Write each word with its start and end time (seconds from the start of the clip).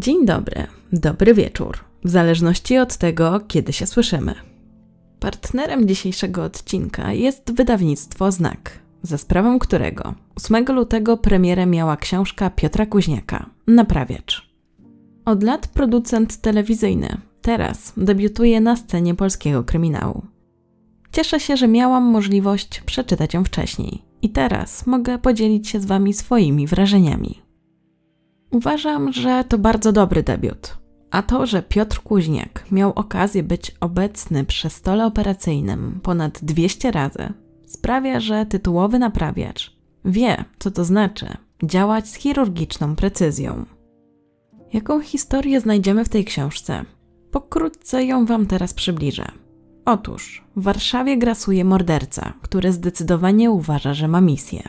Dzień 0.00 0.26
dobry, 0.26 0.66
dobry 0.92 1.34
wieczór, 1.34 1.78
w 2.04 2.10
zależności 2.10 2.78
od 2.78 2.96
tego, 2.96 3.40
kiedy 3.48 3.72
się 3.72 3.86
słyszymy. 3.86 4.34
Partnerem 5.18 5.88
dzisiejszego 5.88 6.44
odcinka 6.44 7.12
jest 7.12 7.52
wydawnictwo 7.52 8.32
Znak, 8.32 8.78
za 9.02 9.18
sprawą 9.18 9.58
którego 9.58 10.14
8 10.34 10.64
lutego 10.68 11.16
premierę 11.16 11.66
miała 11.66 11.96
książka 11.96 12.50
Piotra 12.50 12.86
Kuźniaka 12.86 13.50
Naprawiacz. 13.66 14.50
Od 15.24 15.42
lat 15.42 15.68
producent 15.68 16.36
telewizyjny, 16.36 17.16
teraz 17.42 17.92
debiutuje 17.96 18.60
na 18.60 18.76
scenie 18.76 19.14
polskiego 19.14 19.64
kryminału. 19.64 20.22
Cieszę 21.12 21.40
się, 21.40 21.56
że 21.56 21.68
miałam 21.68 22.04
możliwość 22.04 22.80
przeczytać 22.80 23.34
ją 23.34 23.44
wcześniej 23.44 24.02
i 24.22 24.30
teraz 24.30 24.86
mogę 24.86 25.18
podzielić 25.18 25.68
się 25.68 25.80
z 25.80 25.84
Wami 25.84 26.12
swoimi 26.12 26.66
wrażeniami. 26.66 27.49
Uważam, 28.50 29.12
że 29.12 29.44
to 29.48 29.58
bardzo 29.58 29.92
dobry 29.92 30.22
debiut. 30.22 30.78
A 31.10 31.22
to, 31.22 31.46
że 31.46 31.62
Piotr 31.62 32.00
Kuźniak 32.02 32.64
miał 32.70 32.92
okazję 32.94 33.42
być 33.42 33.76
obecny 33.80 34.44
przy 34.44 34.70
stole 34.70 35.06
operacyjnym 35.06 36.00
ponad 36.02 36.38
200 36.42 36.90
razy, 36.90 37.32
sprawia, 37.66 38.20
że 38.20 38.46
tytułowy 38.46 38.98
naprawiacz 38.98 39.80
wie, 40.04 40.44
co 40.58 40.70
to 40.70 40.84
znaczy 40.84 41.26
działać 41.64 42.08
z 42.08 42.14
chirurgiczną 42.14 42.96
precyzją. 42.96 43.64
Jaką 44.72 45.00
historię 45.00 45.60
znajdziemy 45.60 46.04
w 46.04 46.08
tej 46.08 46.24
książce? 46.24 46.84
Pokrótce 47.30 48.04
ją 48.04 48.26
Wam 48.26 48.46
teraz 48.46 48.74
przybliżę. 48.74 49.24
Otóż 49.84 50.44
w 50.56 50.62
Warszawie 50.62 51.18
grasuje 51.18 51.64
morderca, 51.64 52.32
który 52.42 52.72
zdecydowanie 52.72 53.50
uważa, 53.50 53.94
że 53.94 54.08
ma 54.08 54.20
misję. 54.20 54.62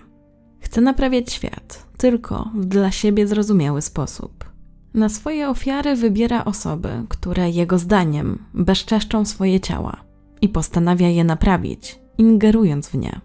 Chce 0.60 0.82
naprawiać 0.82 1.32
świat, 1.32 1.88
tylko 2.02 2.50
w 2.54 2.66
dla 2.66 2.92
siebie 2.92 3.28
zrozumiały 3.28 3.82
sposób. 3.82 4.52
Na 4.94 5.10
swoje 5.10 5.50
ofiary 5.50 5.96
wybiera 5.96 6.46
osoby, 6.46 6.90
które 7.10 7.50
jego 7.50 7.78
zdaniem 7.78 8.46
bezczeszczą 8.54 9.26
swoje 9.26 9.60
ciała 9.60 10.04
i 10.42 10.50
postanawia 10.50 11.08
je 11.08 11.24
naprawić, 11.24 12.00
ingerując 12.18 12.88
w 12.88 12.96
nie. 12.96 13.22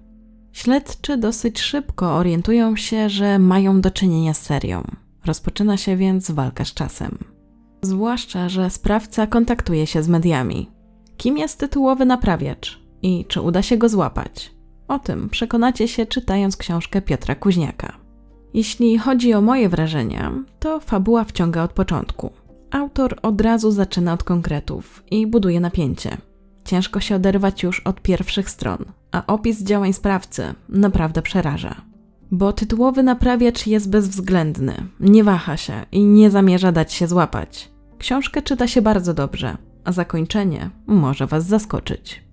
Śledczy 0.52 1.16
dosyć 1.16 1.60
szybko 1.60 2.16
orientują 2.16 2.76
się, 2.76 3.10
że 3.10 3.38
mają 3.38 3.80
do 3.80 3.90
czynienia 3.90 4.34
z 4.34 4.42
serią. 4.42 4.84
Rozpoczyna 5.24 5.76
się 5.76 5.96
więc 5.96 6.30
walka 6.30 6.64
z 6.64 6.74
czasem. 6.74 7.18
Zwłaszcza, 7.82 8.48
że 8.48 8.70
sprawca 8.70 9.26
kontaktuje 9.26 9.86
się 9.86 10.02
z 10.02 10.08
mediami. 10.08 10.70
Kim 11.16 11.38
jest 11.38 11.58
tytułowy 11.58 12.04
naprawiacz 12.04 12.80
i 13.02 13.24
czy 13.28 13.40
uda 13.40 13.62
się 13.62 13.76
go 13.76 13.88
złapać? 13.88 14.50
O 14.88 14.98
tym 14.98 15.28
przekonacie 15.28 15.88
się 15.88 16.06
czytając 16.06 16.56
książkę 16.56 17.02
Piotra 17.02 17.34
Kuźniaka. 17.34 18.05
Jeśli 18.56 18.98
chodzi 18.98 19.34
o 19.34 19.40
moje 19.40 19.68
wrażenia, 19.68 20.32
to 20.58 20.80
fabuła 20.80 21.24
wciąga 21.24 21.62
od 21.62 21.72
początku. 21.72 22.30
Autor 22.70 23.18
od 23.22 23.40
razu 23.40 23.70
zaczyna 23.70 24.12
od 24.12 24.24
konkretów 24.24 25.02
i 25.10 25.26
buduje 25.26 25.60
napięcie. 25.60 26.16
Ciężko 26.64 27.00
się 27.00 27.16
oderwać 27.16 27.62
już 27.62 27.80
od 27.80 28.00
pierwszych 28.00 28.50
stron, 28.50 28.84
a 29.12 29.26
opis 29.26 29.62
działań 29.62 29.92
sprawcy 29.92 30.54
naprawdę 30.68 31.22
przeraża. 31.22 31.74
Bo 32.30 32.52
tytułowy 32.52 33.02
naprawiacz 33.02 33.66
jest 33.66 33.90
bezwzględny, 33.90 34.74
nie 35.00 35.24
waha 35.24 35.56
się 35.56 35.86
i 35.92 36.04
nie 36.04 36.30
zamierza 36.30 36.72
dać 36.72 36.92
się 36.92 37.06
złapać. 37.06 37.70
Książkę 37.98 38.42
czyta 38.42 38.68
się 38.68 38.82
bardzo 38.82 39.14
dobrze, 39.14 39.56
a 39.84 39.92
zakończenie 39.92 40.70
może 40.86 41.26
Was 41.26 41.46
zaskoczyć. 41.46 42.24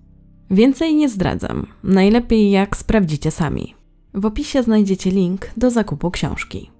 Więcej 0.50 0.94
nie 0.94 1.08
zdradzam, 1.08 1.66
najlepiej 1.82 2.50
jak 2.50 2.76
sprawdzicie 2.76 3.30
sami. 3.30 3.73
W 4.14 4.26
opisie 4.26 4.62
znajdziecie 4.62 5.10
link 5.10 5.50
do 5.56 5.70
zakupu 5.70 6.10
książki. 6.10 6.70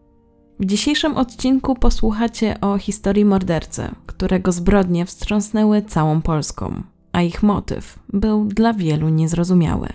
W 0.60 0.64
dzisiejszym 0.64 1.16
odcinku 1.16 1.74
posłuchacie 1.74 2.60
o 2.60 2.78
historii 2.78 3.24
mordercy, 3.24 3.88
którego 4.06 4.52
zbrodnie 4.52 5.06
wstrząsnęły 5.06 5.82
całą 5.82 6.22
Polską, 6.22 6.82
a 7.12 7.22
ich 7.22 7.42
motyw 7.42 7.98
był 8.12 8.44
dla 8.44 8.72
wielu 8.72 9.08
niezrozumiały. 9.08 9.88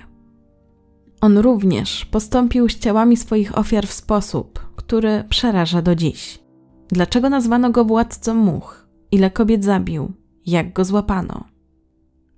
On 1.21 1.37
również 1.37 2.05
postąpił 2.05 2.69
z 2.69 2.79
ciałami 2.79 3.17
swoich 3.17 3.57
ofiar 3.57 3.87
w 3.87 3.93
sposób, 3.93 4.59
który 4.75 5.23
przeraża 5.29 5.81
do 5.81 5.95
dziś. 5.95 6.39
Dlaczego 6.87 7.29
nazwano 7.29 7.69
go 7.69 7.85
władcą 7.85 8.33
much? 8.33 8.87
Ile 9.11 9.31
kobiet 9.31 9.63
zabił? 9.63 10.11
Jak 10.45 10.73
go 10.73 10.85
złapano? 10.85 11.43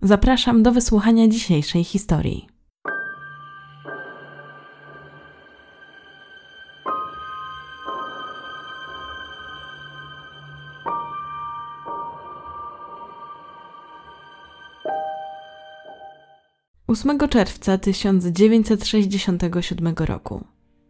Zapraszam 0.01 0.63
do 0.63 0.71
wysłuchania 0.71 1.27
dzisiejszej 1.27 1.83
historii. 1.83 2.50
8 16.91 17.17
czerwca 17.29 17.77
1967 17.77 19.95
roku 19.97 20.43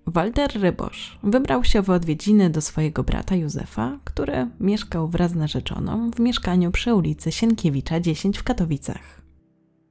Walter 0.07 0.62
Rybosz 0.62 1.19
wybrał 1.23 1.63
się 1.63 1.81
w 1.81 1.89
odwiedziny 1.89 2.50
do 2.50 2.62
swojego 2.62 3.03
brata 3.03 3.35
Józefa, 3.35 4.00
który 4.03 4.47
mieszkał 4.59 5.07
wraz 5.07 5.31
z 5.31 5.35
narzeczoną 5.35 6.12
w 6.12 6.19
mieszkaniu 6.19 6.72
przy 6.72 6.95
ulicy 6.95 7.31
Sienkiewicza 7.31 8.00
10 8.00 8.38
w 8.38 8.44
Katowicach. 8.44 9.22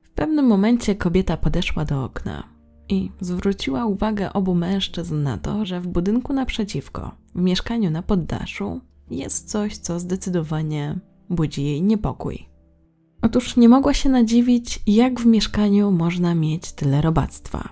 W 0.03 0.11
pewnym 0.11 0.47
momencie 0.47 0.95
kobieta 0.95 1.37
podeszła 1.37 1.85
do 1.85 2.05
okna 2.05 2.49
i 2.89 3.11
zwróciła 3.21 3.87
uwagę 3.87 4.33
obu 4.33 4.55
mężczyzn 4.55 5.23
na 5.23 5.39
to, 5.39 5.67
że 5.67 5.81
w 5.81 5.87
budynku 5.87 6.33
naprzeciwko, 6.33 7.15
w 7.35 7.41
mieszkaniu 7.41 7.91
na 7.91 8.03
poddaszu, 8.03 8.81
jest 9.11 9.51
coś, 9.51 9.77
co 9.77 10.01
zdecydowanie 10.01 10.99
budzi 11.29 11.65
jej 11.65 11.83
niepokój. 11.83 12.51
Otóż 13.23 13.57
nie 13.57 13.69
mogła 13.69 13.95
się 13.95 14.09
nadziwić, 14.09 14.81
jak 14.87 15.21
w 15.21 15.27
mieszkaniu 15.27 15.91
można 15.91 16.35
mieć 16.35 16.73
tyle 16.73 17.01
robactwa. 17.01 17.69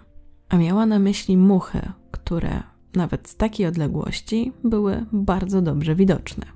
A 0.49 0.57
miała 0.57 0.87
na 0.87 0.99
myśli 0.99 1.37
muchy, 1.37 1.93
które 2.11 2.63
nawet 2.95 3.29
z 3.29 3.37
takiej 3.37 3.67
odległości 3.67 4.53
były 4.65 5.07
bardzo 5.13 5.63
dobrze 5.63 5.95
widoczne. 5.95 6.47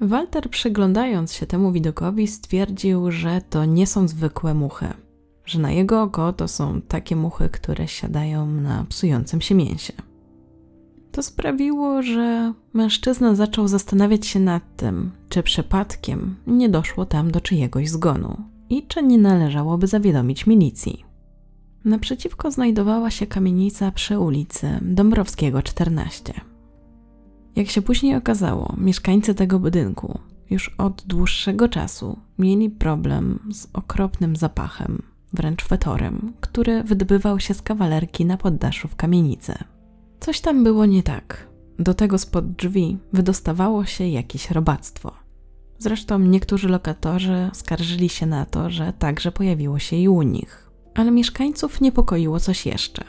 Walter, 0.00 0.50
przyglądając 0.50 1.32
się 1.32 1.46
temu 1.46 1.72
widokowi, 1.72 2.26
stwierdził, 2.26 3.10
że 3.10 3.40
to 3.50 3.64
nie 3.64 3.86
są 3.86 4.08
zwykłe 4.08 4.54
muchy, 4.54 4.86
że 5.44 5.58
na 5.58 5.72
jego 5.72 6.02
oko 6.02 6.32
to 6.32 6.48
są 6.48 6.80
takie 6.80 7.16
muchy, 7.16 7.48
które 7.48 7.88
siadają 7.88 8.46
na 8.46 8.84
psującym 8.88 9.40
się 9.40 9.54
mięsie. 9.54 9.92
To 11.14 11.22
sprawiło, 11.22 12.02
że 12.02 12.52
mężczyzna 12.72 13.34
zaczął 13.34 13.68
zastanawiać 13.68 14.26
się 14.26 14.40
nad 14.40 14.76
tym, 14.76 15.10
czy 15.28 15.42
przypadkiem 15.42 16.36
nie 16.46 16.68
doszło 16.68 17.06
tam 17.06 17.30
do 17.30 17.40
czyjegoś 17.40 17.88
zgonu 17.88 18.36
i 18.70 18.86
czy 18.86 19.02
nie 19.02 19.18
należałoby 19.18 19.86
zawiadomić 19.86 20.46
milicji. 20.46 21.04
Naprzeciwko 21.84 22.50
znajdowała 22.50 23.10
się 23.10 23.26
kamienica 23.26 23.90
przy 23.90 24.18
ulicy 24.18 24.78
Dąbrowskiego 24.82 25.62
14. 25.62 26.32
Jak 27.56 27.70
się 27.70 27.82
później 27.82 28.16
okazało, 28.16 28.74
mieszkańcy 28.78 29.34
tego 29.34 29.58
budynku 29.58 30.18
już 30.50 30.74
od 30.78 31.02
dłuższego 31.06 31.68
czasu 31.68 32.18
mieli 32.38 32.70
problem 32.70 33.38
z 33.52 33.66
okropnym 33.72 34.36
zapachem, 34.36 35.02
wręcz 35.32 35.64
fetorem, 35.64 36.32
który 36.40 36.82
wydobywał 36.82 37.40
się 37.40 37.54
z 37.54 37.62
kawalerki 37.62 38.24
na 38.24 38.36
poddaszu 38.36 38.88
w 38.88 38.96
kamienicy. 38.96 39.54
Coś 40.24 40.40
tam 40.40 40.64
było 40.64 40.86
nie 40.86 41.02
tak. 41.02 41.48
Do 41.78 41.94
tego 41.94 42.18
spod 42.18 42.52
drzwi 42.52 42.98
wydostawało 43.12 43.84
się 43.84 44.08
jakieś 44.08 44.50
robactwo. 44.50 45.12
Zresztą 45.78 46.18
niektórzy 46.18 46.68
lokatorzy 46.68 47.50
skarżyli 47.52 48.08
się 48.08 48.26
na 48.26 48.46
to, 48.46 48.70
że 48.70 48.92
także 48.98 49.32
pojawiło 49.32 49.78
się 49.78 49.96
i 49.96 50.08
u 50.08 50.22
nich. 50.22 50.70
Ale 50.94 51.10
mieszkańców 51.10 51.80
niepokoiło 51.80 52.40
coś 52.40 52.66
jeszcze. 52.66 53.04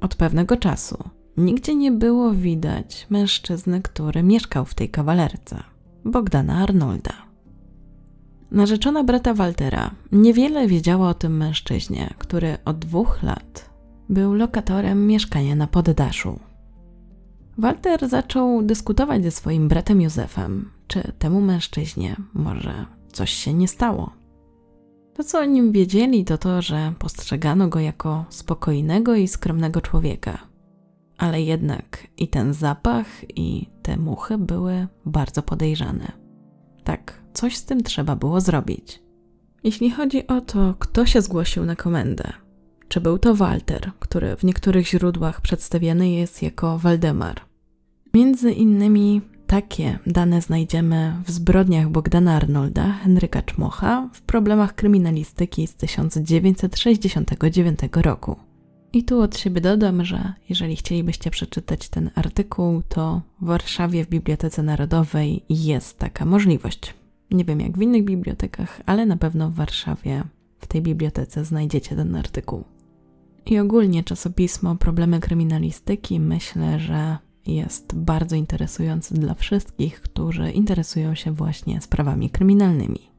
Od 0.00 0.14
pewnego 0.14 0.56
czasu 0.56 0.98
nigdzie 1.36 1.74
nie 1.74 1.92
było 1.92 2.32
widać 2.32 3.06
mężczyzny, 3.10 3.82
który 3.82 4.22
mieszkał 4.22 4.64
w 4.64 4.74
tej 4.74 4.88
kawalerce 4.88 5.62
Bogdana 6.04 6.56
Arnolda. 6.56 7.14
Narzeczona 8.50 9.04
brata 9.04 9.34
Waltera 9.34 9.90
niewiele 10.12 10.66
wiedziała 10.66 11.08
o 11.08 11.14
tym 11.14 11.36
mężczyźnie, 11.36 12.14
który 12.18 12.58
od 12.64 12.78
dwóch 12.78 13.22
lat 13.22 13.69
był 14.10 14.34
lokatorem 14.34 15.06
mieszkania 15.06 15.54
na 15.54 15.66
poddaszu. 15.66 16.40
Walter 17.58 18.08
zaczął 18.08 18.62
dyskutować 18.62 19.22
ze 19.22 19.30
swoim 19.30 19.68
bratem 19.68 20.00
Józefem, 20.00 20.70
czy 20.86 21.12
temu 21.18 21.40
mężczyźnie 21.40 22.16
może 22.34 22.86
coś 23.12 23.30
się 23.30 23.54
nie 23.54 23.68
stało. 23.68 24.12
To, 25.14 25.24
co 25.24 25.38
o 25.38 25.44
nim 25.44 25.72
wiedzieli, 25.72 26.24
to 26.24 26.38
to, 26.38 26.62
że 26.62 26.92
postrzegano 26.98 27.68
go 27.68 27.80
jako 27.80 28.24
spokojnego 28.30 29.14
i 29.14 29.28
skromnego 29.28 29.80
człowieka. 29.80 30.38
Ale 31.18 31.42
jednak 31.42 32.06
i 32.16 32.28
ten 32.28 32.54
zapach, 32.54 33.06
i 33.38 33.68
te 33.82 33.96
muchy 33.96 34.38
były 34.38 34.86
bardzo 35.06 35.42
podejrzane. 35.42 36.12
Tak, 36.84 37.22
coś 37.32 37.56
z 37.56 37.64
tym 37.64 37.82
trzeba 37.82 38.16
było 38.16 38.40
zrobić. 38.40 39.02
Jeśli 39.64 39.90
chodzi 39.90 40.26
o 40.26 40.40
to, 40.40 40.74
kto 40.78 41.06
się 41.06 41.22
zgłosił 41.22 41.64
na 41.64 41.76
komendę, 41.76 42.32
czy 42.90 43.00
był 43.00 43.18
to 43.18 43.34
Walter, 43.34 43.90
który 43.98 44.36
w 44.36 44.44
niektórych 44.44 44.88
źródłach 44.88 45.40
przedstawiany 45.40 46.10
jest 46.10 46.42
jako 46.42 46.78
Waldemar. 46.78 47.40
Między 48.14 48.52
innymi 48.52 49.20
takie 49.46 49.98
dane 50.06 50.42
znajdziemy 50.42 51.16
w 51.26 51.30
zbrodniach 51.30 51.88
Bogdana 51.88 52.36
Arnolda, 52.36 52.92
Henryka 52.92 53.42
Czmocha, 53.42 54.08
w 54.12 54.22
problemach 54.22 54.74
kryminalistyki 54.74 55.66
z 55.66 55.74
1969 55.74 57.78
roku. 57.92 58.36
I 58.92 59.04
tu 59.04 59.20
od 59.20 59.38
siebie 59.38 59.60
dodam, 59.60 60.04
że 60.04 60.32
jeżeli 60.48 60.76
chcielibyście 60.76 61.30
przeczytać 61.30 61.88
ten 61.88 62.10
artykuł, 62.14 62.82
to 62.88 63.22
w 63.40 63.46
Warszawie 63.46 64.04
w 64.04 64.08
Bibliotece 64.08 64.62
Narodowej 64.62 65.44
jest 65.48 65.98
taka 65.98 66.24
możliwość. 66.24 66.94
Nie 67.30 67.44
wiem 67.44 67.60
jak 67.60 67.78
w 67.78 67.82
innych 67.82 68.04
bibliotekach, 68.04 68.80
ale 68.86 69.06
na 69.06 69.16
pewno 69.16 69.50
w 69.50 69.54
Warszawie 69.54 70.22
w 70.58 70.66
tej 70.66 70.82
bibliotece 70.82 71.44
znajdziecie 71.44 71.96
ten 71.96 72.16
artykuł. 72.16 72.64
I 73.50 73.58
ogólnie 73.58 74.04
czasopismo 74.04 74.76
Problemy 74.76 75.20
kryminalistyki 75.20 76.20
myślę, 76.20 76.78
że 76.78 77.18
jest 77.46 77.94
bardzo 77.94 78.36
interesujący 78.36 79.14
dla 79.14 79.34
wszystkich, 79.34 80.00
którzy 80.00 80.50
interesują 80.50 81.14
się 81.14 81.32
właśnie 81.32 81.80
sprawami 81.80 82.30
kryminalnymi. 82.30 83.10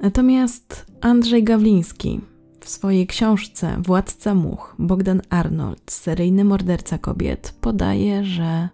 Natomiast 0.00 0.86
Andrzej 1.00 1.44
Gawliński 1.44 2.20
w 2.60 2.68
swojej 2.68 3.06
książce 3.06 3.76
Władca 3.86 4.34
Much 4.34 4.74
Bogdan 4.78 5.22
Arnold, 5.30 5.90
seryjny 5.90 6.44
morderca 6.44 6.98
kobiet, 6.98 7.54
podaje, 7.60 8.24
że 8.24 8.68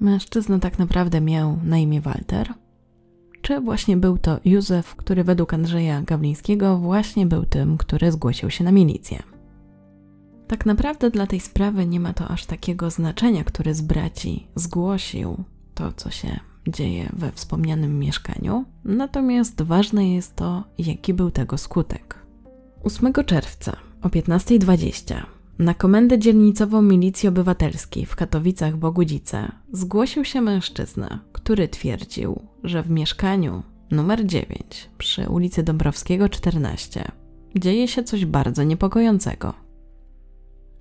mężczyzna 0.00 0.58
tak 0.58 0.78
naprawdę 0.78 1.20
miał 1.20 1.58
na 1.64 1.78
imię 1.78 2.00
Walter, 2.00 2.54
czy 3.42 3.60
właśnie 3.60 3.96
był 3.96 4.18
to 4.18 4.40
Józef, 4.44 4.96
który 4.96 5.24
według 5.24 5.54
Andrzeja 5.54 6.02
Gawlińskiego 6.02 6.78
właśnie 6.78 7.26
był 7.26 7.44
tym, 7.44 7.78
który 7.78 8.12
zgłosił 8.12 8.50
się 8.50 8.64
na 8.64 8.72
milicję. 8.72 9.31
Tak 10.52 10.66
naprawdę 10.66 11.10
dla 11.10 11.26
tej 11.26 11.40
sprawy 11.40 11.86
nie 11.86 12.00
ma 12.00 12.12
to 12.12 12.28
aż 12.28 12.46
takiego 12.46 12.90
znaczenia, 12.90 13.44
który 13.44 13.74
z 13.74 13.80
braci 13.80 14.46
zgłosił 14.54 15.44
to, 15.74 15.92
co 15.92 16.10
się 16.10 16.40
dzieje 16.68 17.08
we 17.12 17.32
wspomnianym 17.32 17.98
mieszkaniu, 17.98 18.64
natomiast 18.84 19.62
ważne 19.62 20.08
jest 20.08 20.36
to, 20.36 20.64
jaki 20.78 21.14
był 21.14 21.30
tego 21.30 21.58
skutek. 21.58 22.18
8 22.82 23.12
czerwca 23.26 23.76
o 24.02 24.08
15.20 24.08 25.14
na 25.58 25.74
komendę 25.74 26.18
dzielnicową 26.18 26.82
Milicji 26.82 27.28
Obywatelskiej 27.28 28.06
w 28.06 28.16
Katowicach 28.16 28.76
Bogudzice 28.76 29.52
zgłosił 29.72 30.24
się 30.24 30.40
mężczyzna, 30.40 31.18
który 31.32 31.68
twierdził, 31.68 32.40
że 32.64 32.82
w 32.82 32.90
mieszkaniu 32.90 33.62
numer 33.90 34.26
9 34.26 34.90
przy 34.98 35.28
ulicy 35.28 35.62
Dąbrowskiego 35.62 36.28
14 36.28 37.12
dzieje 37.58 37.88
się 37.88 38.04
coś 38.04 38.24
bardzo 38.24 38.62
niepokojącego. 38.62 39.71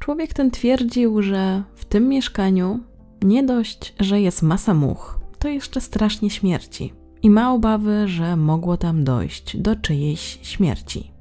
Człowiek 0.01 0.33
ten 0.33 0.51
twierdził, 0.51 1.21
że 1.21 1.63
w 1.75 1.85
tym 1.85 2.07
mieszkaniu 2.07 2.79
nie 3.23 3.43
dość, 3.43 3.93
że 3.99 4.21
jest 4.21 4.41
masa 4.41 4.73
much, 4.73 5.19
to 5.39 5.47
jeszcze 5.47 5.81
strasznie 5.81 6.29
śmierci 6.29 6.93
i 7.23 7.29
ma 7.29 7.53
obawy, 7.53 8.07
że 8.07 8.35
mogło 8.35 8.77
tam 8.77 9.03
dojść 9.03 9.57
do 9.57 9.75
czyjejś 9.75 10.39
śmierci. 10.41 11.11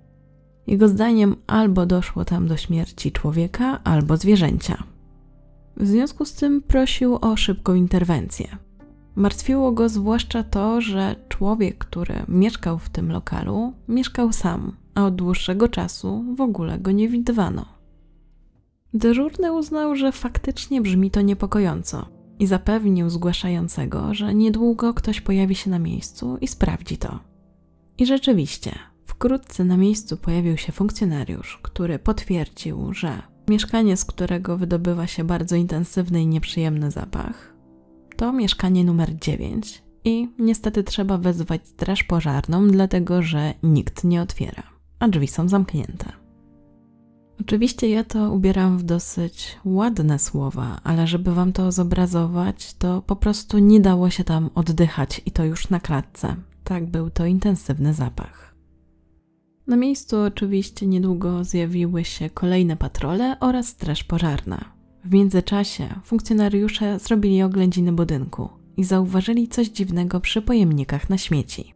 Jego 0.66 0.88
zdaniem 0.88 1.36
albo 1.46 1.86
doszło 1.86 2.24
tam 2.24 2.48
do 2.48 2.56
śmierci 2.56 3.12
człowieka, 3.12 3.80
albo 3.84 4.16
zwierzęcia. 4.16 4.82
W 5.76 5.86
związku 5.86 6.24
z 6.24 6.32
tym 6.32 6.62
prosił 6.62 7.18
o 7.20 7.36
szybką 7.36 7.74
interwencję. 7.74 8.56
Martwiło 9.16 9.72
go 9.72 9.88
zwłaszcza 9.88 10.42
to, 10.42 10.80
że 10.80 11.16
człowiek, 11.28 11.78
który 11.78 12.14
mieszkał 12.28 12.78
w 12.78 12.90
tym 12.90 13.12
lokalu, 13.12 13.72
mieszkał 13.88 14.32
sam, 14.32 14.76
a 14.94 15.04
od 15.04 15.14
dłuższego 15.14 15.68
czasu 15.68 16.24
w 16.36 16.40
ogóle 16.40 16.78
go 16.78 16.90
nie 16.90 17.08
widywano. 17.08 17.79
Dyżurny 18.94 19.52
uznał, 19.52 19.96
że 19.96 20.12
faktycznie 20.12 20.80
brzmi 20.80 21.10
to 21.10 21.20
niepokojąco 21.20 22.08
i 22.38 22.46
zapewnił 22.46 23.10
zgłaszającego, 23.10 24.14
że 24.14 24.34
niedługo 24.34 24.94
ktoś 24.94 25.20
pojawi 25.20 25.54
się 25.54 25.70
na 25.70 25.78
miejscu 25.78 26.38
i 26.40 26.48
sprawdzi 26.48 26.98
to. 26.98 27.18
I 27.98 28.06
rzeczywiście, 28.06 28.72
wkrótce 29.06 29.64
na 29.64 29.76
miejscu 29.76 30.16
pojawił 30.16 30.56
się 30.56 30.72
funkcjonariusz, 30.72 31.58
który 31.62 31.98
potwierdził, 31.98 32.94
że 32.94 33.22
mieszkanie, 33.48 33.96
z 33.96 34.04
którego 34.04 34.56
wydobywa 34.56 35.06
się 35.06 35.24
bardzo 35.24 35.56
intensywny 35.56 36.22
i 36.22 36.26
nieprzyjemny 36.26 36.90
zapach, 36.90 37.54
to 38.16 38.32
mieszkanie 38.32 38.84
numer 38.84 39.18
9 39.18 39.82
i 40.04 40.28
niestety 40.38 40.84
trzeba 40.84 41.18
wezwać 41.18 41.68
straż 41.68 42.04
pożarną, 42.04 42.68
dlatego 42.68 43.22
że 43.22 43.54
nikt 43.62 44.04
nie 44.04 44.22
otwiera, 44.22 44.62
a 44.98 45.08
drzwi 45.08 45.28
są 45.28 45.48
zamknięte. 45.48 46.19
Oczywiście 47.40 47.90
ja 47.90 48.04
to 48.04 48.32
ubieram 48.32 48.78
w 48.78 48.82
dosyć 48.82 49.58
ładne 49.64 50.18
słowa, 50.18 50.80
ale 50.84 51.06
żeby 51.06 51.34
wam 51.34 51.52
to 51.52 51.72
zobrazować, 51.72 52.74
to 52.74 53.02
po 53.02 53.16
prostu 53.16 53.58
nie 53.58 53.80
dało 53.80 54.10
się 54.10 54.24
tam 54.24 54.50
oddychać 54.54 55.22
i 55.26 55.30
to 55.30 55.44
już 55.44 55.70
na 55.70 55.80
klatce. 55.80 56.36
Tak 56.64 56.86
był 56.86 57.10
to 57.10 57.26
intensywny 57.26 57.94
zapach. 57.94 58.54
Na 59.66 59.76
miejscu 59.76 60.20
oczywiście 60.20 60.86
niedługo 60.86 61.44
zjawiły 61.44 62.04
się 62.04 62.30
kolejne 62.30 62.76
patrole 62.76 63.36
oraz 63.40 63.68
straż 63.68 64.04
pożarna. 64.04 64.64
W 65.04 65.12
międzyczasie 65.12 65.88
funkcjonariusze 66.04 66.98
zrobili 66.98 67.42
oględziny 67.42 67.92
budynku 67.92 68.48
i 68.76 68.84
zauważyli 68.84 69.48
coś 69.48 69.68
dziwnego 69.68 70.20
przy 70.20 70.42
pojemnikach 70.42 71.10
na 71.10 71.18
śmieci. 71.18 71.74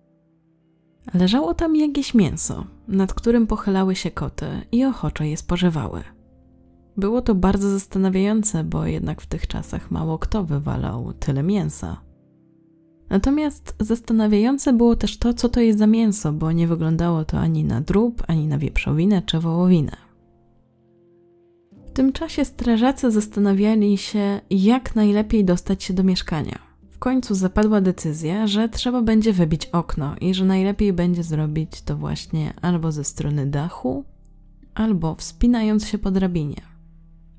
Leżało 1.14 1.54
tam 1.54 1.76
jakieś 1.76 2.14
mięso, 2.14 2.66
nad 2.88 3.14
którym 3.14 3.46
pochylały 3.46 3.94
się 3.94 4.10
koty 4.10 4.46
i 4.72 4.84
ochoczo 4.84 5.24
je 5.24 5.36
spożywały. 5.36 6.02
Było 6.96 7.22
to 7.22 7.34
bardzo 7.34 7.70
zastanawiające, 7.70 8.64
bo 8.64 8.86
jednak 8.86 9.20
w 9.20 9.26
tych 9.26 9.46
czasach 9.46 9.90
mało 9.90 10.18
kto 10.18 10.44
wywalał 10.44 11.12
tyle 11.12 11.42
mięsa. 11.42 12.00
Natomiast 13.10 13.74
zastanawiające 13.80 14.72
było 14.72 14.96
też 14.96 15.18
to, 15.18 15.34
co 15.34 15.48
to 15.48 15.60
jest 15.60 15.78
za 15.78 15.86
mięso, 15.86 16.32
bo 16.32 16.52
nie 16.52 16.66
wyglądało 16.66 17.24
to 17.24 17.38
ani 17.38 17.64
na 17.64 17.80
drób, 17.80 18.22
ani 18.26 18.46
na 18.46 18.58
wieprzowinę 18.58 19.22
czy 19.22 19.40
wołowinę. 19.40 19.96
W 21.86 21.90
tym 21.90 22.12
czasie 22.12 22.44
strażacy 22.44 23.10
zastanawiali 23.10 23.98
się, 23.98 24.40
jak 24.50 24.96
najlepiej 24.96 25.44
dostać 25.44 25.84
się 25.84 25.94
do 25.94 26.04
mieszkania 26.04 26.73
końcu 27.04 27.34
zapadła 27.34 27.80
decyzja, 27.80 28.46
że 28.46 28.68
trzeba 28.68 29.02
będzie 29.02 29.32
wybić 29.32 29.66
okno 29.66 30.14
i 30.20 30.34
że 30.34 30.44
najlepiej 30.44 30.92
będzie 30.92 31.22
zrobić 31.22 31.82
to 31.82 31.96
właśnie 31.96 32.54
albo 32.62 32.92
ze 32.92 33.04
strony 33.04 33.46
dachu, 33.46 34.04
albo 34.74 35.14
wspinając 35.14 35.86
się 35.86 35.98
po 35.98 36.10
drabinie. 36.10 36.62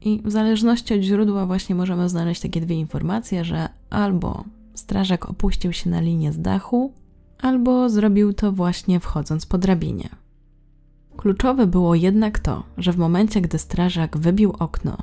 I 0.02 0.22
w 0.26 0.32
zależności 0.32 0.94
od 0.94 1.02
źródła 1.02 1.46
właśnie 1.46 1.76
możemy 1.76 2.10
znaleźć 2.10 2.42
takie 2.42 2.62
dwie 2.62 2.76
informacje, 2.76 3.46
że 3.46 3.70
albo 3.90 4.44
strażak 4.74 5.30
opuścił 5.30 5.74
się 5.74 5.90
na 5.90 6.02
linię 6.02 6.32
z 6.32 6.42
dachu, 6.42 6.94
albo 7.42 7.90
zrobił 7.90 8.34
to 8.34 8.52
właśnie 8.52 9.00
wchodząc 9.00 9.46
po 9.46 9.58
drabinie. 9.58 10.10
Kluczowe 11.18 11.68
było 11.68 11.96
jednak 11.96 12.40
to, 12.40 12.64
że 12.78 12.92
w 12.94 12.98
momencie, 12.98 13.42
gdy 13.42 13.58
strażak 13.58 14.18
wybił 14.18 14.54
okno, 14.60 14.98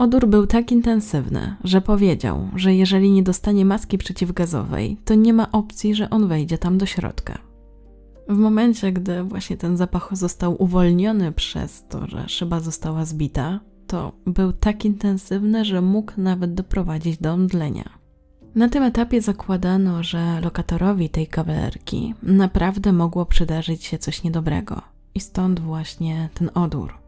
Odór 0.00 0.28
był 0.28 0.46
tak 0.46 0.72
intensywny, 0.72 1.56
że 1.64 1.80
powiedział, 1.80 2.48
że 2.56 2.74
jeżeli 2.74 3.10
nie 3.10 3.22
dostanie 3.22 3.64
maski 3.64 3.98
przeciwgazowej, 3.98 4.96
to 5.04 5.14
nie 5.14 5.32
ma 5.32 5.52
opcji, 5.52 5.94
że 5.94 6.10
on 6.10 6.28
wejdzie 6.28 6.58
tam 6.58 6.78
do 6.78 6.86
środka. 6.86 7.38
W 8.28 8.36
momencie, 8.36 8.92
gdy 8.92 9.22
właśnie 9.22 9.56
ten 9.56 9.76
zapach 9.76 10.08
został 10.12 10.62
uwolniony 10.62 11.32
przez 11.32 11.84
to, 11.88 12.06
że 12.06 12.28
szyba 12.28 12.60
została 12.60 13.04
zbita, 13.04 13.60
to 13.86 14.12
był 14.26 14.52
tak 14.52 14.84
intensywny, 14.84 15.64
że 15.64 15.82
mógł 15.82 16.12
nawet 16.16 16.54
doprowadzić 16.54 17.18
do 17.18 17.32
omdlenia. 17.32 17.90
Na 18.54 18.68
tym 18.68 18.82
etapie 18.82 19.22
zakładano, 19.22 20.02
że 20.02 20.40
lokatorowi 20.40 21.08
tej 21.08 21.26
kawalerki 21.26 22.14
naprawdę 22.22 22.92
mogło 22.92 23.26
przydarzyć 23.26 23.84
się 23.84 23.98
coś 23.98 24.22
niedobrego, 24.22 24.82
i 25.14 25.20
stąd 25.20 25.60
właśnie 25.60 26.28
ten 26.34 26.50
odór 26.54 26.99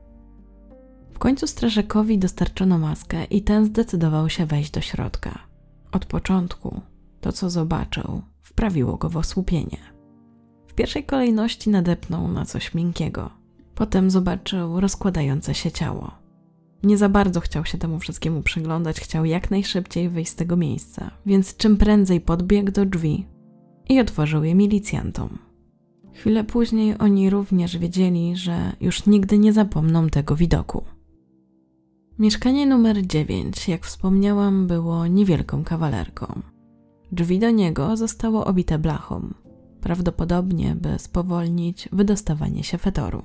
końcu 1.23 1.47
strażakowi 1.47 2.19
dostarczono 2.19 2.79
maskę 2.79 3.25
i 3.25 3.43
ten 3.43 3.65
zdecydował 3.65 4.31
się 4.31 4.47
wejść 4.47 4.71
do 4.71 4.81
środka. 4.81 5.39
Od 5.93 6.07
początku 6.07 6.81
to, 7.21 7.33
co 7.33 7.51
zobaczył, 7.51 8.23
wprawiło 8.43 8.97
go 8.97 9.09
w 9.09 9.17
osłupienie. 9.17 9.79
W 10.67 10.75
pierwszej 10.75 11.05
kolejności 11.05 11.71
nadepnął 11.71 12.29
na 12.29 12.45
coś 12.45 12.75
miękkiego. 12.75 13.31
Potem 13.75 14.11
zobaczył 14.11 14.81
rozkładające 14.81 15.55
się 15.55 15.71
ciało. 15.71 16.11
Nie 16.83 16.99
za 16.99 17.09
bardzo 17.09 17.41
chciał 17.41 17.65
się 17.65 17.79
temu 17.79 17.99
wszystkiemu 17.99 18.43
przyglądać, 18.43 19.01
chciał 19.01 19.25
jak 19.25 19.51
najszybciej 19.51 20.09
wyjść 20.09 20.31
z 20.31 20.37
tego 20.37 20.57
miejsca, 20.57 21.11
więc 21.27 21.57
czym 21.57 21.77
prędzej 21.77 22.21
podbiegł 22.21 22.71
do 22.73 22.87
drzwi 22.87 23.27
i 23.89 24.01
otworzył 24.01 24.45
je 24.45 24.55
milicjantom. 24.55 25.39
Chwilę 26.15 26.45
później 26.45 26.99
oni 26.99 27.31
również 27.31 27.79
wiedzieli, 27.79 28.37
że 28.37 28.73
już 28.81 29.07
nigdy 29.07 29.39
nie 29.39 29.53
zapomną 29.53 30.09
tego 30.09 30.37
widoku. 30.37 30.85
Mieszkanie 32.19 32.67
numer 32.67 33.07
9, 33.07 33.69
jak 33.69 33.87
wspomniałam, 33.87 34.67
było 34.67 35.07
niewielką 35.07 35.65
kawalerką. 35.65 36.43
Drzwi 37.13 37.39
do 37.39 37.51
niego 37.51 37.97
zostało 37.97 38.45
obite 38.45 38.79
blachą, 38.79 39.35
prawdopodobnie 39.81 40.75
by 40.75 40.99
spowolnić 40.99 41.89
wydostawanie 41.93 42.65
się 42.65 42.79
fetoru. 42.79 43.23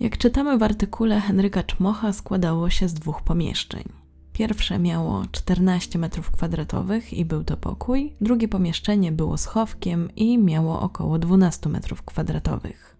Jak 0.00 0.18
czytamy 0.18 0.58
w 0.58 0.62
artykule 0.62 1.20
Henryka 1.20 1.62
Czmocha, 1.62 2.12
składało 2.12 2.70
się 2.70 2.88
z 2.88 2.94
dwóch 2.94 3.22
pomieszczeń. 3.22 3.84
Pierwsze 4.32 4.78
miało 4.78 5.22
14 5.32 5.98
metrów 5.98 6.30
kwadratowych 6.30 7.12
i 7.12 7.24
był 7.24 7.44
to 7.44 7.56
pokój, 7.56 8.12
drugie 8.20 8.48
pomieszczenie 8.48 9.12
było 9.12 9.36
schowkiem 9.36 10.08
i 10.16 10.38
miało 10.38 10.80
około 10.80 11.18
12 11.18 11.68
metrów 11.68 12.02
kwadratowych. 12.02 12.96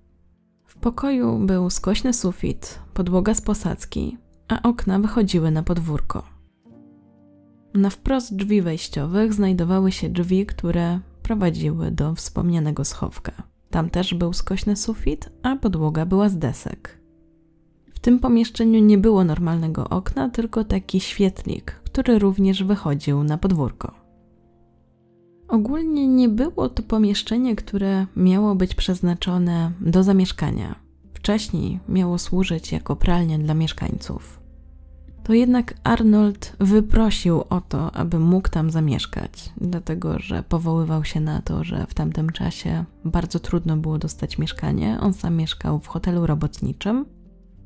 W 0.66 0.78
pokoju 0.78 1.38
był 1.38 1.70
skośny 1.70 2.12
sufit, 2.12 2.78
podłoga 2.94 3.34
z 3.34 3.40
posadzki, 3.40 4.23
a 4.48 4.62
okna 4.62 4.98
wychodziły 4.98 5.50
na 5.50 5.62
podwórko. 5.62 6.22
Na 7.74 7.90
wprost 7.90 8.36
drzwi 8.36 8.62
wejściowych 8.62 9.32
znajdowały 9.32 9.92
się 9.92 10.08
drzwi, 10.08 10.46
które 10.46 11.00
prowadziły 11.22 11.90
do 11.90 12.14
wspomnianego 12.14 12.84
schowka. 12.84 13.32
Tam 13.70 13.90
też 13.90 14.14
był 14.14 14.32
skośny 14.32 14.76
sufit, 14.76 15.30
a 15.42 15.56
podłoga 15.56 16.06
była 16.06 16.28
z 16.28 16.38
desek. 16.38 17.00
W 17.94 17.98
tym 17.98 18.18
pomieszczeniu 18.18 18.80
nie 18.80 18.98
było 18.98 19.24
normalnego 19.24 19.88
okna, 19.88 20.28
tylko 20.28 20.64
taki 20.64 21.00
świetlik, 21.00 21.72
który 21.84 22.18
również 22.18 22.64
wychodził 22.64 23.24
na 23.24 23.38
podwórko. 23.38 23.94
Ogólnie 25.48 26.06
nie 26.06 26.28
było 26.28 26.68
to 26.68 26.82
pomieszczenie, 26.82 27.56
które 27.56 28.06
miało 28.16 28.54
być 28.54 28.74
przeznaczone 28.74 29.72
do 29.80 30.02
zamieszkania. 30.02 30.83
Wcześniej 31.24 31.80
miało 31.88 32.18
służyć 32.18 32.72
jako 32.72 32.96
pralnia 32.96 33.38
dla 33.38 33.54
mieszkańców 33.54 34.40
to 35.24 35.32
jednak 35.32 35.74
Arnold 35.84 36.56
wyprosił 36.60 37.44
o 37.50 37.60
to, 37.60 37.94
aby 37.96 38.18
mógł 38.18 38.48
tam 38.48 38.70
zamieszkać, 38.70 39.52
dlatego 39.56 40.18
że 40.18 40.42
powoływał 40.42 41.04
się 41.04 41.20
na 41.20 41.42
to, 41.42 41.64
że 41.64 41.86
w 41.86 41.94
tamtym 41.94 42.30
czasie 42.30 42.84
bardzo 43.04 43.40
trudno 43.40 43.76
było 43.76 43.98
dostać 43.98 44.38
mieszkanie. 44.38 44.98
On 45.00 45.14
sam 45.14 45.36
mieszkał 45.36 45.78
w 45.78 45.86
hotelu 45.86 46.26
robotniczym 46.26 47.06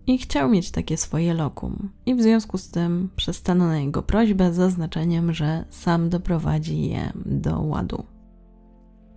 i 0.07 0.19
chciał 0.19 0.49
mieć 0.49 0.71
takie 0.71 0.97
swoje 0.97 1.35
lokum. 1.35 1.91
I 2.07 2.15
w 2.15 2.23
związku 2.23 2.59
z 2.59 2.69
tym 2.71 3.11
przestano 3.17 3.67
na 3.67 3.79
jego 3.79 4.03
prośbę 4.03 4.53
zaznaczeniem, 4.53 5.35
że 5.35 5.65
sam 5.71 6.09
doprowadzi 6.09 6.89
je 6.89 7.13
do 7.27 7.61
ładu. 7.61 8.05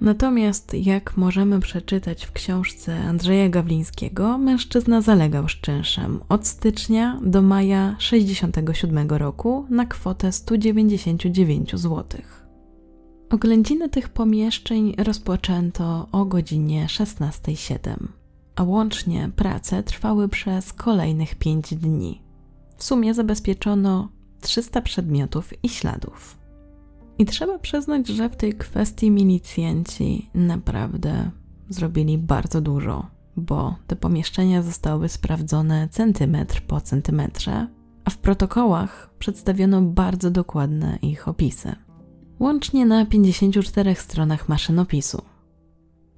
Natomiast, 0.02 0.74
jak 0.74 1.18
możemy 1.18 1.60
przeczytać 1.60 2.26
w 2.26 2.32
książce 2.32 3.00
Andrzeja 3.00 3.50
Gawlińskiego, 3.50 4.38
mężczyzna 4.38 5.02
zalegał 5.02 5.50
z 5.50 5.52
czynszem 5.52 6.20
od 6.30 6.48
stycznia 6.48 7.20
do 7.24 7.42
maja 7.42 7.96
67 8.00 9.10
roku 9.10 9.66
na 9.70 9.86
kwotę 9.86 10.32
199 10.32 11.72
zł. 11.72 12.22
Oględziny 13.30 13.90
tych 13.90 14.10
pomieszczeń 14.10 14.96
rozpoczęto 14.98 16.08
o 16.12 16.26
godzinie 16.26 16.86
16.07, 16.86 17.96
a 18.56 18.64
łącznie 18.64 19.30
prace 19.36 19.84
trwały 19.84 20.30
przez 20.30 20.74
kolejnych 20.74 21.36
5 21.36 21.76
dni. 21.76 22.22
W 22.78 22.84
sumie 22.84 23.14
zabezpieczono 23.14 24.10
300 24.42 24.82
przedmiotów 24.82 25.64
i 25.64 25.70
śladów. 25.70 26.41
I 27.22 27.26
trzeba 27.26 27.60
przyznać, 27.60 28.08
że 28.08 28.30
w 28.30 28.36
tej 28.36 28.54
kwestii 28.54 29.12
milicjanci 29.12 30.30
naprawdę 30.36 31.32
zrobili 31.70 32.18
bardzo 32.18 32.62
dużo, 32.62 33.06
bo 33.38 33.76
te 33.88 33.96
pomieszczenia 33.96 34.62
zostały 34.62 35.10
sprawdzone 35.10 35.88
centymetr 35.92 36.62
po 36.62 36.82
centymetrze, 36.82 37.68
a 38.06 38.10
w 38.10 38.18
protokołach 38.18 39.10
przedstawiono 39.20 39.82
bardzo 39.82 40.32
dokładne 40.32 40.98
ich 41.02 41.28
opisy. 41.28 41.76
Łącznie 42.40 42.86
na 42.86 43.06
54 43.06 43.96
stronach 43.96 44.50
maszynopisu. 44.50 45.22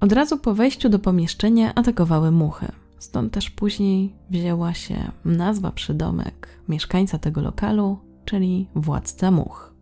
Od 0.00 0.12
razu 0.12 0.38
po 0.38 0.54
wejściu 0.54 0.88
do 0.88 0.98
pomieszczenia 0.98 1.74
atakowały 1.74 2.30
muchy. 2.30 2.66
Stąd 2.98 3.32
też 3.32 3.50
później 3.50 4.14
wzięła 4.30 4.74
się 4.74 5.12
nazwa 5.24 5.70
przydomek 5.70 6.48
mieszkańca 6.68 7.18
tego 7.18 7.40
lokalu, 7.40 7.98
czyli 8.24 8.68
władca 8.74 9.30
much. 9.30 9.73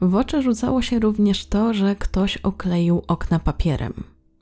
W 0.00 0.14
oczy 0.14 0.42
rzucało 0.42 0.82
się 0.82 0.98
również 0.98 1.46
to, 1.46 1.74
że 1.74 1.96
ktoś 1.96 2.36
okleił 2.36 3.02
okna 3.08 3.38
papierem 3.38 3.92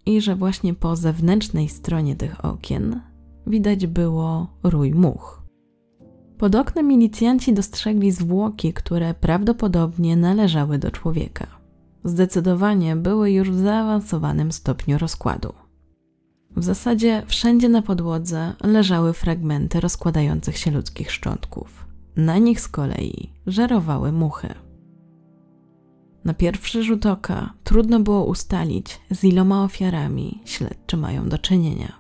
i 0.07 0.21
że 0.21 0.37
właśnie 0.37 0.75
po 0.75 0.97
zewnętrznej 0.97 1.69
stronie 1.69 2.17
tych 2.17 2.45
okien 2.45 3.01
widać 3.47 3.87
było 3.87 4.47
rój 4.63 4.95
much. 4.95 5.43
Pod 6.39 6.55
oknem 6.55 6.87
milicjanci 6.87 7.53
dostrzegli 7.53 8.13
zwłoki, 8.13 8.73
które 8.73 9.15
prawdopodobnie 9.15 10.17
należały 10.17 10.79
do 10.79 10.91
człowieka. 10.91 11.47
Zdecydowanie 12.05 12.97
były 12.97 13.31
już 13.31 13.51
w 13.51 13.59
zaawansowanym 13.59 14.53
stopniu 14.53 14.99
rozkładu. 14.99 15.53
W 16.57 16.65
zasadzie 16.65 17.23
wszędzie 17.27 17.69
na 17.69 17.83
podłodze 17.83 18.53
leżały 18.65 19.13
fragmenty 19.13 19.81
rozkładających 19.81 20.59
się 20.59 20.71
ludzkich 20.71 21.13
szczątków. 21.13 21.87
Na 22.17 22.39
nich 22.39 22.61
z 22.61 22.69
kolei 22.69 23.33
żerowały 23.47 24.13
muchy. 24.13 24.66
Na 26.27 26.35
pierwszy 26.35 26.83
rzut 26.83 27.07
oka 27.07 27.53
trudno 27.65 28.01
było 28.01 28.25
ustalić, 28.25 29.01
z 29.11 29.25
iloma 29.25 29.65
ofiarami 29.65 30.41
śledczy 30.45 30.97
mają 30.97 31.29
do 31.29 31.39
czynienia, 31.39 31.93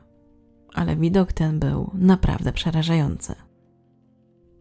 ale 0.74 0.96
widok 0.96 1.32
ten 1.32 1.58
był 1.58 1.90
naprawdę 1.94 2.52
przerażający. 2.52 3.34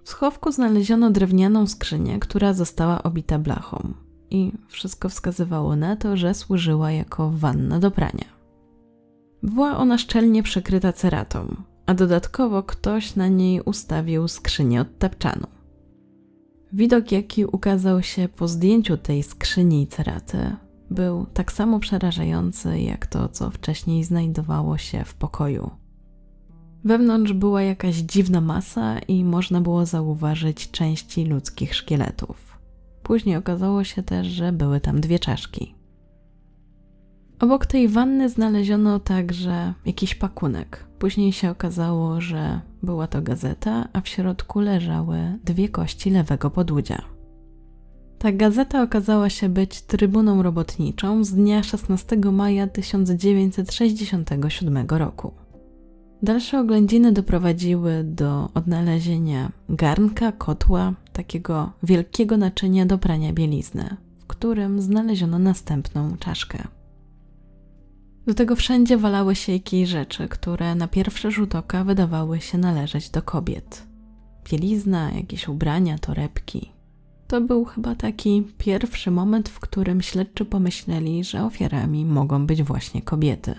W 0.04 0.10
schowku 0.10 0.52
znaleziono 0.52 1.12
drewnianą 1.12 1.68
skrzynię, 1.68 2.20
która 2.20 2.54
została 2.54 3.04
obita 3.04 3.40
blachą, 3.40 3.94
i 4.30 4.52
wszystko 4.68 5.10
wskazywało 5.10 5.76
na 5.76 5.96
to, 5.96 6.18
że 6.18 6.34
służyła 6.34 6.92
jako 6.92 7.32
wanna 7.32 7.80
do 7.80 7.92
prania. 7.92 8.26
Była 9.44 9.78
ona 9.78 9.98
szczelnie 9.98 10.44
przykryta 10.44 10.94
ceratą, 10.94 11.56
a 11.86 11.94
dodatkowo 11.94 12.64
ktoś 12.64 13.16
na 13.16 13.28
niej 13.28 13.62
ustawił 13.62 14.28
skrzynię 14.28 14.82
od 14.82 14.98
tapczanu. 14.98 15.55
Widok, 16.76 17.12
jaki 17.12 17.46
ukazał 17.46 18.04
się 18.04 18.28
po 18.28 18.48
zdjęciu 18.48 18.98
tej 18.98 19.24
skrzyni 19.24 19.82
i 19.82 19.88
ceraty, 19.88 20.56
był 20.90 21.26
tak 21.26 21.52
samo 21.52 21.80
przerażający 21.80 22.80
jak 22.80 23.06
to, 23.06 23.30
co 23.30 23.50
wcześniej 23.50 24.04
znajdowało 24.04 24.78
się 24.78 25.04
w 25.04 25.14
pokoju. 25.14 25.70
Wewnątrz 26.84 27.34
była 27.34 27.62
jakaś 27.62 27.96
dziwna 27.96 28.42
masa 28.42 29.00
i 29.00 29.24
można 29.24 29.62
było 29.62 29.86
zauważyć 29.86 30.72
części 30.72 31.26
ludzkich 31.26 31.76
szkieletów. 31.76 32.58
Później 33.04 33.36
okazało 33.36 33.84
się 33.84 34.04
też, 34.04 34.28
że 34.28 34.52
były 34.52 34.80
tam 34.80 35.02
dwie 35.02 35.20
czaszki. 35.20 35.76
Obok 37.40 37.66
tej 37.66 37.88
wanny 37.88 38.30
znaleziono 38.30 39.00
także 39.00 39.74
jakiś 39.86 40.16
pakunek. 40.16 40.85
Później 41.00 41.32
się 41.32 41.50
okazało, 41.50 42.22
że 42.22 42.62
była 42.84 43.08
to 43.08 43.22
gazeta, 43.22 43.88
a 43.94 44.02
w 44.02 44.08
środku 44.08 44.60
leżały 44.60 45.18
dwie 45.44 45.70
kości 45.70 46.10
lewego 46.10 46.50
podłudzia. 46.50 47.02
Ta 48.20 48.32
gazeta 48.32 48.84
okazała 48.84 49.30
się 49.30 49.50
być 49.50 49.82
trybuną 49.82 50.44
robotniczą 50.44 51.24
z 51.24 51.34
dnia 51.34 51.64
16 51.64 52.18
maja 52.18 52.68
1967 52.68 54.88
roku. 54.90 55.32
Dalsze 56.24 56.60
oględziny 56.60 57.12
doprowadziły 57.12 58.04
do 58.04 58.50
odnalezienia 58.54 59.52
garnka, 59.70 60.32
kotła, 60.32 60.94
takiego 61.14 61.72
wielkiego 61.84 62.38
naczynia 62.38 62.86
do 62.86 62.98
prania 62.98 63.34
bielizny, 63.34 63.98
w 64.20 64.28
którym 64.28 64.82
znaleziono 64.82 65.40
następną 65.40 66.18
czaszkę. 66.18 66.68
Do 68.28 68.34
tego 68.34 68.56
wszędzie 68.56 68.98
walały 68.98 69.36
się 69.36 69.54
jakieś 69.54 69.90
rzeczy, 69.90 70.28
które 70.28 70.76
na 70.76 70.88
pierwszy 70.88 71.32
rzut 71.32 71.56
oka 71.56 71.84
wydawały 71.84 72.42
się 72.42 72.58
należeć 72.58 73.10
do 73.10 73.22
kobiet. 73.22 73.88
Bielizna, 74.52 75.12
jakieś 75.12 75.48
ubrania, 75.48 75.98
torebki. 75.98 76.72
To 77.28 77.42
był 77.42 77.66
chyba 77.66 77.96
taki 77.96 78.44
pierwszy 78.58 79.12
moment, 79.12 79.50
w 79.50 79.60
którym 79.60 80.02
śledczy 80.02 80.46
pomyśleli, 80.46 81.24
że 81.24 81.46
ofiarami 81.46 82.06
mogą 82.06 82.46
być 82.46 82.64
właśnie 82.64 83.02
kobiety. 83.02 83.56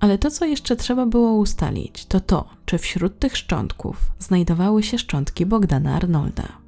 Ale 0.00 0.18
to, 0.18 0.30
co 0.30 0.44
jeszcze 0.44 0.76
trzeba 0.76 1.06
było 1.06 1.32
ustalić, 1.32 2.06
to 2.06 2.20
to, 2.20 2.48
czy 2.64 2.78
wśród 2.78 3.18
tych 3.18 3.36
szczątków 3.36 4.12
znajdowały 4.18 4.82
się 4.82 4.98
szczątki 4.98 5.46
Bogdana 5.46 5.96
Arnolda. 5.96 6.59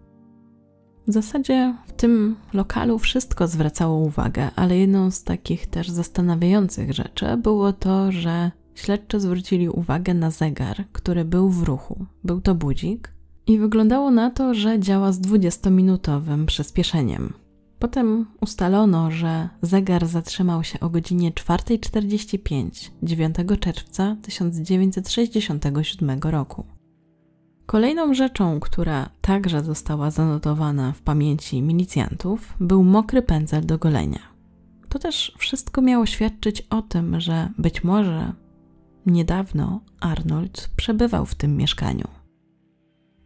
W 1.06 1.12
zasadzie 1.12 1.74
w 1.86 1.92
tym 1.92 2.36
lokalu 2.52 2.98
wszystko 2.98 3.48
zwracało 3.48 3.98
uwagę, 3.98 4.50
ale 4.56 4.78
jedną 4.78 5.10
z 5.10 5.24
takich 5.24 5.66
też 5.66 5.90
zastanawiających 5.90 6.92
rzeczy 6.92 7.36
było 7.36 7.72
to, 7.72 8.12
że 8.12 8.50
śledczy 8.74 9.20
zwrócili 9.20 9.68
uwagę 9.68 10.14
na 10.14 10.30
zegar, 10.30 10.84
który 10.92 11.24
był 11.24 11.50
w 11.50 11.62
ruchu. 11.62 12.06
Był 12.24 12.40
to 12.40 12.54
budzik 12.54 13.12
i 13.46 13.58
wyglądało 13.58 14.10
na 14.10 14.30
to, 14.30 14.54
że 14.54 14.80
działa 14.80 15.12
z 15.12 15.20
20-minutowym 15.20 16.46
przyspieszeniem. 16.46 17.32
Potem 17.78 18.26
ustalono, 18.40 19.10
że 19.10 19.48
zegar 19.62 20.06
zatrzymał 20.06 20.64
się 20.64 20.80
o 20.80 20.90
godzinie 20.90 21.32
4.45 21.32 22.90
9 23.02 23.36
czerwca 23.60 24.16
1967 24.22 26.20
roku. 26.22 26.64
Kolejną 27.66 28.14
rzeczą, 28.14 28.60
która 28.60 29.08
także 29.20 29.62
została 29.62 30.10
zanotowana 30.10 30.92
w 30.92 31.02
pamięci 31.02 31.62
milicjantów, 31.62 32.54
był 32.60 32.82
mokry 32.84 33.22
pędzel 33.22 33.66
do 33.66 33.78
golenia. 33.78 34.20
To 34.88 34.98
też 34.98 35.34
wszystko 35.38 35.82
miało 35.82 36.06
świadczyć 36.06 36.60
o 36.70 36.82
tym, 36.82 37.20
że 37.20 37.48
być 37.58 37.84
może 37.84 38.32
niedawno 39.06 39.80
Arnold 40.00 40.70
przebywał 40.76 41.26
w 41.26 41.34
tym 41.34 41.56
mieszkaniu. 41.56 42.08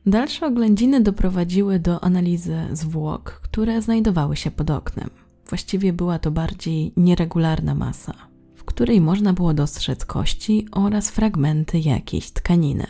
Dalsze 0.07 0.47
oględziny 0.47 1.01
doprowadziły 1.01 1.79
do 1.79 2.05
analizy 2.05 2.57
zwłok, 2.73 3.41
które 3.43 3.83
znajdowały 3.83 4.37
się 4.37 4.51
pod 4.51 4.71
oknem. 4.71 5.11
Właściwie 5.49 5.93
była 5.93 6.19
to 6.19 6.31
bardziej 6.31 6.93
nieregularna 6.97 7.75
masa, 7.75 8.15
w 8.55 8.65
której 8.65 9.01
można 9.01 9.33
było 9.33 9.55
dostrzec 9.55 10.05
kości 10.05 10.67
oraz 10.73 11.11
fragmenty 11.11 11.79
jakiejś 11.79 12.31
tkaniny. 12.31 12.87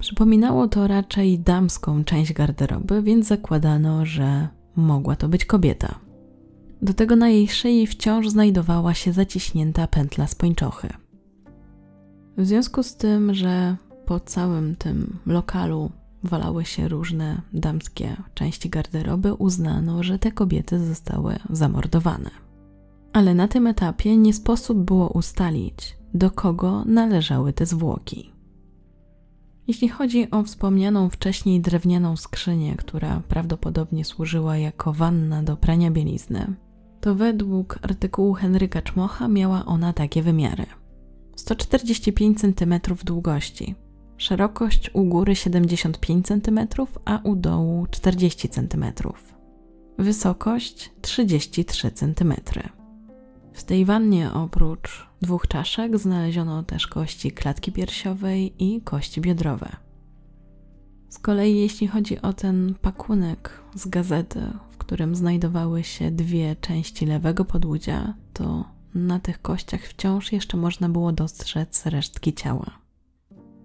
Przypominało 0.00 0.68
to 0.68 0.86
raczej 0.86 1.38
damską 1.38 2.04
część 2.04 2.32
garderoby, 2.32 3.02
więc 3.02 3.26
zakładano, 3.26 4.06
że 4.06 4.48
mogła 4.76 5.16
to 5.16 5.28
być 5.28 5.44
kobieta. 5.44 5.98
Do 6.82 6.94
tego 6.94 7.16
na 7.16 7.28
jej 7.28 7.48
szyi 7.48 7.86
wciąż 7.86 8.28
znajdowała 8.28 8.94
się 8.94 9.12
zaciśnięta 9.12 9.86
pętla 9.86 10.26
z 10.26 10.34
pończochy. 10.34 10.88
W 12.38 12.46
związku 12.46 12.82
z 12.82 12.96
tym, 12.96 13.34
że 13.34 13.76
po 14.06 14.20
całym 14.20 14.76
tym 14.76 15.18
lokalu 15.26 15.90
walały 16.24 16.64
się 16.64 16.88
różne 16.88 17.42
damskie 17.52 18.16
części 18.34 18.70
garderoby, 18.70 19.34
uznano, 19.34 20.02
że 20.02 20.18
te 20.18 20.32
kobiety 20.32 20.86
zostały 20.86 21.36
zamordowane. 21.50 22.30
Ale 23.12 23.34
na 23.34 23.48
tym 23.48 23.66
etapie 23.66 24.16
nie 24.16 24.32
sposób 24.32 24.78
było 24.78 25.08
ustalić, 25.08 25.96
do 26.14 26.30
kogo 26.30 26.84
należały 26.84 27.52
te 27.52 27.66
zwłoki. 27.66 28.29
Jeśli 29.70 29.88
chodzi 29.88 30.30
o 30.30 30.42
wspomnianą 30.42 31.10
wcześniej 31.10 31.60
drewnianą 31.60 32.16
skrzynię, 32.16 32.76
która 32.76 33.22
prawdopodobnie 33.28 34.04
służyła 34.04 34.56
jako 34.56 34.92
wanna 34.92 35.42
do 35.42 35.56
prania 35.56 35.90
bielizny, 35.90 36.54
to 37.00 37.14
według 37.14 37.78
artykułu 37.82 38.34
Henryka 38.34 38.82
Czmocha 38.82 39.28
miała 39.28 39.64
ona 39.64 39.92
takie 39.92 40.22
wymiary: 40.22 40.66
145 41.36 42.40
cm 42.40 42.80
długości, 43.04 43.74
szerokość 44.16 44.90
u 44.94 45.04
góry 45.04 45.36
75 45.36 46.26
cm, 46.26 46.60
a 47.04 47.20
u 47.24 47.36
dołu 47.36 47.86
40 47.90 48.48
cm, 48.48 48.84
wysokość 49.98 50.90
33 51.00 51.90
cm. 51.90 52.34
W 53.60 53.64
tej 53.64 53.84
wannie 53.84 54.32
oprócz 54.32 55.06
dwóch 55.22 55.46
czaszek 55.48 55.98
znaleziono 55.98 56.62
też 56.62 56.86
kości 56.86 57.32
klatki 57.32 57.72
piersiowej 57.72 58.64
i 58.64 58.80
kości 58.80 59.20
biodrowe. 59.20 59.76
Z 61.08 61.18
kolei 61.18 61.56
jeśli 61.56 61.88
chodzi 61.88 62.22
o 62.22 62.32
ten 62.32 62.74
pakunek 62.82 63.60
z 63.74 63.88
gazety, 63.88 64.40
w 64.70 64.78
którym 64.78 65.14
znajdowały 65.14 65.84
się 65.84 66.10
dwie 66.10 66.56
części 66.56 67.06
lewego 67.06 67.44
podłudzia, 67.44 68.14
to 68.32 68.64
na 68.94 69.18
tych 69.18 69.42
kościach 69.42 69.80
wciąż 69.80 70.32
jeszcze 70.32 70.56
można 70.56 70.88
było 70.88 71.12
dostrzec 71.12 71.86
resztki 71.86 72.34
ciała. 72.34 72.70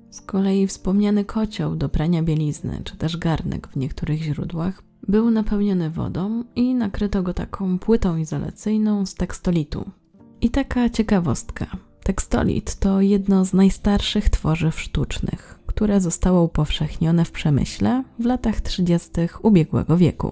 Z 0.09 0.21
kolei 0.21 0.67
wspomniany 0.67 1.25
kocioł 1.25 1.75
do 1.75 1.89
prania 1.89 2.23
bielizny, 2.23 2.81
czy 2.83 2.97
też 2.97 3.17
garnek 3.17 3.67
w 3.67 3.75
niektórych 3.75 4.21
źródłach, 4.21 4.83
był 5.07 5.31
napełniony 5.31 5.89
wodą 5.89 6.43
i 6.55 6.75
nakryto 6.75 7.23
go 7.23 7.33
taką 7.33 7.79
płytą 7.79 8.17
izolacyjną 8.17 9.05
z 9.05 9.15
tekstolitu. 9.15 9.91
I 10.41 10.49
taka 10.49 10.89
ciekawostka. 10.89 11.65
Tekstolit 12.03 12.75
to 12.75 13.01
jedno 13.01 13.45
z 13.45 13.53
najstarszych 13.53 14.29
tworzyw 14.29 14.79
sztucznych, 14.81 15.59
które 15.65 16.01
zostało 16.01 16.43
upowszechnione 16.43 17.25
w 17.25 17.31
przemyśle 17.31 18.03
w 18.19 18.25
latach 18.25 18.61
30. 18.61 19.09
ubiegłego 19.41 19.97
wieku. 19.97 20.31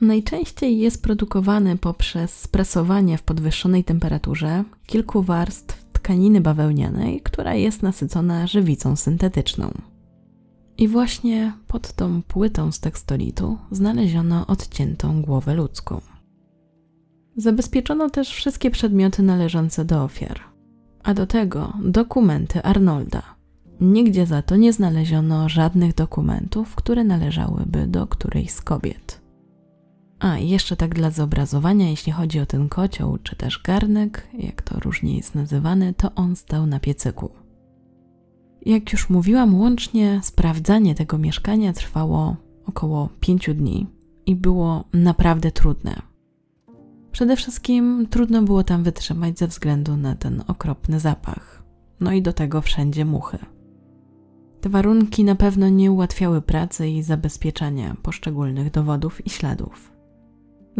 Najczęściej 0.00 0.78
jest 0.78 1.02
produkowany 1.02 1.76
poprzez 1.76 2.40
sprasowanie 2.40 3.18
w 3.18 3.22
podwyższonej 3.22 3.84
temperaturze 3.84 4.64
kilku 4.86 5.22
warstw 5.22 5.84
tkaniny 5.92 6.40
bawełnianej, 6.40 7.20
która 7.20 7.54
jest 7.54 7.82
nasycona 7.82 8.46
żywicą 8.46 8.96
syntetyczną. 8.96 9.70
I 10.80 10.88
właśnie 10.88 11.52
pod 11.66 11.92
tą 11.92 12.22
płytą 12.22 12.72
z 12.72 12.80
tekstolitu 12.80 13.58
znaleziono 13.70 14.46
odciętą 14.46 15.22
głowę 15.22 15.54
ludzką. 15.54 16.00
Zabezpieczono 17.36 18.10
też 18.10 18.34
wszystkie 18.34 18.70
przedmioty 18.70 19.22
należące 19.22 19.84
do 19.84 20.04
ofiar, 20.04 20.40
a 21.02 21.14
do 21.14 21.26
tego 21.26 21.72
dokumenty 21.84 22.62
Arnolda. 22.62 23.22
Nigdzie 23.80 24.26
za 24.26 24.42
to 24.42 24.56
nie 24.56 24.72
znaleziono 24.72 25.48
żadnych 25.48 25.94
dokumentów, 25.94 26.74
które 26.74 27.04
należałyby 27.04 27.86
do 27.86 28.06
którejś 28.06 28.50
z 28.50 28.60
kobiet. 28.60 29.20
A 30.18 30.38
jeszcze 30.38 30.76
tak 30.76 30.94
dla 30.94 31.10
zobrazowania, 31.10 31.90
jeśli 31.90 32.12
chodzi 32.12 32.40
o 32.40 32.46
ten 32.46 32.68
kocioł 32.68 33.18
czy 33.18 33.36
też 33.36 33.62
garnek, 33.62 34.28
jak 34.38 34.62
to 34.62 34.80
różnie 34.80 35.16
jest 35.16 35.34
nazywany, 35.34 35.94
to 35.94 36.14
on 36.14 36.36
stał 36.36 36.66
na 36.66 36.80
piecyku. 36.80 37.30
Jak 38.66 38.92
już 38.92 39.10
mówiłam, 39.10 39.60
łącznie 39.60 40.20
sprawdzanie 40.22 40.94
tego 40.94 41.18
mieszkania 41.18 41.72
trwało 41.72 42.36
około 42.66 43.08
pięciu 43.20 43.54
dni 43.54 43.86
i 44.26 44.36
było 44.36 44.84
naprawdę 44.92 45.52
trudne. 45.52 46.02
Przede 47.12 47.36
wszystkim 47.36 48.06
trudno 48.10 48.42
było 48.42 48.64
tam 48.64 48.82
wytrzymać 48.82 49.38
ze 49.38 49.46
względu 49.46 49.96
na 49.96 50.14
ten 50.14 50.42
okropny 50.46 51.00
zapach, 51.00 51.62
no 52.00 52.12
i 52.12 52.22
do 52.22 52.32
tego 52.32 52.60
wszędzie 52.60 53.04
muchy. 53.04 53.38
Te 54.60 54.68
warunki 54.68 55.24
na 55.24 55.34
pewno 55.34 55.68
nie 55.68 55.92
ułatwiały 55.92 56.42
pracy 56.42 56.88
i 56.88 57.02
zabezpieczania 57.02 57.96
poszczególnych 58.02 58.70
dowodów 58.70 59.26
i 59.26 59.30
śladów. 59.30 59.99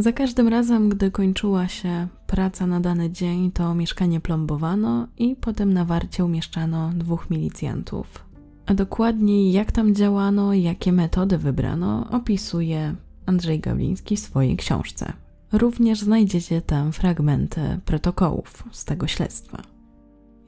Za 0.01 0.13
każdym 0.13 0.49
razem, 0.49 0.89
gdy 0.89 1.11
kończyła 1.11 1.69
się 1.69 2.09
praca 2.27 2.67
na 2.67 2.81
dany 2.81 3.11
dzień, 3.11 3.53
to 3.53 3.75
mieszkanie 3.75 4.21
plombowano 4.21 5.07
i 5.19 5.37
potem 5.37 5.73
na 5.73 5.85
warcie 5.85 6.25
umieszczano 6.25 6.91
dwóch 6.95 7.31
milicjantów. 7.31 8.25
A 8.67 8.75
dokładniej 8.75 9.53
jak 9.53 9.73
tam 9.73 9.95
działano, 9.95 10.55
jakie 10.55 10.93
metody 10.93 11.39
wybrano, 11.39 12.11
opisuje 12.11 12.95
Andrzej 13.27 13.61
Gawliński 13.61 14.17
w 14.17 14.21
swojej 14.21 14.57
książce. 14.57 15.13
Również 15.53 16.01
znajdziecie 16.01 16.63
tam 16.63 16.93
fragmenty 16.93 17.81
protokołów 17.85 18.65
z 18.73 18.85
tego 18.85 19.07
śledztwa. 19.07 19.63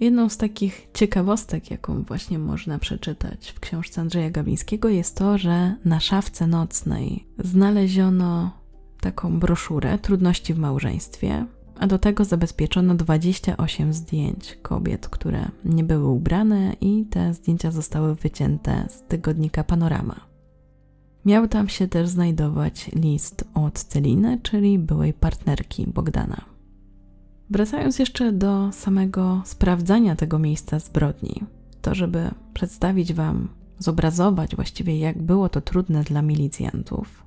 Jedną 0.00 0.28
z 0.28 0.36
takich 0.36 0.88
ciekawostek, 0.94 1.70
jaką 1.70 2.02
właśnie 2.02 2.38
można 2.38 2.78
przeczytać 2.78 3.50
w 3.50 3.60
książce 3.60 4.00
Andrzeja 4.00 4.30
Gawlińskiego, 4.30 4.88
jest 4.88 5.16
to, 5.16 5.38
że 5.38 5.74
na 5.84 6.00
szafce 6.00 6.46
nocnej 6.46 7.26
znaleziono 7.38 8.61
taką 9.02 9.38
broszurę 9.38 9.98
Trudności 9.98 10.54
w 10.54 10.58
małżeństwie, 10.58 11.46
a 11.78 11.86
do 11.86 11.98
tego 11.98 12.24
zabezpieczono 12.24 12.94
28 12.94 13.92
zdjęć 13.92 14.58
kobiet, 14.62 15.08
które 15.08 15.48
nie 15.64 15.84
były 15.84 16.08
ubrane, 16.08 16.72
i 16.80 17.06
te 17.10 17.34
zdjęcia 17.34 17.70
zostały 17.70 18.14
wycięte 18.14 18.86
z 18.90 19.02
tygodnika 19.02 19.64
Panorama. 19.64 20.20
Miał 21.24 21.48
tam 21.48 21.68
się 21.68 21.88
też 21.88 22.08
znajdować 22.08 22.90
list 22.94 23.44
od 23.54 23.84
Celiny, 23.84 24.40
czyli 24.42 24.78
byłej 24.78 25.12
partnerki 25.12 25.86
Bogdana. 25.86 26.44
Wracając 27.50 27.98
jeszcze 27.98 28.32
do 28.32 28.72
samego 28.72 29.42
sprawdzania 29.44 30.16
tego 30.16 30.38
miejsca 30.38 30.78
zbrodni, 30.78 31.42
to 31.82 31.94
żeby 31.94 32.30
przedstawić 32.54 33.12
Wam, 33.14 33.48
zobrazować 33.78 34.56
właściwie, 34.56 34.98
jak 34.98 35.22
było 35.22 35.48
to 35.48 35.60
trudne 35.60 36.04
dla 36.04 36.22
milicjantów, 36.22 37.21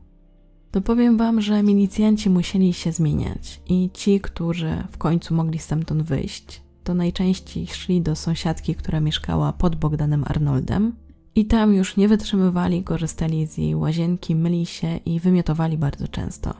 to 0.76 0.82
powiem 0.82 1.18
Wam, 1.18 1.42
że 1.42 1.64
milicjanci 1.64 2.30
musieli 2.30 2.74
się 2.74 2.92
zmieniać 2.92 3.62
i 3.70 3.90
ci, 3.94 4.20
którzy 4.20 4.84
w 4.92 4.98
końcu 4.98 5.36
mogli 5.36 5.60
stamtąd 5.60 6.02
wyjść, 6.02 6.62
to 6.84 6.94
najczęściej 6.94 7.68
szli 7.68 8.02
do 8.02 8.16
sąsiadki, 8.16 8.76
która 8.76 9.00
mieszkała 9.00 9.54
pod 9.54 9.76
Bogdanem 9.76 10.24
Arnoldem 10.28 10.96
i 11.36 11.46
tam 11.46 11.74
już 11.74 11.98
nie 11.98 12.08
wytrzymywali, 12.08 12.84
korzystali 12.84 13.48
z 13.48 13.58
jej 13.58 13.76
łazienki, 13.76 14.36
myli 14.36 14.66
się 14.66 14.98
i 14.98 15.20
wymiotowali 15.20 15.78
bardzo 15.78 16.08
często. 16.08 16.54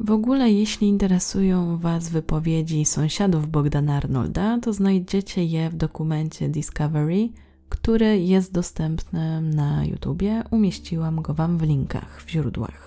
W 0.00 0.10
ogóle, 0.10 0.52
jeśli 0.52 0.88
interesują 0.88 1.78
Was 1.78 2.08
wypowiedzi 2.08 2.84
sąsiadów 2.84 3.48
Bogdana 3.48 3.96
Arnolda, 3.96 4.58
to 4.58 4.72
znajdziecie 4.72 5.44
je 5.44 5.70
w 5.70 5.76
dokumencie 5.76 6.48
Discovery, 6.48 7.28
który 7.68 8.20
jest 8.20 8.52
dostępny 8.52 9.40
na 9.40 9.84
YouTubie. 9.84 10.44
Umieściłam 10.50 11.22
go 11.22 11.34
Wam 11.34 11.58
w 11.58 11.62
linkach 11.62 12.22
w 12.22 12.30
źródłach. 12.30 12.85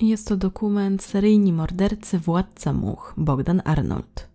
Jest 0.00 0.28
to 0.28 0.36
dokument 0.36 1.02
seryjni 1.02 1.52
mordercy 1.52 2.18
Władca 2.18 2.72
Much 2.72 3.14
Bogdan 3.16 3.62
Arnold. 3.64 4.28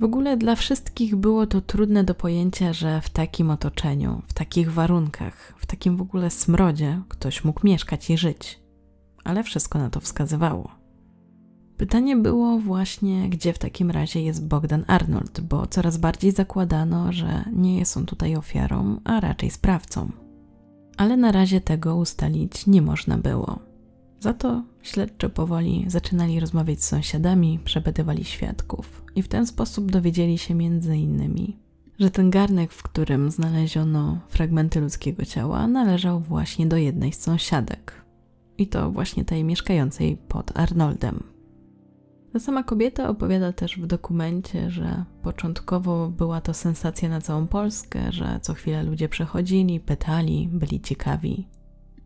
W 0.00 0.04
ogóle 0.04 0.36
dla 0.36 0.54
wszystkich 0.54 1.16
było 1.16 1.46
to 1.46 1.60
trudne 1.60 2.04
do 2.04 2.14
pojęcia, 2.14 2.72
że 2.72 3.00
w 3.00 3.10
takim 3.10 3.50
otoczeniu, 3.50 4.22
w 4.26 4.34
takich 4.34 4.72
warunkach, 4.72 5.54
w 5.58 5.66
takim 5.66 5.96
w 5.96 6.02
ogóle 6.02 6.30
smrodzie 6.30 7.02
ktoś 7.08 7.44
mógł 7.44 7.66
mieszkać 7.66 8.10
i 8.10 8.18
żyć. 8.18 8.60
Ale 9.24 9.42
wszystko 9.42 9.78
na 9.78 9.90
to 9.90 10.00
wskazywało. 10.00 10.70
Pytanie 11.76 12.16
było 12.16 12.58
właśnie, 12.58 13.28
gdzie 13.28 13.52
w 13.52 13.58
takim 13.58 13.90
razie 13.90 14.22
jest 14.22 14.46
Bogdan 14.46 14.84
Arnold, 14.86 15.40
bo 15.40 15.66
coraz 15.66 15.96
bardziej 15.96 16.32
zakładano, 16.32 17.12
że 17.12 17.44
nie 17.52 17.78
jest 17.78 17.96
on 17.96 18.06
tutaj 18.06 18.36
ofiarą, 18.36 19.00
a 19.04 19.20
raczej 19.20 19.50
sprawcą. 19.50 20.10
Ale 20.96 21.16
na 21.16 21.32
razie 21.32 21.60
tego 21.60 21.96
ustalić 21.96 22.66
nie 22.66 22.82
można 22.82 23.18
było. 23.18 23.73
Za 24.24 24.34
to 24.34 24.62
śledczy 24.82 25.28
powoli 25.28 25.84
zaczynali 25.88 26.40
rozmawiać 26.40 26.82
z 26.82 26.88
sąsiadami, 26.88 27.60
przepytywali 27.64 28.24
świadków 28.24 29.04
i 29.16 29.22
w 29.22 29.28
ten 29.28 29.46
sposób 29.46 29.90
dowiedzieli 29.90 30.38
się 30.38 30.54
między 30.54 30.96
innymi, 30.96 31.56
że 31.98 32.10
ten 32.10 32.30
garnek, 32.30 32.72
w 32.72 32.82
którym 32.82 33.30
znaleziono 33.30 34.18
fragmenty 34.28 34.80
ludzkiego 34.80 35.24
ciała, 35.24 35.66
należał 35.66 36.20
właśnie 36.20 36.66
do 36.66 36.76
jednej 36.76 37.12
z 37.12 37.20
sąsiadek. 37.20 38.04
I 38.58 38.66
to 38.66 38.90
właśnie 38.90 39.24
tej 39.24 39.44
mieszkającej 39.44 40.16
pod 40.16 40.58
Arnoldem. 40.58 41.22
Ta 42.32 42.40
sama 42.40 42.62
kobieta 42.62 43.08
opowiada 43.08 43.52
też 43.52 43.78
w 43.78 43.86
dokumencie, 43.86 44.70
że 44.70 45.04
początkowo 45.22 46.08
była 46.08 46.40
to 46.40 46.54
sensacja 46.54 47.08
na 47.08 47.20
całą 47.20 47.46
Polskę, 47.46 48.12
że 48.12 48.38
co 48.42 48.54
chwilę 48.54 48.82
ludzie 48.82 49.08
przechodzili, 49.08 49.80
pytali, 49.80 50.48
byli 50.52 50.80
ciekawi, 50.80 51.48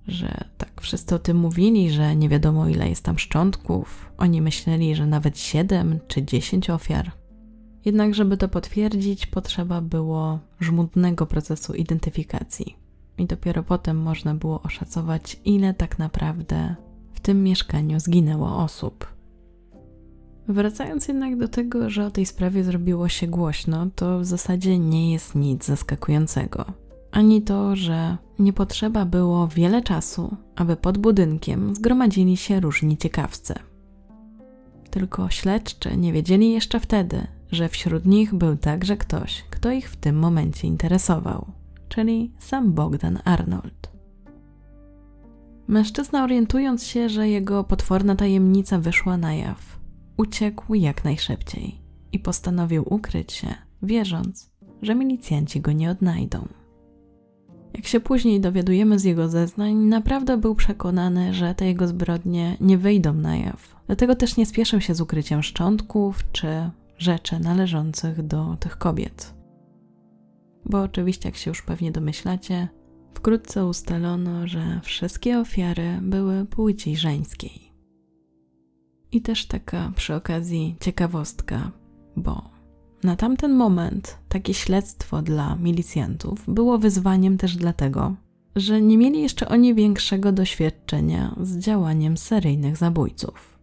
że 0.08 0.44
tak 0.58 0.80
wszyscy 0.80 1.14
o 1.14 1.18
tym 1.18 1.36
mówili, 1.36 1.90
że 1.90 2.16
nie 2.16 2.28
wiadomo 2.28 2.68
ile 2.68 2.88
jest 2.88 3.04
tam 3.04 3.18
szczątków. 3.18 4.12
Oni 4.18 4.42
myśleli, 4.42 4.94
że 4.94 5.06
nawet 5.06 5.38
7 5.38 5.98
czy 6.08 6.22
10 6.22 6.70
ofiar. 6.70 7.12
Jednak, 7.84 8.14
żeby 8.14 8.36
to 8.36 8.48
potwierdzić, 8.48 9.26
potrzeba 9.26 9.80
było 9.80 10.38
żmudnego 10.60 11.26
procesu 11.26 11.74
identyfikacji. 11.74 12.76
I 13.18 13.26
dopiero 13.26 13.62
potem 13.62 13.96
można 13.96 14.34
było 14.34 14.62
oszacować, 14.62 15.40
ile 15.44 15.74
tak 15.74 15.98
naprawdę 15.98 16.74
w 17.12 17.20
tym 17.20 17.42
mieszkaniu 17.42 18.00
zginęło 18.00 18.56
osób. 18.56 19.06
Wracając 20.48 21.08
jednak 21.08 21.38
do 21.38 21.48
tego, 21.48 21.90
że 21.90 22.06
o 22.06 22.10
tej 22.10 22.26
sprawie 22.26 22.64
zrobiło 22.64 23.08
się 23.08 23.26
głośno, 23.26 23.86
to 23.94 24.18
w 24.18 24.24
zasadzie 24.24 24.78
nie 24.78 25.12
jest 25.12 25.34
nic 25.34 25.64
zaskakującego. 25.64 26.87
Ani 27.18 27.42
to, 27.42 27.76
że 27.76 28.16
nie 28.38 28.52
potrzeba 28.52 29.04
było 29.04 29.48
wiele 29.48 29.82
czasu, 29.82 30.36
aby 30.56 30.76
pod 30.76 30.98
budynkiem 30.98 31.74
zgromadzili 31.74 32.36
się 32.36 32.60
różni 32.60 32.96
ciekawcy. 32.96 33.54
Tylko 34.90 35.30
śledczy 35.30 35.96
nie 35.96 36.12
wiedzieli 36.12 36.52
jeszcze 36.52 36.80
wtedy, 36.80 37.26
że 37.52 37.68
wśród 37.68 38.06
nich 38.06 38.34
był 38.34 38.56
także 38.56 38.96
ktoś, 38.96 39.44
kto 39.50 39.70
ich 39.70 39.90
w 39.90 39.96
tym 39.96 40.18
momencie 40.18 40.68
interesował, 40.68 41.46
czyli 41.88 42.32
sam 42.38 42.72
Bogdan 42.72 43.18
Arnold. 43.24 43.90
Mężczyzna, 45.68 46.24
orientując 46.24 46.84
się, 46.84 47.08
że 47.08 47.28
jego 47.28 47.64
potworna 47.64 48.16
tajemnica 48.16 48.78
wyszła 48.78 49.16
na 49.16 49.34
jaw, 49.34 49.78
uciekł 50.16 50.74
jak 50.74 51.04
najszybciej 51.04 51.80
i 52.12 52.18
postanowił 52.18 52.84
ukryć 52.94 53.32
się, 53.32 53.54
wierząc, 53.82 54.50
że 54.82 54.94
milicjanci 54.94 55.60
go 55.60 55.72
nie 55.72 55.90
odnajdą. 55.90 56.57
Jak 57.74 57.86
się 57.86 58.00
później 58.00 58.40
dowiadujemy 58.40 58.98
z 58.98 59.04
jego 59.04 59.28
zeznań, 59.28 59.74
naprawdę 59.76 60.36
był 60.36 60.54
przekonany, 60.54 61.34
że 61.34 61.54
te 61.54 61.66
jego 61.66 61.88
zbrodnie 61.88 62.56
nie 62.60 62.78
wyjdą 62.78 63.12
na 63.14 63.36
jaw. 63.36 63.76
Dlatego 63.86 64.14
też 64.14 64.36
nie 64.36 64.46
spieszył 64.46 64.80
się 64.80 64.94
z 64.94 65.00
ukryciem 65.00 65.42
szczątków 65.42 66.32
czy 66.32 66.70
rzeczy 66.98 67.40
należących 67.40 68.26
do 68.26 68.56
tych 68.60 68.78
kobiet. 68.78 69.34
Bo 70.64 70.82
oczywiście, 70.82 71.28
jak 71.28 71.36
się 71.36 71.50
już 71.50 71.62
pewnie 71.62 71.92
domyślacie, 71.92 72.68
wkrótce 73.14 73.66
ustalono, 73.66 74.46
że 74.46 74.80
wszystkie 74.82 75.38
ofiary 75.40 75.98
były 76.02 76.44
płci 76.44 76.96
żeńskiej. 76.96 77.72
I 79.12 79.22
też 79.22 79.46
taka 79.46 79.92
przy 79.96 80.14
okazji 80.14 80.76
ciekawostka, 80.80 81.70
bo 82.16 82.57
na 83.02 83.16
tamten 83.16 83.54
moment 83.54 84.18
takie 84.28 84.54
śledztwo 84.54 85.22
dla 85.22 85.56
milicjantów 85.56 86.44
było 86.48 86.78
wyzwaniem 86.78 87.38
też 87.38 87.56
dlatego, 87.56 88.14
że 88.56 88.80
nie 88.80 88.98
mieli 88.98 89.22
jeszcze 89.22 89.48
oni 89.48 89.74
większego 89.74 90.32
doświadczenia 90.32 91.36
z 91.42 91.58
działaniem 91.58 92.16
seryjnych 92.16 92.76
zabójców. 92.76 93.58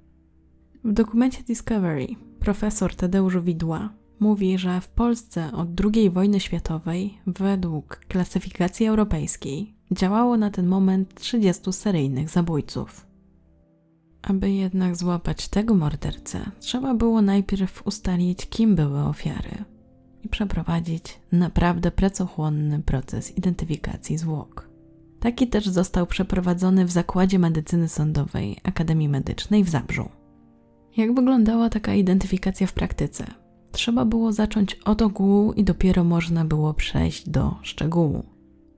W 0.84 0.94
dokumencie 0.94 1.44
Discovery 1.44 2.08
profesor 2.40 2.96
Tadeusz 2.96 3.38
Widła 3.38 3.90
mówi, 4.20 4.58
że 4.58 4.82
w 4.82 4.88
Polsce 4.88 5.52
od 5.52 5.68
II 5.96 6.10
wojny 6.10 6.40
światowej, 6.40 7.18
według 7.28 7.96
klasyfikacji 8.08 8.86
europejskiej, 8.86 9.74
działało 9.92 10.38
na 10.38 10.50
ten 10.50 10.68
moment 10.68 11.16
30 11.16 11.74
seryjnych 11.74 12.30
zabójców. 12.30 13.05
Aby 14.26 14.52
jednak 14.52 14.96
złapać 14.96 15.48
tego 15.48 15.76
mordercę, 15.76 16.40
trzeba 16.60 16.94
było 16.94 17.22
najpierw 17.22 17.88
ustalić, 17.88 18.46
kim 18.46 18.76
były 18.76 19.00
ofiary 19.00 19.66
i 20.24 20.30
przeprowadzić 20.30 21.20
naprawdę 21.32 21.92
pracochłonny 21.92 22.82
proces 22.82 23.38
identyfikacji 23.38 24.18
zwłok. 24.18 24.70
Taki 25.20 25.48
też 25.48 25.68
został 25.68 26.08
przeprowadzony 26.08 26.86
w 26.86 26.92
Zakładzie 26.92 27.40
Medycyny 27.40 27.88
Sądowej 27.88 28.58
Akademii 28.64 29.10
Medycznej 29.10 29.64
w 29.64 29.70
Zabrzu. 29.70 30.10
Jak 30.98 31.16
wyglądała 31.16 31.70
taka 31.70 31.94
identyfikacja 31.94 32.68
w 32.68 32.74
praktyce? 32.74 33.26
Trzeba 33.72 34.06
było 34.06 34.34
zacząć 34.34 34.76
od 34.76 35.02
ogółu 35.02 35.54
i 35.54 35.64
dopiero 35.64 36.04
można 36.04 36.46
było 36.46 36.74
przejść 36.74 37.30
do 37.30 37.56
szczegółu. 37.62 38.24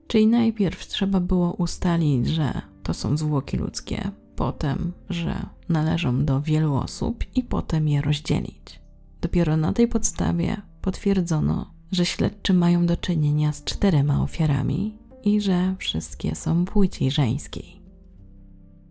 Czyli 0.06 0.26
najpierw 0.26 0.86
trzeba 0.86 1.20
było 1.20 1.52
ustalić, 1.52 2.26
że 2.26 2.62
to 2.82 2.94
są 2.94 3.16
zwłoki 3.16 3.56
ludzkie, 3.56 4.10
potem, 4.38 4.92
że 5.10 5.46
należą 5.68 6.24
do 6.24 6.40
wielu 6.40 6.74
osób 6.74 7.24
i 7.34 7.42
potem 7.42 7.88
je 7.88 8.00
rozdzielić. 8.00 8.80
Dopiero 9.20 9.56
na 9.56 9.72
tej 9.72 9.88
podstawie 9.88 10.62
potwierdzono, 10.80 11.74
że 11.92 12.06
śledczy 12.06 12.54
mają 12.54 12.86
do 12.86 12.96
czynienia 12.96 13.52
z 13.52 13.64
czterema 13.64 14.22
ofiarami 14.22 14.98
i 15.24 15.40
że 15.40 15.74
wszystkie 15.78 16.34
są 16.34 16.64
płci 16.64 17.10
żeńskiej. 17.10 17.82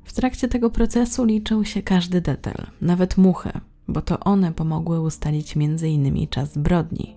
W 0.03 0.13
trakcie 0.13 0.47
tego 0.47 0.69
procesu 0.69 1.25
liczył 1.25 1.65
się 1.65 1.81
każdy 1.81 2.21
detal, 2.21 2.67
nawet 2.81 3.17
muchy, 3.17 3.51
bo 3.87 4.01
to 4.01 4.19
one 4.19 4.51
pomogły 4.51 5.01
ustalić 5.01 5.57
m.in. 5.57 6.27
czas 6.27 6.53
zbrodni. 6.53 7.15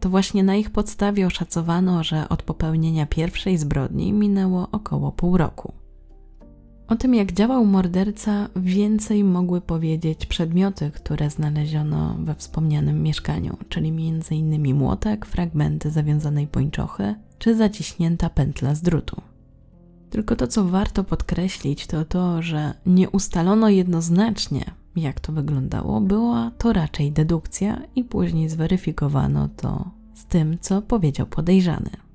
To 0.00 0.10
właśnie 0.10 0.44
na 0.44 0.56
ich 0.56 0.70
podstawie 0.70 1.26
oszacowano, 1.26 2.04
że 2.04 2.28
od 2.28 2.42
popełnienia 2.42 3.06
pierwszej 3.06 3.58
zbrodni 3.58 4.12
minęło 4.12 4.68
około 4.72 5.12
pół 5.12 5.36
roku. 5.36 5.85
O 6.88 6.96
tym, 6.96 7.14
jak 7.14 7.32
działał 7.32 7.66
morderca, 7.66 8.48
więcej 8.56 9.24
mogły 9.24 9.60
powiedzieć 9.60 10.26
przedmioty, 10.26 10.90
które 10.90 11.30
znaleziono 11.30 12.16
we 12.18 12.34
wspomnianym 12.34 13.02
mieszkaniu, 13.02 13.56
czyli 13.68 13.88
m.in. 13.88 14.74
młotek, 14.74 15.26
fragmenty 15.26 15.90
zawiązanej 15.90 16.46
pończochy 16.46 17.14
czy 17.38 17.56
zaciśnięta 17.56 18.30
pętla 18.30 18.74
z 18.74 18.82
drutu. 18.82 19.20
Tylko 20.10 20.36
to, 20.36 20.46
co 20.46 20.64
warto 20.64 21.04
podkreślić, 21.04 21.86
to 21.86 22.04
to, 22.04 22.42
że 22.42 22.74
nie 22.86 23.10
ustalono 23.10 23.68
jednoznacznie, 23.68 24.64
jak 24.96 25.20
to 25.20 25.32
wyglądało, 25.32 26.00
była 26.00 26.50
to 26.58 26.72
raczej 26.72 27.12
dedukcja 27.12 27.82
i 27.96 28.04
później 28.04 28.48
zweryfikowano 28.48 29.48
to 29.56 29.90
z 30.14 30.24
tym, 30.24 30.58
co 30.60 30.82
powiedział 30.82 31.26
podejrzany. 31.26 32.05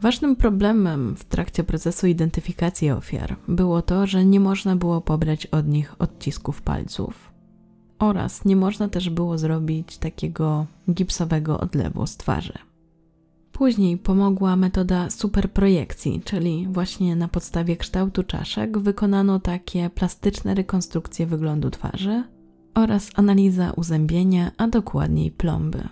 Ważnym 0.00 0.36
problemem 0.36 1.16
w 1.16 1.24
trakcie 1.24 1.64
procesu 1.64 2.06
identyfikacji 2.06 2.90
ofiar 2.90 3.36
było 3.48 3.82
to, 3.82 4.06
że 4.06 4.24
nie 4.24 4.40
można 4.40 4.76
było 4.76 5.00
pobrać 5.00 5.46
od 5.46 5.68
nich 5.68 5.94
odcisków 5.98 6.62
palców 6.62 7.34
oraz 7.98 8.44
nie 8.44 8.56
można 8.56 8.88
też 8.88 9.10
było 9.10 9.38
zrobić 9.38 9.98
takiego 9.98 10.66
gipsowego 10.90 11.60
odlewu 11.60 12.06
z 12.06 12.16
twarzy. 12.16 12.52
Później 13.52 13.98
pomogła 13.98 14.56
metoda 14.56 15.10
superprojekcji, 15.10 16.22
czyli 16.24 16.68
właśnie 16.70 17.16
na 17.16 17.28
podstawie 17.28 17.76
kształtu 17.76 18.22
czaszek 18.22 18.78
wykonano 18.78 19.40
takie 19.40 19.90
plastyczne 19.90 20.54
rekonstrukcje 20.54 21.26
wyglądu 21.26 21.70
twarzy 21.70 22.24
oraz 22.74 23.10
analiza 23.14 23.72
uzębienia, 23.76 24.50
a 24.56 24.68
dokładniej 24.68 25.30
plomby 25.30 25.88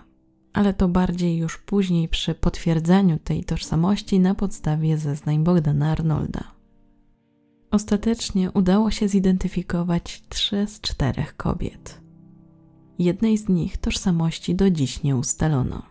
ale 0.53 0.73
to 0.73 0.87
bardziej 0.87 1.37
już 1.37 1.57
później 1.57 2.09
przy 2.09 2.35
potwierdzaniu 2.35 3.19
tej 3.23 3.43
tożsamości 3.43 4.19
na 4.19 4.35
podstawie 4.35 4.97
zeznań 4.97 5.43
Bogdana 5.43 5.91
Arnolda. 5.91 6.43
Ostatecznie 7.71 8.51
udało 8.51 8.91
się 8.91 9.07
zidentyfikować 9.07 10.23
trzy 10.29 10.67
z 10.67 10.81
czterech 10.81 11.37
kobiet. 11.37 12.01
Jednej 12.99 13.37
z 13.37 13.49
nich 13.49 13.77
tożsamości 13.77 14.55
do 14.55 14.69
dziś 14.69 15.03
nie 15.03 15.15
ustalono. 15.15 15.81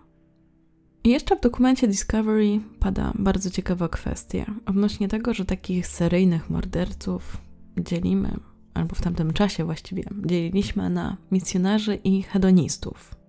I 1.05 1.09
jeszcze 1.09 1.37
w 1.37 1.41
dokumencie 1.41 1.89
Discovery 1.89 2.61
pada 2.81 3.13
bardzo 3.19 3.51
ciekawa 3.51 3.89
kwestia 3.89 4.55
odnośnie 4.67 5.09
tego, 5.09 5.35
że 5.35 5.45
takich 5.45 5.87
seryjnych 5.87 6.51
morderców 6.51 7.37
dzielimy, 7.79 8.37
albo 8.75 8.95
w 8.95 9.01
tamtym 9.01 9.33
czasie 9.33 9.65
właściwie, 9.65 10.05
dzieliliśmy 10.27 10.91
na 10.91 11.17
misjonarzy 11.31 11.95
i 11.95 12.23
hedonistów. 12.23 13.22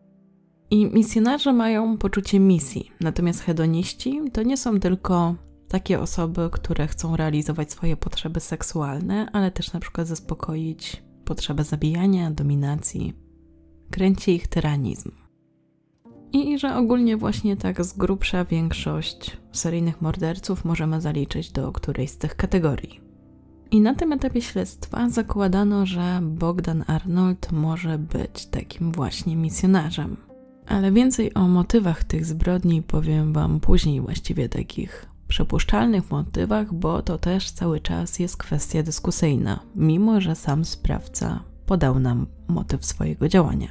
I 0.73 0.85
misjonarze 0.85 1.53
mają 1.53 1.97
poczucie 1.97 2.39
misji, 2.39 2.91
natomiast 2.99 3.41
hedoniści 3.41 4.21
to 4.33 4.43
nie 4.43 4.57
są 4.57 4.79
tylko 4.79 5.35
takie 5.67 5.99
osoby, 5.99 6.49
które 6.51 6.87
chcą 6.87 7.15
realizować 7.15 7.71
swoje 7.71 7.97
potrzeby 7.97 8.39
seksualne, 8.39 9.29
ale 9.33 9.51
też 9.51 9.73
na 9.73 9.79
przykład 9.79 10.07
zaspokoić 10.07 11.03
potrzebę 11.25 11.63
zabijania, 11.63 12.31
dominacji. 12.31 13.13
Kręci 13.91 14.31
ich 14.31 14.47
tyranizm. 14.47 15.11
I 16.31 16.59
że 16.59 16.75
ogólnie 16.75 17.17
właśnie 17.17 17.57
tak 17.57 17.83
z 17.83 17.93
grubsza 17.93 18.45
większość 18.45 19.37
seryjnych 19.51 20.01
morderców 20.01 20.65
możemy 20.65 21.01
zaliczyć 21.01 21.51
do 21.51 21.71
którejś 21.71 22.09
z 22.09 22.17
tych 22.17 22.35
kategorii. 22.35 23.01
I 23.71 23.81
na 23.81 23.95
tym 23.95 24.13
etapie 24.13 24.41
śledztwa 24.41 25.09
zakładano, 25.09 25.85
że 25.85 26.19
Bogdan 26.21 26.83
Arnold 26.87 27.51
może 27.51 27.97
być 27.97 28.45
takim 28.45 28.91
właśnie 28.91 29.35
misjonarzem 29.35 30.32
Ale 30.67 30.91
więcej 30.91 31.33
o 31.33 31.47
motywach 31.47 32.03
tych 32.03 32.25
zbrodni 32.25 32.81
powiem 32.81 33.33
Wam 33.33 33.59
później, 33.59 34.01
właściwie 34.01 34.49
takich 34.49 35.05
przepuszczalnych 35.27 36.11
motywach, 36.11 36.73
bo 36.73 37.01
to 37.01 37.17
też 37.17 37.51
cały 37.51 37.79
czas 37.79 38.19
jest 38.19 38.37
kwestia 38.37 38.83
dyskusyjna, 38.83 39.59
mimo 39.75 40.21
że 40.21 40.35
sam 40.35 40.65
sprawca 40.65 41.43
podał 41.65 41.99
nam 41.99 42.27
motyw 42.47 42.85
swojego 42.85 43.27
działania. 43.27 43.67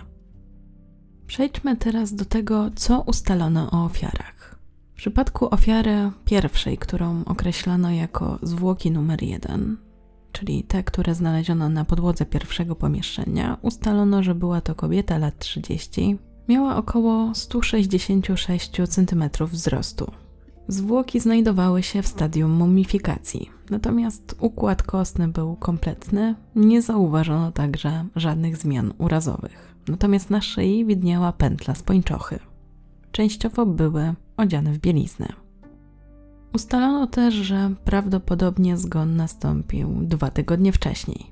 Przejdźmy 1.26 1.76
teraz 1.76 2.14
do 2.14 2.24
tego, 2.24 2.70
co 2.74 3.00
ustalono 3.00 3.70
o 3.70 3.84
ofiarach. 3.84 4.58
W 4.92 4.94
przypadku 4.94 5.54
ofiary 5.54 6.10
pierwszej, 6.24 6.78
którą 6.78 7.24
określono 7.24 7.90
jako 7.90 8.38
zwłoki 8.42 8.90
numer 8.90 9.22
jeden, 9.22 9.76
czyli 10.32 10.64
te, 10.64 10.84
które 10.84 11.14
znaleziono 11.14 11.68
na 11.68 11.84
podłodze 11.84 12.26
pierwszego 12.26 12.76
pomieszczenia, 12.76 13.56
ustalono, 13.62 14.22
że 14.22 14.34
była 14.34 14.60
to 14.60 14.74
kobieta 14.74 15.18
lat 15.18 15.38
30, 15.38 16.18
miała 16.48 16.76
około 16.76 17.34
166 17.34 18.70
cm 18.88 19.24
wzrostu. 19.46 20.10
Zwłoki 20.68 21.20
znajdowały 21.20 21.82
się 21.82 22.02
w 22.02 22.06
stadium 22.06 22.50
mumifikacji, 22.50 23.50
natomiast 23.70 24.36
układ 24.40 24.82
kostny 24.82 25.28
był 25.28 25.56
kompletny, 25.56 26.34
nie 26.56 26.82
zauważono 26.82 27.52
także 27.52 28.04
żadnych 28.16 28.56
zmian 28.56 28.92
urazowych. 28.98 29.74
Natomiast 29.88 30.30
na 30.30 30.40
szyi 30.40 30.84
widniała 30.84 31.32
pętla 31.32 31.74
z 31.74 31.82
pończochy. 31.82 32.38
Częściowo 33.12 33.66
były 33.66 34.14
odziane 34.36 34.72
w 34.72 34.78
bieliznę. 34.78 35.28
Ustalono 36.54 37.06
też, 37.06 37.34
że 37.34 37.70
prawdopodobnie 37.84 38.76
zgon 38.76 39.16
nastąpił 39.16 39.88
dwa 40.02 40.30
tygodnie 40.30 40.72
wcześniej. 40.72 41.31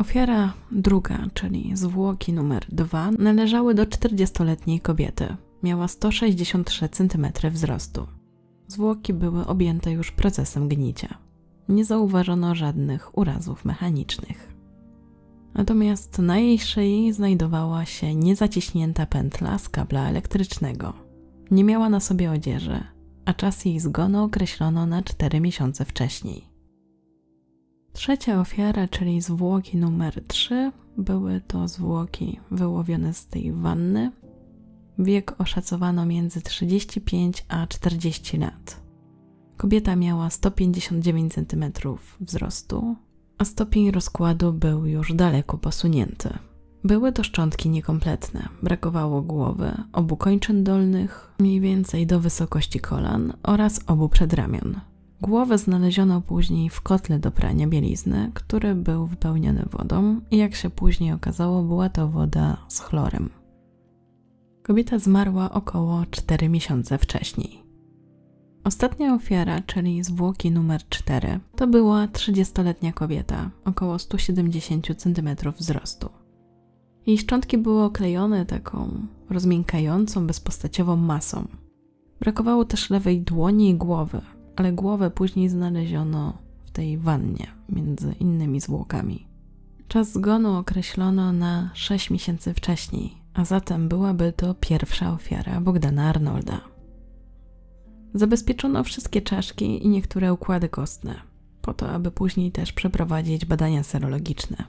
Ofiara 0.00 0.52
druga, 0.72 1.18
czyli 1.34 1.76
zwłoki 1.76 2.32
numer 2.32 2.66
dwa, 2.68 3.10
należały 3.10 3.74
do 3.74 3.84
40-letniej 3.84 4.80
kobiety. 4.80 5.36
Miała 5.62 5.88
163 5.88 6.88
cm 6.88 7.26
wzrostu. 7.50 8.06
Zwłoki 8.66 9.12
były 9.12 9.46
objęte 9.46 9.92
już 9.92 10.12
procesem 10.12 10.68
gnicia. 10.68 11.18
Nie 11.68 11.84
zauważono 11.84 12.54
żadnych 12.54 13.18
urazów 13.18 13.64
mechanicznych. 13.64 14.54
Natomiast 15.54 16.18
na 16.18 16.38
jej 16.38 16.58
szyi 16.58 17.12
znajdowała 17.12 17.84
się 17.84 18.14
niezaciśnięta 18.14 19.06
pętla 19.06 19.58
z 19.58 19.68
kabla 19.68 20.08
elektrycznego. 20.08 20.92
Nie 21.50 21.64
miała 21.64 21.88
na 21.88 22.00
sobie 22.00 22.30
odzieży, 22.30 22.84
a 23.24 23.34
czas 23.34 23.64
jej 23.64 23.80
zgonu 23.80 24.24
określono 24.24 24.86
na 24.86 25.02
4 25.02 25.40
miesiące 25.40 25.84
wcześniej. 25.84 26.49
Trzecia 27.92 28.40
ofiara, 28.40 28.88
czyli 28.88 29.20
zwłoki 29.20 29.76
numer 29.76 30.24
3, 30.26 30.72
były 30.96 31.40
to 31.40 31.68
zwłoki 31.68 32.40
wyłowione 32.50 33.14
z 33.14 33.26
tej 33.26 33.52
wanny. 33.52 34.12
Wiek 34.98 35.40
oszacowano 35.40 36.06
między 36.06 36.40
35 36.40 37.44
a 37.48 37.66
40 37.66 38.38
lat. 38.38 38.82
Kobieta 39.56 39.96
miała 39.96 40.30
159 40.30 41.32
cm 41.34 41.64
wzrostu, 42.20 42.96
a 43.38 43.44
stopień 43.44 43.90
rozkładu 43.90 44.52
był 44.52 44.86
już 44.86 45.14
daleko 45.14 45.58
posunięty. 45.58 46.38
Były 46.84 47.12
to 47.12 47.24
szczątki 47.24 47.70
niekompletne, 47.70 48.48
brakowało 48.62 49.22
głowy, 49.22 49.72
obu 49.92 50.16
kończyn 50.16 50.64
dolnych, 50.64 51.34
mniej 51.38 51.60
więcej 51.60 52.06
do 52.06 52.20
wysokości 52.20 52.80
kolan 52.80 53.32
oraz 53.42 53.80
obu 53.86 54.08
przedramion. 54.08 54.80
Głowę 55.22 55.58
znaleziono 55.58 56.20
później 56.20 56.70
w 56.70 56.80
kotle 56.80 57.18
do 57.18 57.30
prania 57.30 57.66
bielizny, 57.66 58.30
który 58.34 58.74
był 58.74 59.06
wypełniony 59.06 59.66
wodą 59.70 60.20
i 60.30 60.36
jak 60.36 60.54
się 60.54 60.70
później 60.70 61.12
okazało, 61.12 61.62
była 61.62 61.88
to 61.88 62.08
woda 62.08 62.56
z 62.68 62.80
chlorem. 62.80 63.30
Kobieta 64.62 64.98
zmarła 64.98 65.50
około 65.50 66.06
4 66.10 66.48
miesiące 66.48 66.98
wcześniej. 66.98 67.62
Ostatnia 68.64 69.14
ofiara, 69.14 69.60
czyli 69.60 70.04
zwłoki 70.04 70.50
numer 70.50 70.88
4, 70.88 71.40
to 71.56 71.66
była 71.66 72.06
30-letnia 72.06 72.92
kobieta, 72.92 73.50
około 73.64 73.98
170 73.98 74.86
cm 74.96 75.28
wzrostu. 75.58 76.08
Jej 77.06 77.18
szczątki 77.18 77.58
były 77.58 77.82
oklejone 77.82 78.46
taką 78.46 79.06
rozmiękającą, 79.30 80.26
bezpostaciową 80.26 80.96
masą. 80.96 81.48
Brakowało 82.20 82.64
też 82.64 82.90
lewej 82.90 83.20
dłoni 83.20 83.70
i 83.70 83.74
głowy, 83.74 84.20
ale 84.60 84.72
głowę 84.72 85.10
później 85.10 85.48
znaleziono 85.48 86.32
w 86.64 86.70
tej 86.70 86.98
wannie 86.98 87.46
między 87.68 88.12
innymi 88.20 88.60
zwłokami. 88.60 89.26
Czas 89.88 90.12
zgonu 90.12 90.54
określono 90.54 91.32
na 91.32 91.70
6 91.74 92.10
miesięcy 92.10 92.54
wcześniej, 92.54 93.14
a 93.34 93.44
zatem 93.44 93.88
byłaby 93.88 94.32
to 94.36 94.54
pierwsza 94.54 95.12
ofiara 95.12 95.60
Bogdana 95.60 96.08
Arnolda. 96.08 96.60
Zabezpieczono 98.14 98.84
wszystkie 98.84 99.22
czaszki 99.22 99.86
i 99.86 99.88
niektóre 99.88 100.32
układy 100.32 100.68
kostne, 100.68 101.14
po 101.62 101.74
to, 101.74 101.90
aby 101.90 102.10
później 102.10 102.52
też 102.52 102.72
przeprowadzić 102.72 103.44
badania 103.44 103.82
serologiczne. 103.82 104.64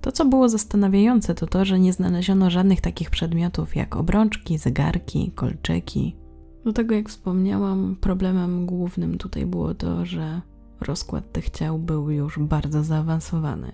To, 0.00 0.12
co 0.12 0.24
było 0.24 0.48
zastanawiające, 0.48 1.34
to 1.34 1.46
to, 1.46 1.64
że 1.64 1.78
nie 1.78 1.92
znaleziono 1.92 2.50
żadnych 2.50 2.80
takich 2.80 3.10
przedmiotów 3.10 3.76
jak 3.76 3.96
obrączki, 3.96 4.58
zegarki, 4.58 5.32
kolczyki. 5.34 6.25
Do 6.66 6.72
tego, 6.72 6.94
jak 6.94 7.08
wspomniałam, 7.08 7.96
problemem 8.00 8.66
głównym 8.66 9.18
tutaj 9.18 9.46
było 9.46 9.74
to, 9.74 10.06
że 10.06 10.40
rozkład 10.80 11.32
tych 11.32 11.50
ciał 11.50 11.78
był 11.78 12.10
już 12.10 12.38
bardzo 12.38 12.84
zaawansowany. 12.84 13.72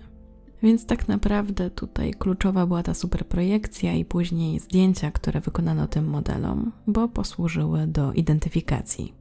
Więc 0.63 0.85
tak 0.85 1.07
naprawdę 1.07 1.69
tutaj 1.69 2.13
kluczowa 2.13 2.65
była 2.67 2.83
ta 2.83 2.93
superprojekcja 2.93 3.93
i 3.93 4.05
później 4.05 4.59
zdjęcia, 4.59 5.11
które 5.11 5.41
wykonano 5.41 5.87
tym 5.87 6.07
modelom, 6.07 6.71
bo 6.87 7.07
posłużyły 7.07 7.87
do 7.87 8.13
identyfikacji. 8.13 9.13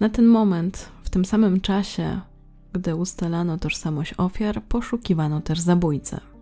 Na 0.00 0.08
ten 0.08 0.26
moment, 0.26 0.88
w 1.02 1.10
tym 1.10 1.24
samym 1.24 1.60
czasie, 1.60 2.20
gdy 2.72 2.96
ustalano 2.96 3.58
tożsamość 3.58 4.14
ofiar, 4.18 4.62
poszukiwano 4.62 5.40
też 5.40 5.60
zabójcę. 5.60 6.33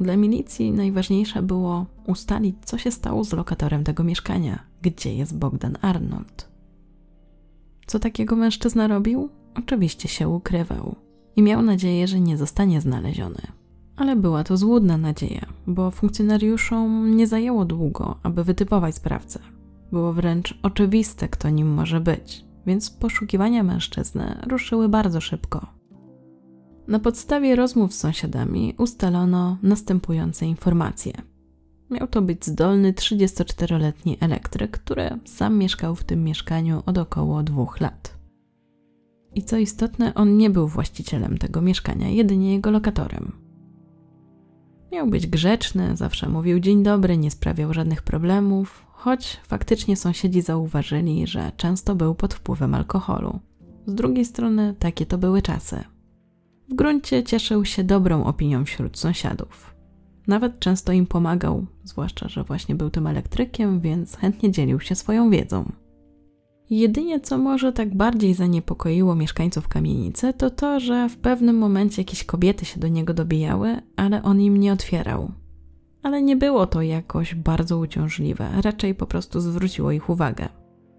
Dla 0.00 0.16
milicji 0.16 0.72
najważniejsze 0.72 1.42
było 1.42 1.86
ustalić, 2.06 2.56
co 2.64 2.78
się 2.78 2.90
stało 2.90 3.24
z 3.24 3.32
lokatorem 3.32 3.84
tego 3.84 4.04
mieszkania, 4.04 4.58
gdzie 4.82 5.14
jest 5.14 5.38
Bogdan 5.38 5.76
Arnold. 5.80 6.48
Co 7.86 7.98
takiego 7.98 8.36
mężczyzna 8.36 8.86
robił? 8.86 9.28
Oczywiście 9.54 10.08
się 10.08 10.28
ukrywał 10.28 10.94
i 11.36 11.42
miał 11.42 11.62
nadzieję, 11.62 12.06
że 12.06 12.20
nie 12.20 12.36
zostanie 12.36 12.80
znaleziony. 12.80 13.42
Ale 13.96 14.16
była 14.16 14.44
to 14.44 14.56
złudna 14.56 14.96
nadzieja, 14.96 15.46
bo 15.66 15.90
funkcjonariuszom 15.90 17.16
nie 17.16 17.26
zajęło 17.26 17.64
długo, 17.64 18.18
aby 18.22 18.44
wytypować 18.44 18.94
sprawcę. 18.94 19.40
Było 19.92 20.12
wręcz 20.12 20.58
oczywiste, 20.62 21.28
kto 21.28 21.50
nim 21.50 21.74
może 21.74 22.00
być 22.00 22.48
więc 22.68 22.90
poszukiwania 22.90 23.62
mężczyzny 23.62 24.38
ruszyły 24.46 24.88
bardzo 24.88 25.20
szybko. 25.20 25.66
Na 26.88 26.98
podstawie 26.98 27.56
rozmów 27.56 27.94
z 27.94 27.98
sąsiadami 27.98 28.74
ustalono 28.78 29.58
następujące 29.62 30.46
informacje. 30.46 31.12
Miał 31.90 32.06
to 32.08 32.22
być 32.22 32.46
zdolny 32.46 32.92
34-letni 32.92 34.16
elektryk, 34.20 34.70
który 34.70 35.10
sam 35.24 35.58
mieszkał 35.58 35.94
w 35.94 36.04
tym 36.04 36.24
mieszkaniu 36.24 36.82
od 36.86 36.98
około 36.98 37.42
dwóch 37.42 37.80
lat. 37.80 38.18
I 39.34 39.42
co 39.42 39.56
istotne, 39.56 40.14
on 40.14 40.36
nie 40.36 40.50
był 40.50 40.68
właścicielem 40.68 41.38
tego 41.38 41.62
mieszkania, 41.62 42.08
jedynie 42.08 42.54
jego 42.54 42.70
lokatorem. 42.70 43.32
Miał 44.92 45.06
być 45.06 45.26
grzeczny, 45.26 45.96
zawsze 45.96 46.28
mówił 46.28 46.60
dzień 46.60 46.82
dobry, 46.82 47.16
nie 47.16 47.30
sprawiał 47.30 47.74
żadnych 47.74 48.02
problemów, 48.02 48.86
choć 48.92 49.40
faktycznie 49.46 49.96
sąsiedzi 49.96 50.42
zauważyli, 50.42 51.26
że 51.26 51.52
często 51.56 51.94
był 51.94 52.14
pod 52.14 52.34
wpływem 52.34 52.74
alkoholu. 52.74 53.38
Z 53.86 53.94
drugiej 53.94 54.24
strony, 54.24 54.74
takie 54.78 55.06
to 55.06 55.18
były 55.18 55.42
czasy. 55.42 55.84
W 56.68 56.74
gruncie 56.74 57.24
cieszył 57.24 57.64
się 57.64 57.84
dobrą 57.84 58.24
opinią 58.24 58.64
wśród 58.64 58.98
sąsiadów. 58.98 59.74
Nawet 60.26 60.58
często 60.58 60.92
im 60.92 61.06
pomagał, 61.06 61.66
zwłaszcza, 61.84 62.28
że 62.28 62.44
właśnie 62.44 62.74
był 62.74 62.90
tym 62.90 63.06
elektrykiem, 63.06 63.80
więc 63.80 64.16
chętnie 64.16 64.50
dzielił 64.50 64.80
się 64.80 64.94
swoją 64.94 65.30
wiedzą. 65.30 65.72
Jedynie 66.70 67.20
co 67.20 67.38
może 67.38 67.72
tak 67.72 67.96
bardziej 67.96 68.34
zaniepokoiło 68.34 69.14
mieszkańców 69.14 69.68
kamienicy, 69.68 70.32
to 70.32 70.50
to, 70.50 70.80
że 70.80 71.08
w 71.08 71.16
pewnym 71.16 71.58
momencie 71.58 72.02
jakieś 72.02 72.24
kobiety 72.24 72.64
się 72.64 72.80
do 72.80 72.88
niego 72.88 73.14
dobijały, 73.14 73.82
ale 73.96 74.22
on 74.22 74.40
im 74.40 74.56
nie 74.56 74.72
otwierał 74.72 75.32
ale 76.02 76.22
nie 76.22 76.36
było 76.36 76.66
to 76.66 76.82
jakoś 76.82 77.34
bardzo 77.34 77.78
uciążliwe, 77.78 78.48
raczej 78.62 78.94
po 78.94 79.06
prostu 79.06 79.40
zwróciło 79.40 79.92
ich 79.92 80.10
uwagę. 80.10 80.48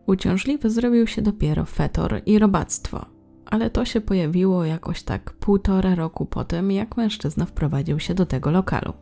Uciążliwy 0.07 0.69
zrobił 0.69 1.07
się 1.07 1.21
dopiero 1.21 1.65
fetor 1.65 2.21
i 2.25 2.39
robactwo, 2.39 3.05
ale 3.49 3.69
to 3.69 3.85
się 3.85 4.01
pojawiło 4.01 4.65
jakoś 4.65 5.03
tak 5.03 5.33
półtora 5.33 5.95
roku 5.95 6.25
po 6.25 6.43
tym, 6.43 6.71
jak 6.71 6.97
mężczyzna 6.97 7.45
wprowadził 7.45 7.99
się 7.99 8.13
do 8.13 8.25
tego 8.25 8.51
lokalu. 8.51 8.93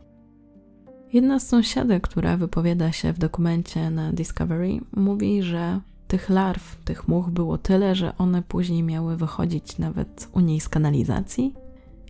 Jedna 1.12 1.38
z 1.38 1.48
sąsiadek, 1.48 2.08
która 2.08 2.36
wypowiada 2.36 2.92
się 2.92 3.12
w 3.12 3.18
dokumencie 3.18 3.90
na 3.90 4.12
Discovery, 4.12 4.80
mówi, 4.96 5.42
że 5.42 5.80
tych 6.08 6.30
larw, 6.30 6.76
tych 6.84 7.08
much 7.08 7.30
było 7.30 7.58
tyle, 7.58 7.94
że 7.94 8.16
one 8.18 8.42
później 8.42 8.82
miały 8.82 9.16
wychodzić 9.16 9.78
nawet 9.78 10.28
u 10.32 10.40
niej 10.40 10.60
z 10.60 10.68
kanalizacji 10.68 11.54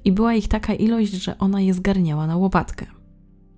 i 0.04 0.12
była 0.12 0.34
ich 0.34 0.48
taka 0.48 0.74
ilość, 0.74 1.12
że 1.12 1.38
ona 1.38 1.60
je 1.60 1.74
zgarniała 1.74 2.26
na 2.26 2.36
łopatkę. 2.36 2.86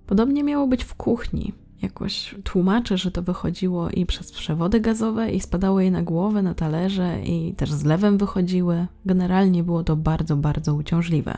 Podobnie 0.07 0.43
miało 0.43 0.67
być 0.67 0.83
w 0.83 0.95
kuchni. 0.95 1.53
Jakoś 1.81 2.35
tłumaczy, 2.43 2.97
że 2.97 3.11
to 3.11 3.21
wychodziło 3.21 3.89
i 3.89 4.05
przez 4.05 4.31
przewody 4.31 4.79
gazowe, 4.79 5.31
i 5.31 5.39
spadało 5.39 5.81
jej 5.81 5.91
na 5.91 6.01
głowę, 6.01 6.41
na 6.41 6.53
talerze, 6.53 7.21
i 7.23 7.53
też 7.53 7.71
z 7.71 7.83
lewem 7.83 8.17
wychodziły. 8.17 8.87
Generalnie 9.05 9.63
było 9.63 9.83
to 9.83 9.95
bardzo, 9.95 10.37
bardzo 10.37 10.75
uciążliwe. 10.75 11.37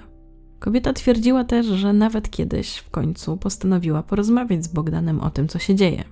Kobieta 0.59 0.93
twierdziła 0.93 1.43
też, 1.43 1.65
że 1.65 1.93
nawet 1.93 2.29
kiedyś 2.29 2.77
w 2.77 2.89
końcu 2.89 3.37
postanowiła 3.37 4.03
porozmawiać 4.03 4.63
z 4.63 4.67
Bogdanem 4.67 5.19
o 5.21 5.29
tym, 5.29 5.47
co 5.47 5.59
się 5.59 5.75
dzieje. 5.75 6.03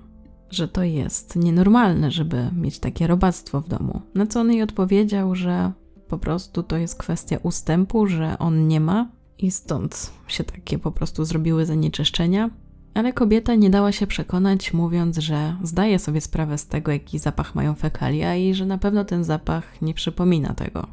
Że 0.49 0.67
to 0.67 0.83
jest 0.83 1.35
nienormalne, 1.35 2.11
żeby 2.11 2.49
mieć 2.55 2.79
takie 2.79 3.07
robactwo 3.07 3.61
w 3.61 3.67
domu. 3.67 4.01
Na 4.15 4.27
co 4.27 4.39
on 4.39 4.51
jej 4.51 4.61
odpowiedział, 4.61 5.35
że 5.35 5.71
po 6.07 6.17
prostu 6.17 6.63
to 6.63 6.77
jest 6.77 6.97
kwestia 6.97 7.37
ustępu, 7.43 8.07
że 8.07 8.37
on 8.39 8.67
nie 8.67 8.79
ma 8.79 9.07
i 9.37 9.51
stąd 9.51 10.13
się 10.27 10.43
takie 10.43 10.79
po 10.79 10.91
prostu 10.91 11.25
zrobiły 11.25 11.65
zanieczyszczenia. 11.65 12.49
Ale 12.93 13.13
kobieta 13.13 13.55
nie 13.55 13.69
dała 13.69 13.91
się 13.91 14.07
przekonać, 14.07 14.73
mówiąc, 14.73 15.17
że 15.17 15.55
zdaje 15.63 15.99
sobie 15.99 16.21
sprawę 16.21 16.57
z 16.57 16.67
tego, 16.67 16.91
jaki 16.91 17.19
zapach 17.19 17.55
mają 17.55 17.75
fekalia 17.75 18.35
i 18.35 18.53
że 18.53 18.65
na 18.65 18.77
pewno 18.77 19.05
ten 19.05 19.23
zapach 19.23 19.81
nie 19.81 19.93
przypomina 19.93 20.53
tego. 20.53 20.87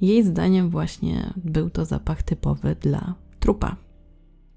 Jej 0.00 0.24
zdaniem 0.24 0.70
właśnie 0.70 1.32
był 1.36 1.70
to 1.70 1.84
zapach 1.84 2.22
typowy 2.22 2.76
dla 2.80 3.14
trupa. 3.40 3.76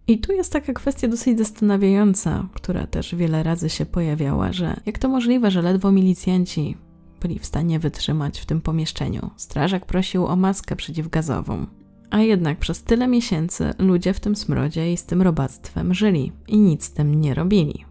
I 0.08 0.20
tu 0.20 0.34
jest 0.34 0.54
taka 0.54 0.74
kwestia 0.74 1.08
dosyć 1.08 1.38
zastanawiająca, 1.38 2.48
która 2.54 2.88
też 2.88 3.16
wiele 3.16 3.44
razy 3.44 3.70
się 3.70 3.86
pojawiała, 3.86 4.54
że 4.54 4.80
jak 4.86 4.98
to 4.98 5.10
możliwe, 5.10 5.52
że 5.52 5.62
ledwo 5.62 5.92
milicjanci 5.92 6.78
byli 7.22 7.40
w 7.40 7.46
stanie 7.46 7.80
wytrzymać 7.80 8.40
w 8.40 8.46
tym 8.46 8.62
pomieszczeniu. 8.62 9.30
Strażak 9.36 9.86
prosił 9.86 10.26
o 10.26 10.36
maskę 10.36 10.76
przeciwgazową. 10.76 11.66
A 12.10 12.20
jednak 12.20 12.60
przez 12.60 12.84
tyle 12.84 13.08
miesięcy 13.08 13.74
ludzie 13.80 14.14
w 14.14 14.20
tym 14.20 14.36
smrodzie 14.36 14.94
i 14.94 14.98
z 14.98 15.06
tym 15.06 15.22
robactwem 15.22 15.94
żyli 15.94 16.32
i 16.48 16.58
nic 16.58 16.84
z 16.84 16.94
tym 16.94 17.22
nie 17.22 17.34
robili. 17.34 17.86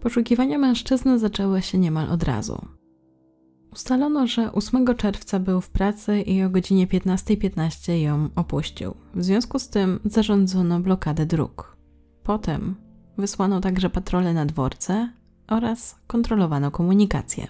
Poszukiwania 0.00 0.58
mężczyzny 0.58 1.18
zaczęły 1.18 1.62
się 1.62 1.78
niemal 1.78 2.10
od 2.10 2.22
razu. 2.22 2.66
Ustalono, 3.72 4.26
że 4.26 4.52
8 4.52 4.96
czerwca 4.96 5.40
był 5.40 5.60
w 5.60 5.70
pracy 5.70 6.20
i 6.20 6.42
o 6.42 6.50
godzinie 6.50 6.86
15.15 6.86 7.36
.15 7.36 7.92
ją 7.92 8.28
opuścił. 8.36 8.94
W 9.14 9.24
związku 9.24 9.58
z 9.58 9.68
tym 9.68 10.00
zarządzono 10.04 10.80
blokadę 10.80 11.26
dróg. 11.26 11.76
Potem 12.22 12.74
wysłano 13.18 13.60
także 13.60 13.90
patrole 13.90 14.34
na 14.34 14.46
dworce 14.46 15.12
oraz 15.48 16.00
kontrolowano 16.06 16.70
komunikację. 16.70 17.46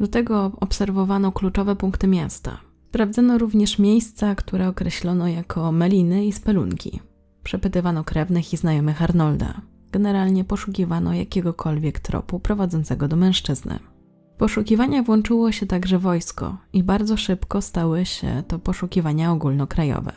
Do 0.00 0.08
tego 0.08 0.52
obserwowano 0.60 1.32
kluczowe 1.32 1.76
punkty 1.76 2.06
miasta. 2.06 2.69
Sprawdzono 2.90 3.38
również 3.38 3.78
miejsca, 3.78 4.34
które 4.34 4.68
określono 4.68 5.28
jako 5.28 5.72
meliny 5.72 6.26
i 6.26 6.32
spelunki. 6.32 7.00
Przepytywano 7.42 8.04
krewnych 8.04 8.52
i 8.52 8.56
znajomych 8.56 9.02
Arnolda. 9.02 9.60
Generalnie 9.92 10.44
poszukiwano 10.44 11.14
jakiegokolwiek 11.14 12.00
tropu 12.00 12.40
prowadzącego 12.40 13.08
do 13.08 13.16
mężczyzny. 13.16 13.78
Poszukiwania 14.38 15.02
włączyło 15.02 15.52
się 15.52 15.66
także 15.66 15.98
wojsko 15.98 16.56
i 16.72 16.82
bardzo 16.82 17.16
szybko 17.16 17.62
stały 17.62 18.06
się 18.06 18.42
to 18.48 18.58
poszukiwania 18.58 19.32
ogólnokrajowe. 19.32 20.12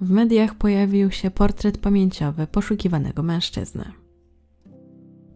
W 0.00 0.10
mediach 0.10 0.54
pojawił 0.54 1.10
się 1.10 1.30
portret 1.30 1.78
pamięciowy 1.78 2.46
poszukiwanego 2.46 3.22
mężczyzny. 3.22 3.92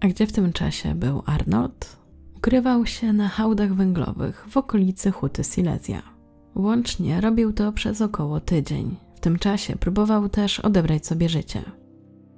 A 0.01 0.09
gdzie 0.09 0.27
w 0.27 0.33
tym 0.33 0.53
czasie 0.53 0.95
był 0.95 1.23
Arnold? 1.27 1.97
Ukrywał 2.37 2.87
się 2.87 3.13
na 3.13 3.29
hałdach 3.29 3.75
węglowych 3.75 4.47
w 4.49 4.57
okolicy 4.57 5.11
Huty 5.11 5.45
Silesia. 5.45 6.20
Łącznie 6.55 7.21
robił 7.21 7.53
to 7.53 7.73
przez 7.73 8.01
około 8.01 8.41
tydzień. 8.41 8.97
W 9.15 9.21
tym 9.21 9.39
czasie 9.39 9.77
próbował 9.77 10.29
też 10.29 10.61
odebrać 10.61 11.07
sobie 11.07 11.29
życie. 11.29 11.63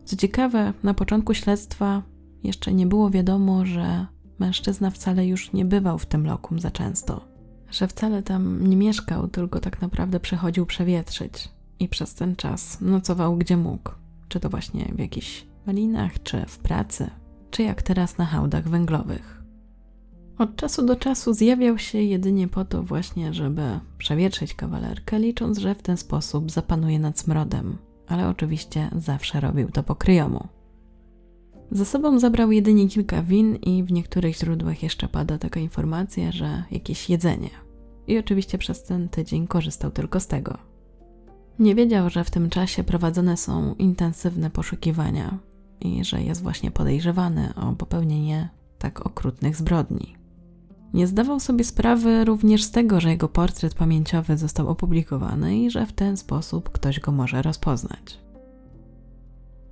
Co 0.04 0.16
ciekawe, 0.16 0.72
na 0.82 0.94
początku 0.94 1.34
śledztwa 1.34 2.02
jeszcze 2.44 2.72
nie 2.72 2.86
było 2.86 3.10
wiadomo, 3.10 3.66
że 3.66 4.06
mężczyzna 4.38 4.90
wcale 4.90 5.26
już 5.26 5.52
nie 5.52 5.64
bywał 5.64 5.98
w 5.98 6.06
tym 6.06 6.26
lokum 6.26 6.60
za 6.60 6.70
często. 6.70 7.24
Że 7.70 7.88
wcale 7.88 8.22
tam 8.22 8.68
nie 8.68 8.76
mieszkał, 8.76 9.28
tylko 9.28 9.60
tak 9.60 9.80
naprawdę 9.80 10.20
przychodził 10.20 10.66
przewietrzyć 10.66 11.48
i 11.78 11.88
przez 11.88 12.14
ten 12.14 12.36
czas 12.36 12.80
nocował 12.80 13.36
gdzie 13.36 13.56
mógł. 13.56 13.90
Czy 14.28 14.40
to 14.40 14.50
właśnie 14.50 14.92
w 14.94 14.98
jakichś 14.98 15.46
malinach, 15.66 16.22
czy 16.22 16.44
w 16.46 16.58
pracy, 16.58 17.10
czy 17.50 17.62
jak 17.62 17.82
teraz 17.82 18.18
na 18.18 18.24
hałdach 18.24 18.68
węglowych. 18.68 19.41
Od 20.42 20.56
czasu 20.56 20.86
do 20.86 20.96
czasu 20.96 21.32
zjawiał 21.32 21.78
się 21.78 21.98
jedynie 21.98 22.48
po 22.48 22.64
to 22.64 22.82
właśnie, 22.82 23.34
żeby 23.34 23.62
przewietrzyć 23.98 24.54
kawalerkę, 24.54 25.18
licząc, 25.18 25.58
że 25.58 25.74
w 25.74 25.82
ten 25.82 25.96
sposób 25.96 26.50
zapanuje 26.50 26.98
nad 26.98 27.20
smrodem, 27.20 27.76
ale 28.08 28.28
oczywiście 28.28 28.90
zawsze 28.96 29.40
robił 29.40 29.70
to 29.70 29.82
po 29.82 29.94
kryjomu. 29.94 30.46
Za 31.70 31.84
sobą 31.84 32.18
zabrał 32.18 32.52
jedynie 32.52 32.88
kilka 32.88 33.22
win 33.22 33.56
i 33.56 33.84
w 33.84 33.92
niektórych 33.92 34.36
źródłach 34.36 34.82
jeszcze 34.82 35.08
pada 35.08 35.38
taka 35.38 35.60
informacja, 35.60 36.32
że 36.32 36.64
jakieś 36.70 37.10
jedzenie. 37.10 37.50
I 38.06 38.18
oczywiście 38.18 38.58
przez 38.58 38.82
ten 38.82 39.08
tydzień 39.08 39.46
korzystał 39.46 39.90
tylko 39.90 40.20
z 40.20 40.26
tego. 40.26 40.58
Nie 41.58 41.74
wiedział, 41.74 42.10
że 42.10 42.24
w 42.24 42.30
tym 42.30 42.50
czasie 42.50 42.84
prowadzone 42.84 43.36
są 43.36 43.74
intensywne 43.74 44.50
poszukiwania 44.50 45.38
i 45.80 46.04
że 46.04 46.22
jest 46.22 46.42
właśnie 46.42 46.70
podejrzewany 46.70 47.54
o 47.54 47.72
popełnienie 47.72 48.48
tak 48.78 49.06
okrutnych 49.06 49.56
zbrodni. 49.56 50.21
Nie 50.94 51.06
zdawał 51.06 51.40
sobie 51.40 51.64
sprawy 51.64 52.24
również 52.24 52.64
z 52.64 52.70
tego, 52.70 53.00
że 53.00 53.10
jego 53.10 53.28
portret 53.28 53.74
pamięciowy 53.74 54.36
został 54.38 54.68
opublikowany 54.68 55.58
i 55.58 55.70
że 55.70 55.86
w 55.86 55.92
ten 55.92 56.16
sposób 56.16 56.70
ktoś 56.70 57.00
go 57.00 57.12
może 57.12 57.42
rozpoznać. 57.42 58.18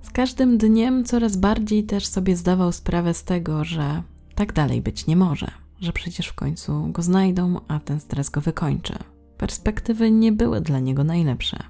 Z 0.01 0.09
każdym 0.09 0.57
dniem 0.57 1.03
coraz 1.03 1.37
bardziej 1.37 1.83
też 1.83 2.07
sobie 2.07 2.35
zdawał 2.35 2.71
sprawę 2.71 3.13
z 3.13 3.23
tego, 3.23 3.63
że 3.63 4.03
tak 4.35 4.53
dalej 4.53 4.81
być 4.81 5.07
nie 5.07 5.15
może, 5.15 5.51
że 5.79 5.93
przecież 5.93 6.27
w 6.27 6.33
końcu 6.33 6.87
go 6.91 7.01
znajdą, 7.01 7.59
a 7.67 7.79
ten 7.79 7.99
stres 7.99 8.29
go 8.29 8.41
wykończy. 8.41 8.93
Perspektywy 9.37 10.11
nie 10.11 10.31
były 10.31 10.61
dla 10.61 10.79
niego 10.79 11.03
najlepsze. 11.03 11.63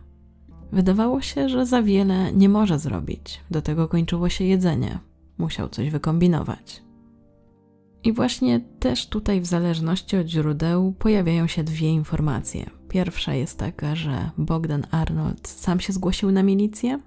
Wydawało 0.72 1.22
się, 1.22 1.50
że 1.50 1.66
za 1.66 1.84
wiele 1.84 2.34
nie 2.34 2.50
może 2.50 2.80
zrobić, 2.80 3.42
do 3.52 3.62
tego 3.62 3.88
kończyło 3.88 4.30
się 4.30 4.44
jedzenie. 4.44 5.00
Musiał 5.38 5.70
coś 5.70 5.90
wykombinować. 5.90 6.82
I 8.04 8.14
właśnie 8.14 8.60
też 8.80 9.08
tutaj, 9.08 9.42
w 9.42 9.46
zależności 9.46 10.18
od 10.18 10.28
źródeł, 10.28 10.94
pojawiają 11.00 11.48
się 11.48 11.64
dwie 11.64 11.90
informacje. 11.90 12.70
Pierwsza 12.90 13.34
jest 13.34 13.60
taka, 13.60 13.96
że 13.96 14.32
Bogdan 14.38 14.86
Arnold 14.92 15.48
sam 15.48 15.80
się 15.80 15.94
zgłosił 15.94 16.32
na 16.32 16.44
milicję. 16.44 17.00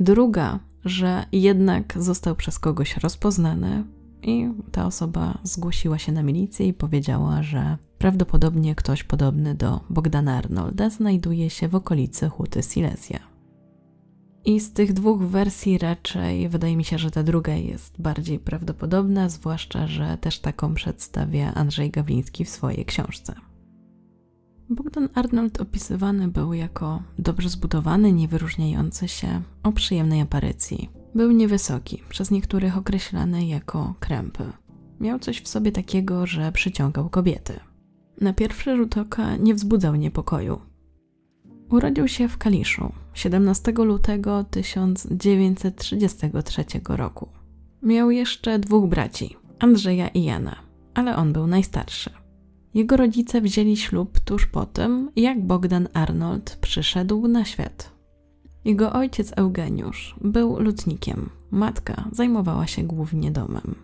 Druga, 0.00 0.58
że 0.84 1.24
jednak 1.32 1.94
został 1.96 2.36
przez 2.36 2.58
kogoś 2.58 2.96
rozpoznany 2.96 3.84
i 4.22 4.48
ta 4.72 4.86
osoba 4.86 5.38
zgłosiła 5.42 5.98
się 5.98 6.12
na 6.12 6.22
milicję 6.22 6.66
i 6.66 6.74
powiedziała, 6.74 7.42
że 7.42 7.76
prawdopodobnie 7.98 8.74
ktoś 8.74 9.04
podobny 9.04 9.54
do 9.54 9.80
Bogdana 9.90 10.36
Arnolda 10.36 10.90
znajduje 10.90 11.50
się 11.50 11.68
w 11.68 11.74
okolicy 11.74 12.28
Huty 12.28 12.62
Silesia. 12.62 13.29
I 14.44 14.60
z 14.60 14.72
tych 14.72 14.92
dwóch 14.92 15.22
wersji 15.22 15.78
raczej 15.78 16.48
wydaje 16.48 16.76
mi 16.76 16.84
się, 16.84 16.98
że 16.98 17.10
ta 17.10 17.22
druga 17.22 17.54
jest 17.54 18.00
bardziej 18.00 18.38
prawdopodobna, 18.38 19.28
zwłaszcza, 19.28 19.86
że 19.86 20.18
też 20.20 20.38
taką 20.38 20.74
przedstawia 20.74 21.54
Andrzej 21.54 21.90
Gawliński 21.90 22.44
w 22.44 22.48
swojej 22.48 22.84
książce. 22.84 23.34
Bogdan 24.70 25.08
Arnold 25.14 25.60
opisywany 25.60 26.28
był 26.28 26.52
jako 26.52 27.02
dobrze 27.18 27.48
zbudowany, 27.48 28.12
niewyróżniający 28.12 29.08
się, 29.08 29.42
o 29.62 29.72
przyjemnej 29.72 30.20
aparycji. 30.20 30.90
Był 31.14 31.30
niewysoki, 31.30 32.02
przez 32.08 32.30
niektórych 32.30 32.76
określany 32.76 33.46
jako 33.46 33.94
krępy. 34.00 34.44
Miał 35.00 35.18
coś 35.18 35.40
w 35.40 35.48
sobie 35.48 35.72
takiego, 35.72 36.26
że 36.26 36.52
przyciągał 36.52 37.08
kobiety. 37.08 37.60
Na 38.20 38.32
pierwszy 38.32 38.76
rzut 38.76 38.98
oka 38.98 39.36
nie 39.36 39.54
wzbudzał 39.54 39.94
niepokoju, 39.94 40.60
Urodził 41.70 42.08
się 42.08 42.28
w 42.28 42.38
Kaliszu 42.38 42.92
17 43.14 43.72
lutego 43.72 44.44
1933 44.44 46.64
roku. 46.88 47.28
Miał 47.82 48.10
jeszcze 48.10 48.58
dwóch 48.58 48.88
braci, 48.88 49.36
Andrzeja 49.58 50.08
i 50.08 50.24
Jana, 50.24 50.56
ale 50.94 51.16
on 51.16 51.32
był 51.32 51.46
najstarszy. 51.46 52.10
Jego 52.74 52.96
rodzice 52.96 53.40
wzięli 53.40 53.76
ślub 53.76 54.20
tuż 54.20 54.46
po 54.46 54.66
tym, 54.66 55.10
jak 55.16 55.46
Bogdan 55.46 55.88
Arnold 55.94 56.58
przyszedł 56.60 57.28
na 57.28 57.44
świat. 57.44 57.92
Jego 58.64 58.92
ojciec 58.92 59.32
Eugeniusz 59.36 60.16
był 60.20 60.60
lutnikiem, 60.60 61.30
matka 61.50 62.04
zajmowała 62.12 62.66
się 62.66 62.82
głównie 62.82 63.30
domem. 63.30 63.74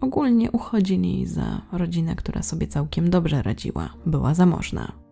Ogólnie 0.00 0.50
uchodzili 0.50 1.26
za 1.26 1.62
rodzinę, 1.72 2.16
która 2.16 2.42
sobie 2.42 2.66
całkiem 2.66 3.10
dobrze 3.10 3.42
radziła, 3.42 3.94
była 4.06 4.34
zamożna 4.34 5.07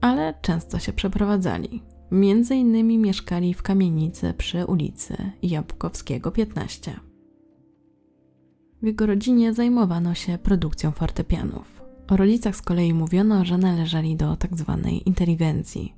ale 0.00 0.34
często 0.42 0.78
się 0.78 0.92
przeprowadzali. 0.92 1.82
Między 2.10 2.56
innymi 2.56 2.98
mieszkali 2.98 3.54
w 3.54 3.62
kamienicy 3.62 4.34
przy 4.38 4.66
ulicy 4.66 5.16
Jabłkowskiego 5.42 6.30
15. 6.30 7.00
W 8.82 8.86
jego 8.86 9.06
rodzinie 9.06 9.54
zajmowano 9.54 10.14
się 10.14 10.38
produkcją 10.38 10.90
fortepianów. 10.90 11.82
O 12.08 12.16
rodzicach 12.16 12.56
z 12.56 12.62
kolei 12.62 12.94
mówiono, 12.94 13.44
że 13.44 13.58
należeli 13.58 14.16
do. 14.16 14.36
Tak 14.36 14.50
inteligencji. 15.06 15.94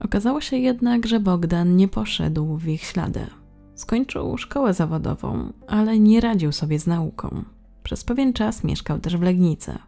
Okazało 0.00 0.40
się 0.40 0.56
jednak, 0.56 1.06
że 1.06 1.20
Bogdan 1.20 1.76
nie 1.76 1.88
poszedł 1.88 2.56
w 2.56 2.68
ich 2.68 2.82
ślady. 2.82 3.26
Skończył 3.74 4.38
szkołę 4.38 4.74
zawodową, 4.74 5.52
ale 5.66 5.98
nie 5.98 6.20
radził 6.20 6.52
sobie 6.52 6.78
z 6.78 6.86
nauką. 6.86 7.44
Przez 7.82 8.04
pewien 8.04 8.32
czas 8.32 8.64
mieszkał 8.64 8.98
też 8.98 9.16
w 9.16 9.22
Legnicy. 9.22 9.78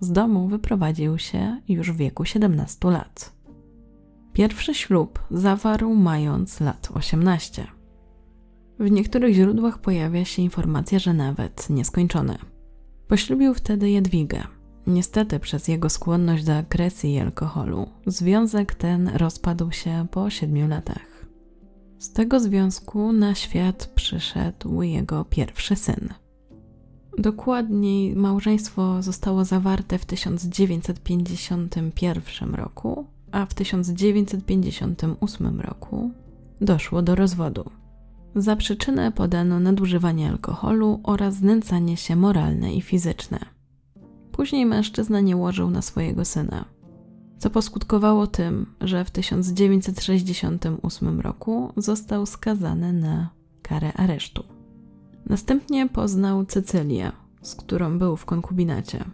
Z 0.00 0.12
domu 0.12 0.48
wyprowadził 0.48 1.18
się 1.18 1.60
już 1.68 1.92
w 1.92 1.96
wieku 1.96 2.24
17 2.24 2.90
lat. 2.90 3.32
Pierwszy 4.32 4.74
ślub 4.74 5.18
zawarł 5.30 5.94
mając 5.94 6.60
lat 6.60 6.88
18. 6.94 7.66
W 8.78 8.90
niektórych 8.90 9.34
źródłach 9.34 9.78
pojawia 9.78 10.24
się 10.24 10.42
informacja, 10.42 10.98
że 10.98 11.14
nawet 11.14 11.70
nieskończony. 11.70 12.38
Poślubił 13.08 13.54
wtedy 13.54 13.90
Jadwigę. 13.90 14.42
Niestety 14.86 15.40
przez 15.40 15.68
jego 15.68 15.90
skłonność 15.90 16.44
do 16.44 16.56
agresji 16.56 17.14
i 17.14 17.20
alkoholu, 17.20 17.86
związek 18.06 18.74
ten 18.74 19.08
rozpadł 19.08 19.72
się 19.72 20.06
po 20.10 20.30
siedmiu 20.30 20.68
latach. 20.68 21.26
Z 21.98 22.12
tego 22.12 22.40
związku 22.40 23.12
na 23.12 23.34
świat 23.34 23.92
przyszedł 23.94 24.82
jego 24.82 25.24
pierwszy 25.24 25.76
syn. 25.76 26.14
Dokładniej, 27.18 28.16
małżeństwo 28.16 29.02
zostało 29.02 29.44
zawarte 29.44 29.98
w 29.98 30.04
1951 30.04 32.54
roku, 32.54 33.06
a 33.32 33.46
w 33.46 33.54
1958 33.54 35.60
roku 35.60 36.10
doszło 36.60 37.02
do 37.02 37.14
rozwodu. 37.14 37.70
Za 38.34 38.56
przyczynę 38.56 39.12
podano 39.12 39.60
nadużywanie 39.60 40.30
alkoholu 40.30 41.00
oraz 41.02 41.34
znęcanie 41.34 41.96
się 41.96 42.16
moralne 42.16 42.74
i 42.74 42.82
fizyczne. 42.82 43.38
Później 44.32 44.66
mężczyzna 44.66 45.20
nie 45.20 45.36
łożył 45.36 45.70
na 45.70 45.82
swojego 45.82 46.24
syna, 46.24 46.64
co 47.38 47.50
poskutkowało 47.50 48.26
tym, 48.26 48.66
że 48.80 49.04
w 49.04 49.10
1968 49.10 51.20
roku 51.20 51.72
został 51.76 52.26
skazany 52.26 52.92
na 52.92 53.30
karę 53.62 53.92
aresztu. 53.92 54.55
Następnie 55.26 55.88
poznał 55.88 56.44
Cecylię, 56.44 57.12
z 57.42 57.54
którą 57.54 57.98
był 57.98 58.16
w 58.16 58.24
konkubinacie. 58.24 59.04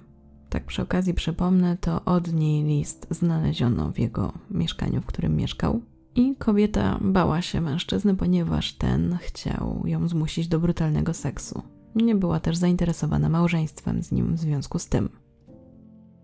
Tak 0.48 0.64
przy 0.64 0.82
okazji 0.82 1.14
przypomnę, 1.14 1.76
to 1.76 2.04
od 2.04 2.32
niej 2.32 2.64
list 2.64 3.06
znaleziono 3.10 3.92
w 3.92 3.98
jego 3.98 4.32
mieszkaniu, 4.50 5.00
w 5.00 5.06
którym 5.06 5.36
mieszkał. 5.36 5.80
I 6.14 6.36
kobieta 6.36 6.98
bała 7.00 7.42
się 7.42 7.60
mężczyzny, 7.60 8.16
ponieważ 8.16 8.72
ten 8.72 9.18
chciał 9.20 9.82
ją 9.86 10.08
zmusić 10.08 10.48
do 10.48 10.60
brutalnego 10.60 11.14
seksu. 11.14 11.62
Nie 11.94 12.14
była 12.14 12.40
też 12.40 12.56
zainteresowana 12.56 13.28
małżeństwem 13.28 14.02
z 14.02 14.12
nim 14.12 14.34
w 14.34 14.38
związku 14.38 14.78
z 14.78 14.86
tym. 14.88 15.08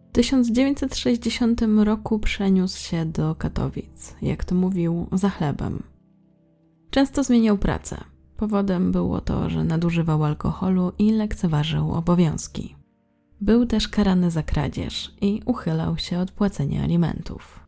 W 0.09 0.13
1960 0.13 1.61
roku 1.85 2.19
przeniósł 2.19 2.79
się 2.81 3.07
do 3.07 3.35
Katowic, 3.35 4.17
jak 4.23 4.45
to 4.45 4.55
mówił, 4.55 5.07
za 5.13 5.31
chlebem. 5.31 5.83
Często 6.91 7.25
zmieniał 7.25 7.59
pracę. 7.59 8.05
Powodem 8.39 8.93
było 8.93 9.21
to, 9.21 9.51
że 9.51 9.65
nadużywał 9.65 10.25
alkoholu 10.25 10.93
i 10.99 11.11
lekceważył 11.11 11.93
obowiązki. 11.93 12.77
Był 13.41 13.67
też 13.67 13.89
karany 13.89 14.31
za 14.31 14.43
kradzież 14.43 15.15
i 15.21 15.43
uchylał 15.47 15.99
się 15.99 16.19
od 16.19 16.31
płacenia 16.31 16.83
alimentów. 16.83 17.61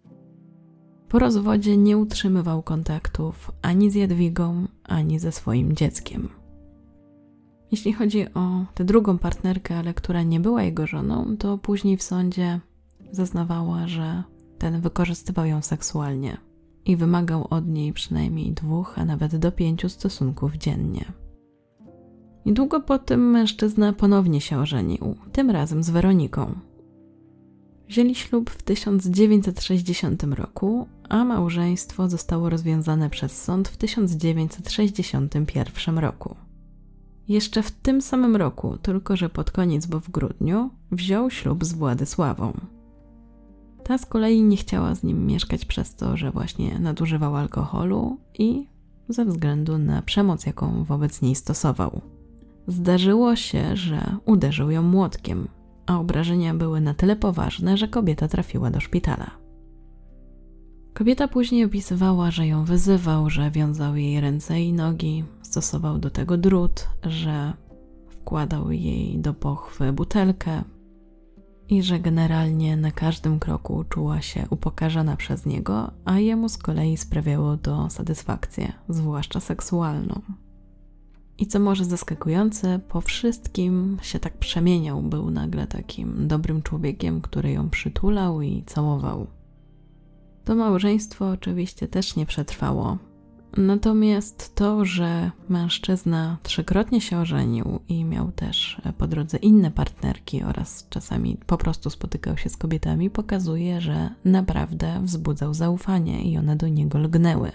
Po 1.09 1.19
rozwodzie 1.19 1.77
nie 1.77 1.99
utrzymywał 1.99 2.63
kontaktów 2.63 3.51
ani 3.63 3.91
z 3.91 3.95
Jadwigą, 3.95 4.67
ani 4.85 5.19
ze 5.19 5.33
swoim 5.33 5.77
dzieckiem. 5.77 6.29
Jeśli 7.71 7.93
chodzi 7.93 8.35
o 8.35 8.65
tę 8.75 8.85
drugą 8.85 9.19
partnerkę, 9.19 9.79
ale 9.79 9.95
która 9.95 10.23
nie 10.23 10.41
była 10.41 10.63
jego 10.63 10.87
żoną, 10.87 11.37
to 11.37 11.59
później 11.59 11.97
w 11.97 12.03
sądzie 12.03 12.61
zaznawała, 13.11 13.87
że 13.87 14.23
ten 14.59 14.81
wykorzystywał 14.81 15.47
ją 15.47 15.63
seksualnie 15.63 16.50
i 16.85 16.97
wymagał 16.97 17.47
od 17.51 17.69
niej 17.69 17.93
przynajmniej 17.93 18.53
dwóch, 18.53 18.99
a 18.99 19.05
nawet 19.05 19.37
do 19.37 19.53
pięciu 19.53 19.89
stosunków 19.89 20.57
dziennie. 20.57 21.13
Niedługo 22.47 22.81
po 22.81 22.99
tym 22.99 23.31
mężczyzna 23.31 23.93
ponownie 23.93 24.41
się 24.41 24.59
ożenił, 24.59 25.17
tym 25.33 25.51
razem 25.51 25.83
z 25.83 25.91
Weroniką. 25.91 26.55
Wzięli 27.89 28.15
ślub 28.15 28.51
w 28.51 28.63
1960 28.63 30.23
roku, 30.23 30.87
a 31.09 31.25
małżeństwo 31.25 32.09
zostało 32.09 32.51
rozwiązane 32.51 33.11
przez 33.11 33.43
sąd 33.43 33.69
w 33.69 33.77
1961 33.77 35.99
roku. 35.99 36.37
Jeszcze 37.29 37.63
w 37.63 37.71
tym 37.71 38.03
samym 38.03 38.37
roku, 38.37 38.77
tylko 38.83 39.17
że 39.17 39.29
pod 39.29 39.51
koniec, 39.51 39.87
bo 39.87 40.01
w 40.01 40.11
grudniu, 40.11 40.71
wziął 40.93 41.31
ślub 41.31 41.65
z 41.65 41.73
Władysławą. 41.73 42.53
Ta 43.85 43.99
z 43.99 44.07
kolei 44.07 44.43
nie 44.43 44.57
chciała 44.57 44.95
z 44.95 45.03
nim 45.03 45.27
mieszkać 45.27 45.65
przez 45.65 45.95
to, 45.95 46.17
że 46.17 46.31
właśnie 46.31 46.79
nadużywał 46.79 47.37
alkoholu 47.37 48.19
i 48.39 48.67
ze 49.09 49.25
względu 49.25 49.79
na 49.79 50.03
przemoc, 50.03 50.47
jaką 50.47 50.85
wobec 50.85 51.23
niej 51.23 51.35
stosował. 51.35 52.01
Zdarzyło 52.67 53.37
się, 53.37 53.77
że 53.77 54.17
uderzył 54.25 54.71
ją 54.71 54.83
młotkiem, 54.83 55.49
a 55.87 55.99
obrażenia 55.99 56.55
były 56.55 56.81
na 56.81 56.95
tyle 56.95 57.17
poważne, 57.17 57.77
że 57.77 57.89
kobieta 57.89 58.29
trafiła 58.29 58.71
do 58.71 58.81
szpitala. 58.81 59.31
Kobieta 60.95 61.29
później 61.29 61.65
opisywała, 61.65 62.31
że 62.31 62.47
ją 62.47 62.65
wyzywał, 62.65 63.31
że 63.31 63.51
wiązał 63.51 63.97
jej 63.97 64.21
ręce 64.21 64.61
i 64.61 64.73
nogi, 64.73 65.25
stosował 65.43 65.99
do 65.99 66.11
tego 66.11 66.37
drut, 66.37 66.89
że 67.03 67.53
wkładał 68.09 68.73
jej 68.73 69.19
do 69.19 69.35
pochwy 69.35 69.93
butelkę 69.93 70.63
i 71.71 71.83
że 71.83 72.01
generalnie 72.01 72.77
na 72.77 72.91
każdym 72.91 73.39
kroku 73.39 73.85
czuła 73.89 74.21
się 74.21 74.47
upokarzana 74.51 75.17
przez 75.17 75.47
niego, 75.47 75.91
a 76.05 76.19
jemu 76.19 76.49
z 76.49 76.59
kolei 76.59 76.97
sprawiało 76.97 77.57
to 77.57 77.91
satysfakcję, 77.91 78.73
zwłaszcza 78.89 79.41
seksualną. 79.41 80.21
I 81.39 81.47
co 81.47 81.61
może 81.61 81.85
zaskakujące, 81.85 82.81
po 82.89 83.01
wszystkim 83.01 83.99
się 84.03 84.19
tak 84.19 84.39
przemieniał, 84.39 85.03
był 85.03 85.31
nagle 85.31 85.67
takim 85.67 86.29
dobrym 86.29 86.63
człowiekiem, 86.63 87.21
który 87.21 87.51
ją 87.51 87.71
przytulał 87.71 88.43
i 88.43 88.63
całował. 88.67 89.27
To 90.45 90.55
małżeństwo 90.55 91.31
oczywiście 91.31 91.89
też 91.89 92.17
nie 92.17 92.27
przetrwało. 92.27 92.99
Natomiast 93.57 94.55
to, 94.55 94.85
że 94.85 95.31
mężczyzna 95.49 96.37
trzykrotnie 96.43 97.01
się 97.01 97.19
ożenił 97.19 97.81
i 97.89 98.05
miał 98.05 98.33
też 98.33 98.81
po 98.99 99.07
drodze 99.07 99.37
inne 99.37 99.71
partnerki 99.71 100.43
oraz 100.43 100.87
czasami 100.91 101.37
po 101.47 101.57
prostu 101.57 101.91
spotykał 101.91 102.37
się 102.37 102.49
z 102.49 102.57
kobietami, 102.57 103.11
pokazuje, 103.11 103.81
że 103.81 104.11
naprawdę 104.25 105.01
wzbudzał 105.03 105.55
zaufanie 105.55 106.23
i 106.23 106.39
one 106.39 106.57
do 106.57 106.69
niego 106.69 106.99
lgnęły. 106.99 107.53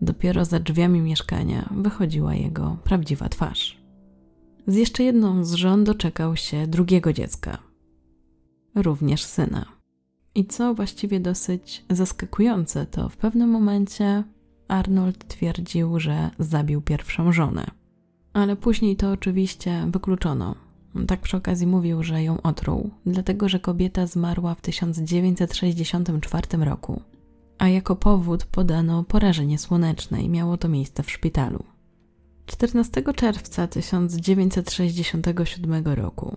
Dopiero 0.00 0.44
za 0.44 0.60
drzwiami 0.60 1.00
mieszkania 1.00 1.68
wychodziła 1.76 2.34
jego 2.34 2.76
prawdziwa 2.84 3.28
twarz. 3.28 3.82
Z 4.66 4.74
jeszcze 4.74 5.02
jedną 5.02 5.44
z 5.44 5.52
żon 5.52 5.84
doczekał 5.84 6.36
się 6.36 6.66
drugiego 6.66 7.12
dziecka, 7.12 7.58
również 8.74 9.24
syna. 9.24 9.66
I 10.34 10.44
co 10.44 10.74
właściwie 10.74 11.20
dosyć 11.20 11.84
zaskakujące, 11.90 12.86
to 12.86 13.08
w 13.08 13.16
pewnym 13.16 13.50
momencie 13.50 14.24
Arnold 14.68 15.28
twierdził, 15.28 16.00
że 16.00 16.30
zabił 16.38 16.80
pierwszą 16.80 17.32
żonę. 17.32 17.66
Ale 18.32 18.56
później 18.56 18.96
to 18.96 19.10
oczywiście 19.10 19.86
wykluczono. 19.86 20.54
Tak 21.06 21.20
przy 21.20 21.36
okazji 21.36 21.66
mówił, 21.66 22.02
że 22.02 22.22
ją 22.22 22.42
otruł, 22.42 22.90
dlatego 23.06 23.48
że 23.48 23.60
kobieta 23.60 24.06
zmarła 24.06 24.54
w 24.54 24.60
1964 24.60 26.64
roku 26.64 27.02
a 27.62 27.68
jako 27.68 27.96
powód 27.96 28.44
podano 28.44 29.04
porażenie 29.04 29.58
słoneczne 29.58 30.22
i 30.22 30.28
miało 30.28 30.56
to 30.56 30.68
miejsce 30.68 31.02
w 31.02 31.10
szpitalu. 31.10 31.64
14 32.46 33.02
czerwca 33.16 33.66
1967 33.66 35.84
roku 35.84 36.36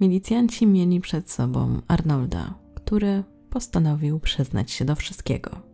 milicjanci 0.00 0.66
mieli 0.66 1.00
przed 1.00 1.30
sobą 1.30 1.80
Arnolda, 1.88 2.54
który 2.74 3.22
postanowił 3.50 4.20
przyznać 4.20 4.70
się 4.70 4.84
do 4.84 4.96
wszystkiego. 4.96 5.71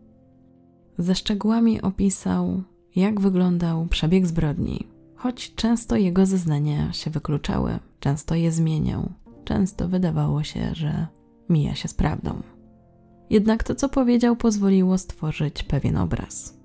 Ze 0.98 1.14
szczegółami 1.14 1.82
opisał, 1.82 2.62
jak 2.96 3.20
wyglądał 3.20 3.86
przebieg 3.86 4.26
zbrodni, 4.26 4.86
choć 5.16 5.54
często 5.54 5.96
jego 5.96 6.26
zeznania 6.26 6.92
się 6.92 7.10
wykluczały, 7.10 7.78
często 8.00 8.34
je 8.34 8.52
zmieniał, 8.52 9.12
często 9.44 9.88
wydawało 9.88 10.42
się, 10.42 10.74
że 10.74 11.06
mija 11.48 11.74
się 11.74 11.88
z 11.88 11.94
prawdą. 11.94 12.42
Jednak 13.30 13.64
to, 13.64 13.74
co 13.74 13.88
powiedział, 13.88 14.36
pozwoliło 14.36 14.98
stworzyć 14.98 15.62
pewien 15.62 15.96
obraz. 15.96 16.58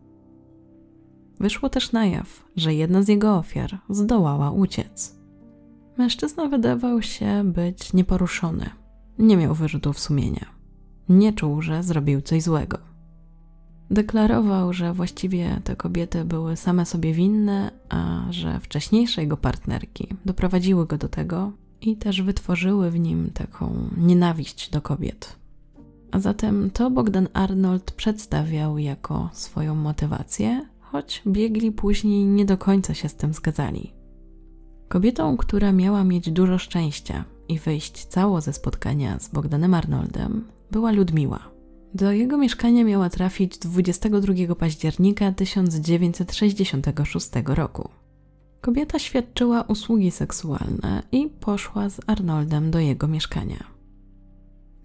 Wyszło 1.40 1.70
też 1.70 1.92
na 1.92 2.06
jaw, 2.06 2.46
że 2.56 2.74
jedna 2.74 3.04
z 3.04 3.08
jego 3.08 3.38
ofiar 3.38 3.80
zdołała 3.90 4.52
uciec. 4.52 5.16
Mężczyzna 5.98 6.48
wydawał 6.48 7.02
się 7.02 7.44
być 7.44 7.94
nieporuszony. 7.94 8.70
Nie 9.20 9.38
miał 9.38 9.56
wyrzutów 9.56 10.00
sumienia. 10.00 10.46
Nie 11.10 11.34
czuł, 11.34 11.62
że 11.62 11.84
zrobił 11.84 12.22
coś 12.22 12.44
złego. 12.44 12.93
Deklarował, 13.94 14.74
że 14.74 14.94
właściwie 14.94 15.62
te 15.64 15.76
kobiety 15.76 16.26
były 16.26 16.56
same 16.56 16.86
sobie 16.86 17.14
winne, 17.14 17.72
a 17.89 18.26
że 18.30 18.60
wcześniejsze 18.60 19.22
jego 19.22 19.38
partnerki 19.38 20.08
doprowadziły 20.26 20.88
go 20.88 20.98
do 20.98 21.10
tego 21.10 21.52
i 21.82 21.98
też 21.98 22.22
wytworzyły 22.22 22.91
w 22.91 23.00
nim 23.00 23.30
taką 23.34 23.89
nienawiść 23.98 24.70
do 24.70 24.82
kobiet, 24.82 25.36
a 26.12 26.20
zatem 26.20 26.70
to 26.70 26.91
Bogdan 26.91 27.28
Arnold 27.34 27.91
przedstawiał 27.91 28.78
jako 28.78 29.30
swoją 29.34 29.76
motywację, 29.76 30.62
choć 30.80 31.22
biegli 31.28 31.72
później 31.72 32.26
nie 32.26 32.46
do 32.46 32.58
końca 32.58 32.94
się 32.94 33.10
z 33.10 33.16
tym 33.16 33.34
zgadzali. 33.34 33.94
Kobietą, 34.88 35.38
która 35.38 35.72
miała 35.72 36.04
mieć 36.04 36.32
dużo 36.32 36.58
szczęścia 36.58 37.24
i 37.48 37.60
wyjść 37.60 38.06
cało 38.06 38.41
ze 38.41 38.54
spotkania 38.54 39.20
z 39.20 39.30
Bogdanem 39.30 39.74
Arnoldem, 39.74 40.48
była 40.72 40.91
Ludmiła. 40.91 41.53
Do 41.94 42.12
jego 42.12 42.38
mieszkania 42.38 42.84
miała 42.84 43.10
trafić 43.10 43.58
22 43.58 44.56
października 44.56 45.32
1966 45.32 47.30
roku. 47.46 47.89
Kobieta 48.62 49.00
świadczyła 49.00 49.62
usługi 49.62 50.12
seksualne 50.12 51.04
i 51.12 51.30
poszła 51.39 51.89
z 51.89 52.00
Arnoldem 52.08 52.72
do 52.72 52.80
jego 52.80 53.08
mieszkania. 53.08 53.64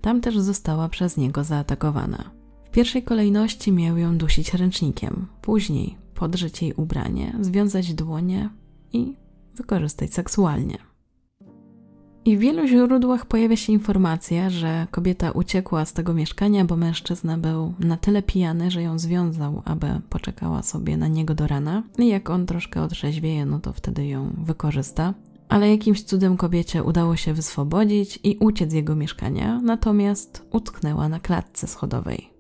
Tam 0.00 0.20
też 0.20 0.38
została 0.38 0.88
przez 0.88 1.16
niego 1.16 1.44
zaatakowana. 1.44 2.30
W 2.64 2.70
pierwszej 2.70 3.02
kolejności 3.02 3.72
miał 3.72 3.96
ją 3.96 4.18
dusić 4.18 4.54
ręcznikiem, 4.54 5.26
później 5.42 5.96
podrzeć 6.14 6.62
jej 6.62 6.72
ubranie, 6.72 7.36
związać 7.40 7.94
dłonie 7.94 8.50
i 8.92 9.14
wykorzystać 9.54 10.14
seksualnie. 10.14 10.87
I 12.28 12.36
w 12.36 12.40
wielu 12.40 12.66
źródłach 12.66 13.26
pojawia 13.26 13.56
się 13.56 13.72
informacja, 13.72 14.50
że 14.50 14.86
kobieta 14.90 15.30
uciekła 15.30 15.84
z 15.84 15.92
tego 15.92 16.14
mieszkania, 16.14 16.64
bo 16.64 16.76
mężczyzna 16.76 17.38
był 17.38 17.74
na 17.78 17.96
tyle 17.96 18.22
pijany, 18.22 18.70
że 18.70 18.82
ją 18.82 18.98
związał, 18.98 19.62
aby 19.64 19.86
poczekała 20.10 20.62
sobie 20.62 20.96
na 20.96 21.08
niego 21.08 21.34
do 21.34 21.46
rana. 21.46 21.82
I 21.98 22.08
jak 22.08 22.30
on 22.30 22.46
troszkę 22.46 22.82
otrzeźwieje, 22.82 23.46
no 23.46 23.60
to 23.60 23.72
wtedy 23.72 24.06
ją 24.06 24.30
wykorzysta. 24.44 25.14
Ale 25.48 25.70
jakimś 25.70 26.02
cudem 26.02 26.36
kobiecie 26.36 26.82
udało 26.82 27.16
się 27.16 27.34
wyswobodzić 27.34 28.18
i 28.24 28.36
uciec 28.40 28.70
z 28.70 28.74
jego 28.74 28.96
mieszkania, 28.96 29.60
natomiast 29.60 30.46
utknęła 30.52 31.08
na 31.08 31.20
klatce 31.20 31.66
schodowej. 31.66 32.30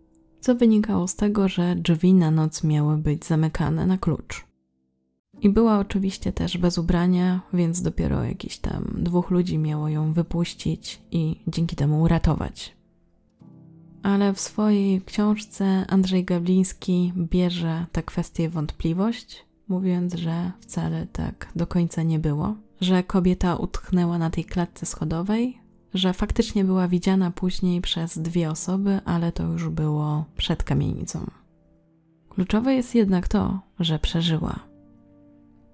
Co 0.40 0.54
wynikało 0.54 1.08
z 1.08 1.16
tego, 1.16 1.48
że 1.48 1.76
drzwi 1.76 2.14
na 2.14 2.30
noc 2.30 2.64
miały 2.64 2.96
być 2.96 3.24
zamykane 3.24 3.86
na 3.86 3.98
klucz. 3.98 4.47
I 5.40 5.48
była 5.48 5.78
oczywiście 5.78 6.32
też 6.32 6.58
bez 6.58 6.78
ubrania, 6.78 7.40
więc 7.52 7.82
dopiero 7.82 8.24
jakiś 8.24 8.58
tam 8.58 8.84
dwóch 8.94 9.30
ludzi 9.30 9.58
miało 9.58 9.88
ją 9.88 10.12
wypuścić 10.12 11.02
i 11.10 11.36
dzięki 11.46 11.76
temu 11.76 12.02
uratować. 12.02 12.76
Ale 14.02 14.32
w 14.32 14.40
swojej 14.40 15.02
książce 15.02 15.84
Andrzej 15.88 16.24
Gabliński 16.24 17.12
bierze 17.16 17.86
tę 17.92 18.02
kwestię 18.02 18.48
wątpliwość, 18.48 19.44
mówiąc, 19.68 20.14
że 20.14 20.52
wcale 20.60 21.06
tak 21.06 21.52
do 21.56 21.66
końca 21.66 22.02
nie 22.02 22.18
było, 22.18 22.54
że 22.80 23.02
kobieta 23.02 23.56
utknęła 23.56 24.18
na 24.18 24.30
tej 24.30 24.44
klatce 24.44 24.86
schodowej, 24.86 25.58
że 25.94 26.12
faktycznie 26.12 26.64
była 26.64 26.88
widziana 26.88 27.30
później 27.30 27.80
przez 27.80 28.18
dwie 28.18 28.50
osoby, 28.50 29.00
ale 29.04 29.32
to 29.32 29.42
już 29.42 29.68
było 29.68 30.24
przed 30.36 30.64
kamienicą. 30.64 31.30
Kluczowe 32.28 32.74
jest 32.74 32.94
jednak 32.94 33.28
to, 33.28 33.60
że 33.80 33.98
przeżyła 33.98 34.67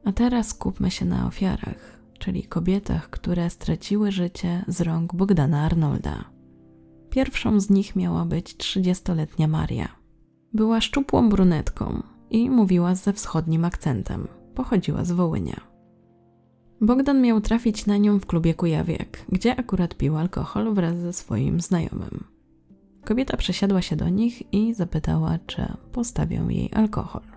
a 0.04 0.12
teraz 0.12 0.48
skupmy 0.48 0.90
się 0.90 1.04
na 1.04 1.26
ofiarach, 1.26 2.00
czyli 2.18 2.42
kobietach, 2.42 3.10
które 3.10 3.50
straciły 3.50 4.12
życie 4.12 4.64
z 4.68 4.80
rąk 4.80 5.14
Bogdana 5.14 5.62
Arnolda. 5.62 6.24
Pierwszą 7.10 7.60
z 7.60 7.70
nich 7.70 7.96
miała 7.96 8.24
być 8.24 8.54
30-letnia 8.54 9.48
Maria. 9.48 9.88
Była 10.52 10.80
szczupłą 10.80 11.28
brunetką 11.28 12.02
i 12.30 12.50
mówiła 12.50 12.94
ze 12.94 13.12
wschodnim 13.12 13.64
akcentem. 13.64 14.28
Pochodziła 14.54 15.04
z 15.04 15.12
Wołynia. 15.12 15.60
Bogdan 16.80 17.22
miał 17.22 17.40
trafić 17.40 17.86
na 17.86 17.96
nią 17.96 18.18
w 18.18 18.26
klubie 18.26 18.54
Kujawiek, 18.54 19.24
gdzie 19.32 19.56
akurat 19.56 19.94
pił 19.94 20.16
alkohol 20.16 20.74
wraz 20.74 20.96
ze 20.96 21.12
swoim 21.12 21.60
znajomym. 21.60 22.24
Kobieta 23.04 23.36
przesiadła 23.36 23.82
się 23.82 23.96
do 23.96 24.08
nich 24.08 24.52
i 24.52 24.74
zapytała, 24.74 25.38
czy 25.46 25.66
postawią 25.92 26.48
jej 26.48 26.70
alkohol. 26.74 27.33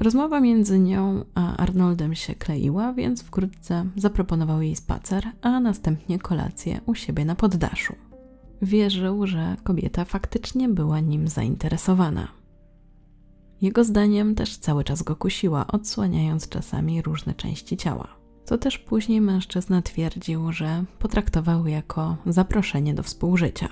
Rozmowa 0.00 0.40
między 0.40 0.78
nią 0.78 1.24
a 1.34 1.56
Arnoldem 1.56 2.14
się 2.14 2.34
kleiła, 2.34 2.92
więc 2.92 3.22
wkrótce 3.22 3.86
zaproponował 3.96 4.62
jej 4.62 4.76
spacer, 4.76 5.24
a 5.42 5.60
następnie 5.60 6.18
kolację 6.18 6.80
u 6.86 6.94
siebie 6.94 7.24
na 7.24 7.34
poddaszu. 7.34 7.94
Wierzył, 8.62 9.26
że 9.26 9.56
kobieta 9.64 10.04
faktycznie 10.04 10.68
była 10.68 11.00
nim 11.00 11.28
zainteresowana. 11.28 12.28
Jego 13.60 13.84
zdaniem 13.84 14.34
też 14.34 14.56
cały 14.56 14.84
czas 14.84 15.02
go 15.02 15.16
kusiła, 15.16 15.66
odsłaniając 15.66 16.48
czasami 16.48 17.02
różne 17.02 17.34
części 17.34 17.76
ciała. 17.76 18.08
To 18.46 18.58
też 18.58 18.78
później 18.78 19.20
mężczyzna 19.20 19.82
twierdził, 19.82 20.52
że 20.52 20.84
potraktował 20.98 21.66
jako 21.66 22.16
zaproszenie 22.26 22.94
do 22.94 23.02
współżycia. 23.02 23.68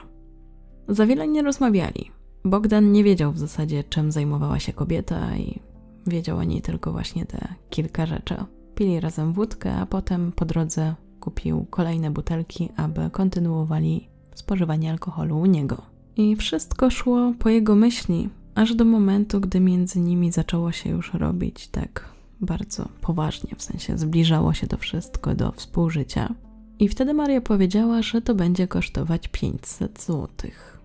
Za 0.89 1.07
wiele 1.07 1.29
nie 1.29 1.43
rozmawiali. 1.43 2.11
Bogdan 2.45 2.93
nie 2.93 3.05
wiedział 3.05 3.33
w 3.33 3.39
zasadzie, 3.39 3.85
czym 3.85 4.13
zajmowała 4.13 4.59
się 4.59 4.73
kobieta 4.73 5.37
i 5.37 5.69
Wiedział 6.07 6.39
o 6.39 6.45
niej 6.45 6.63
tylko 6.63 6.93
właśnie 6.93 7.27
te 7.27 7.55
kilka 7.71 8.07
rzeczy. 8.07 8.37
Pili 8.75 9.01
razem 9.01 9.33
wódkę, 9.33 9.75
a 9.75 9.87
potem 9.87 10.33
po 10.33 10.45
drodze 10.45 10.95
kupił 11.21 11.67
kolejne 11.71 12.11
butelki, 12.11 12.69
aby 12.77 13.11
kontynuowali 13.11 14.09
spożywanie 14.35 14.91
alkoholu 14.91 15.41
u 15.41 15.47
niego. 15.47 15.83
I 16.17 16.37
wszystko 16.37 16.91
szło 16.91 17.33
po 17.39 17.49
jego 17.49 17.75
myśli, 17.75 18.29
aż 18.55 18.75
do 18.75 18.85
momentu, 18.85 19.41
gdy 19.41 19.61
między 19.61 20.01
nimi 20.01 20.33
zaczęło 20.33 20.73
się 20.73 20.91
już 20.91 21.15
robić 21.15 21.69
tak 21.69 22.05
bardzo 22.41 22.89
poważnie, 23.01 23.51
w 23.57 23.63
sensie 23.63 23.99
zbliżało 23.99 24.55
się 24.55 24.67
to 24.67 24.77
wszystko 24.77 25.35
do 25.35 25.53
współżycia. 25.53 26.35
I 26.79 26.89
wtedy 26.89 27.15
Maria 27.15 27.41
powiedziała, 27.41 28.03
że 28.03 28.23
to 28.23 28.35
będzie 28.35 28.69
kosztować 28.69 29.29
500 29.29 30.03
złotych. 30.03 30.81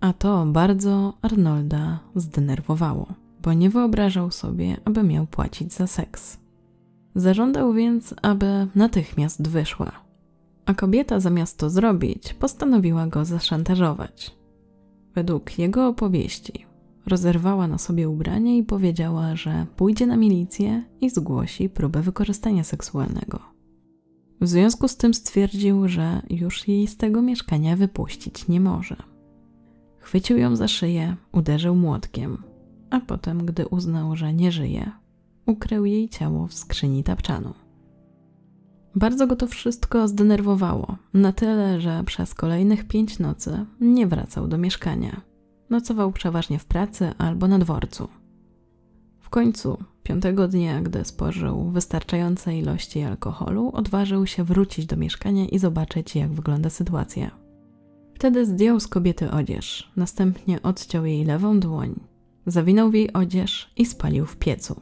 A 0.00 0.12
to 0.12 0.46
bardzo 0.46 1.14
Arnolda 1.22 1.98
zdenerwowało 2.14 3.21
bo 3.42 3.52
nie 3.52 3.70
wyobrażał 3.70 4.30
sobie, 4.30 4.76
aby 4.84 5.02
miał 5.02 5.26
płacić 5.26 5.72
za 5.72 5.86
seks. 5.86 6.38
Zażądał 7.14 7.72
więc, 7.72 8.14
aby 8.22 8.66
natychmiast 8.74 9.48
wyszła. 9.48 9.92
A 10.66 10.74
kobieta 10.74 11.20
zamiast 11.20 11.58
to 11.58 11.70
zrobić, 11.70 12.34
postanowiła 12.34 13.06
go 13.06 13.24
zaszantażować. 13.24 14.36
Według 15.14 15.58
jego 15.58 15.88
opowieści 15.88 16.66
rozerwała 17.06 17.68
na 17.68 17.78
sobie 17.78 18.08
ubranie 18.08 18.58
i 18.58 18.62
powiedziała, 18.62 19.36
że 19.36 19.66
pójdzie 19.76 20.06
na 20.06 20.16
milicję 20.16 20.84
i 21.00 21.10
zgłosi 21.10 21.68
próbę 21.68 22.02
wykorzystania 22.02 22.64
seksualnego. 22.64 23.40
W 24.40 24.48
związku 24.48 24.88
z 24.88 24.96
tym 24.96 25.14
stwierdził, 25.14 25.88
że 25.88 26.22
już 26.30 26.68
jej 26.68 26.86
z 26.86 26.96
tego 26.96 27.22
mieszkania 27.22 27.76
wypuścić 27.76 28.48
nie 28.48 28.60
może. 28.60 28.96
Chwycił 29.98 30.38
ją 30.38 30.56
za 30.56 30.68
szyję, 30.68 31.16
uderzył 31.32 31.74
młotkiem, 31.74 32.42
a 32.92 33.00
potem, 33.00 33.46
gdy 33.46 33.68
uznał, 33.68 34.16
że 34.16 34.32
nie 34.32 34.52
żyje, 34.52 34.90
ukrył 35.46 35.84
jej 35.84 36.08
ciało 36.08 36.46
w 36.46 36.54
skrzyni 36.54 37.04
tapczanu. 37.04 37.54
Bardzo 38.94 39.26
go 39.26 39.36
to 39.36 39.46
wszystko 39.46 40.08
zdenerwowało, 40.08 40.96
na 41.14 41.32
tyle, 41.32 41.80
że 41.80 42.02
przez 42.06 42.34
kolejnych 42.34 42.88
pięć 42.88 43.18
nocy 43.18 43.66
nie 43.80 44.06
wracał 44.06 44.48
do 44.48 44.58
mieszkania. 44.58 45.20
Nocował 45.70 46.12
przeważnie 46.12 46.58
w 46.58 46.64
pracy 46.64 47.12
albo 47.18 47.48
na 47.48 47.58
dworcu. 47.58 48.08
W 49.20 49.30
końcu, 49.30 49.78
piątego 50.02 50.48
dnia, 50.48 50.82
gdy 50.82 51.04
spożył 51.04 51.70
wystarczające 51.70 52.58
ilości 52.58 53.02
alkoholu, 53.02 53.70
odważył 53.74 54.26
się 54.26 54.44
wrócić 54.44 54.86
do 54.86 54.96
mieszkania 54.96 55.46
i 55.46 55.58
zobaczyć, 55.58 56.16
jak 56.16 56.32
wygląda 56.32 56.70
sytuacja. 56.70 57.30
Wtedy 58.14 58.46
zdjął 58.46 58.80
z 58.80 58.88
kobiety 58.88 59.30
odzież, 59.30 59.92
następnie 59.96 60.62
odciął 60.62 61.04
jej 61.04 61.24
lewą 61.24 61.60
dłoń, 61.60 62.11
zawinął 62.46 62.90
w 62.90 62.94
jej 62.94 63.12
odzież 63.12 63.72
i 63.76 63.86
spalił 63.86 64.26
w 64.26 64.36
piecu. 64.36 64.80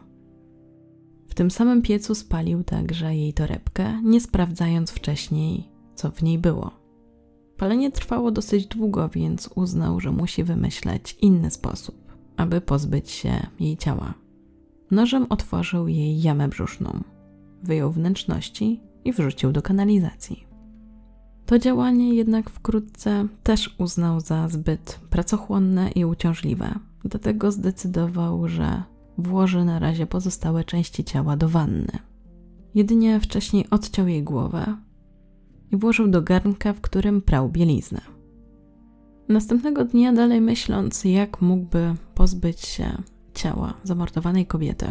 W 1.28 1.34
tym 1.34 1.50
samym 1.50 1.82
piecu 1.82 2.14
spalił 2.14 2.64
także 2.64 3.16
jej 3.16 3.32
torebkę, 3.32 4.02
nie 4.02 4.20
sprawdzając 4.20 4.90
wcześniej, 4.90 5.70
co 5.94 6.11
w 6.11 6.22
niej 6.22 6.38
było. 6.38 6.70
Palenie 7.56 7.90
trwało 7.90 8.30
dosyć 8.30 8.66
długo, 8.66 9.08
więc 9.08 9.50
uznał, 9.54 10.00
że 10.00 10.12
musi 10.12 10.44
wymyśleć 10.44 11.16
inny 11.20 11.50
sposób, 11.50 12.12
aby 12.36 12.61
pozbyć 12.61 13.11
się 13.11 13.46
jej 13.61 13.76
ciała. 13.76 14.14
Nożem 14.90 15.26
otworzył 15.28 15.88
jej 15.88 16.22
jamę 16.22 16.48
brzuszną, 16.48 17.00
wyjął 17.62 17.92
wnętrzności 17.92 18.80
i 19.04 19.12
wrzucił 19.12 19.52
do 19.52 19.62
kanalizacji. 19.62 20.46
To 21.46 21.58
działanie 21.58 22.14
jednak 22.14 22.50
wkrótce 22.50 23.28
też 23.42 23.74
uznał 23.78 24.20
za 24.20 24.48
zbyt 24.48 25.00
pracochłonne 25.11 25.90
i 25.90 26.04
uciążliwe, 26.04 26.74
Dlatego 27.05 27.53
zdecydował, 27.53 28.48
że 28.48 28.82
włoży 29.18 29.64
na 29.64 29.78
razie 29.78 30.07
pozostałe 30.07 30.64
części 30.64 31.05
ciała 31.05 31.36
do 31.36 31.48
wanny. 31.48 31.98
Jedynie 32.74 33.20
wcześniej 33.20 33.70
odciął 33.70 34.09
jej 34.09 34.22
głowę 34.22 34.76
i 35.70 35.76
włożył 35.76 36.09
do 36.09 36.22
garnka, 36.22 36.72
w 36.72 36.80
którym 36.80 37.22
prał 37.22 37.48
bieliznę. 37.48 38.01
Następnego 39.28 39.84
dnia, 39.84 40.12
dalej 40.12 40.40
myśląc, 40.40 41.05
jak 41.05 41.40
mógłby 41.40 41.94
pozbyć 42.14 42.61
się 42.61 43.03
ciała 43.34 43.74
zamordowanej 43.82 44.46
kobiety, 44.46 44.86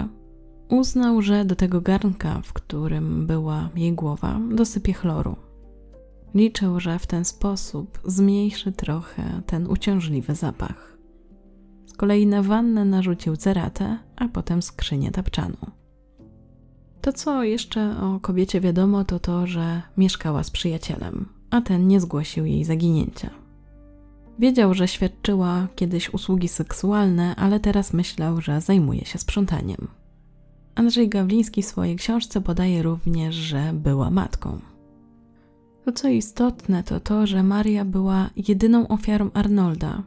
uznał, 0.70 1.22
że 1.22 1.46
do 1.46 1.56
tego 1.56 1.82
garnka, 1.82 2.42
w 2.44 2.54
którym 2.54 3.28
była 3.28 3.70
jej 3.76 3.94
głowa, 3.94 4.40
dosypie 4.52 4.94
chloru. 4.94 5.36
Liczył, 6.34 6.80
że 6.80 7.00
w 7.00 7.08
ten 7.08 7.26
sposób 7.26 8.00
zmniejszy 8.06 8.72
trochę 8.72 9.42
ten 9.46 9.68
uciążliwy 9.68 10.36
zapach 10.36 10.99
kolei 11.94 12.28
na 12.28 12.44
wannę 12.44 12.86
narzucił 12.86 13.38
ceratę, 13.38 13.98
a 14.16 14.28
potem 14.28 14.62
skrzynię 14.62 15.12
tapczanu. 15.12 15.58
To, 17.02 17.14
co 17.14 17.44
jeszcze 17.44 17.96
o 18.02 18.20
kobiecie 18.20 18.62
wiadomo, 18.62 19.04
to 19.06 19.20
to, 19.20 19.48
że 19.48 19.82
mieszkała 19.98 20.44
z 20.44 20.52
przyjacielem, 20.52 21.26
a 21.50 21.62
ten 21.62 21.88
nie 21.88 22.00
zgłosił 22.00 22.46
jej 22.46 22.64
zaginięcia. 22.66 23.30
Wiedział, 24.40 24.74
że 24.74 24.88
świadczyła 24.88 25.68
kiedyś 25.76 26.14
usługi 26.14 26.48
seksualne, 26.48 27.36
ale 27.36 27.60
teraz 27.60 27.94
myślał, 27.94 28.42
że 28.42 28.62
zajmuje 28.62 29.06
się 29.06 29.20
sprzątaniem. 29.20 29.88
Andrzej 30.76 31.10
Gawliński 31.10 31.62
w 31.62 31.66
swojej 31.66 31.96
książce 31.96 32.42
podaje 32.42 32.84
również, 32.84 33.36
że 33.36 33.72
była 33.74 34.10
matką. 34.10 34.60
To 35.86 35.92
co 35.92 36.08
istotne, 36.08 36.84
to 36.84 37.00
to, 37.00 37.28
że 37.28 37.44
Maria 37.44 37.86
była 37.86 38.30
jedyną 38.48 38.88
ofiarą 38.88 39.30
Arnolda, 39.34 40.04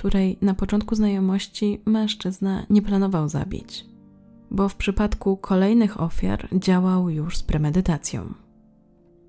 której 0.00 0.38
na 0.40 0.54
początku 0.54 0.94
znajomości 0.94 1.80
mężczyzna 1.86 2.66
nie 2.70 2.82
planował 2.82 3.28
zabić, 3.28 3.86
bo 4.50 4.68
w 4.68 4.76
przypadku 4.76 5.36
kolejnych 5.36 6.00
ofiar 6.00 6.48
działał 6.52 7.10
już 7.10 7.36
z 7.36 7.42
premedytacją. 7.42 8.34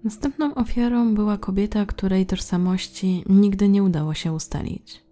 Następną 0.03 0.55
ofiarą 0.55 1.15
była 1.15 1.37
kobieta, 1.37 1.85
której 1.85 2.25
tożsamości 2.25 3.23
nigdy 3.29 3.69
nie 3.69 3.83
udało 3.83 4.13
się 4.13 4.33
ustalić. 4.33 5.03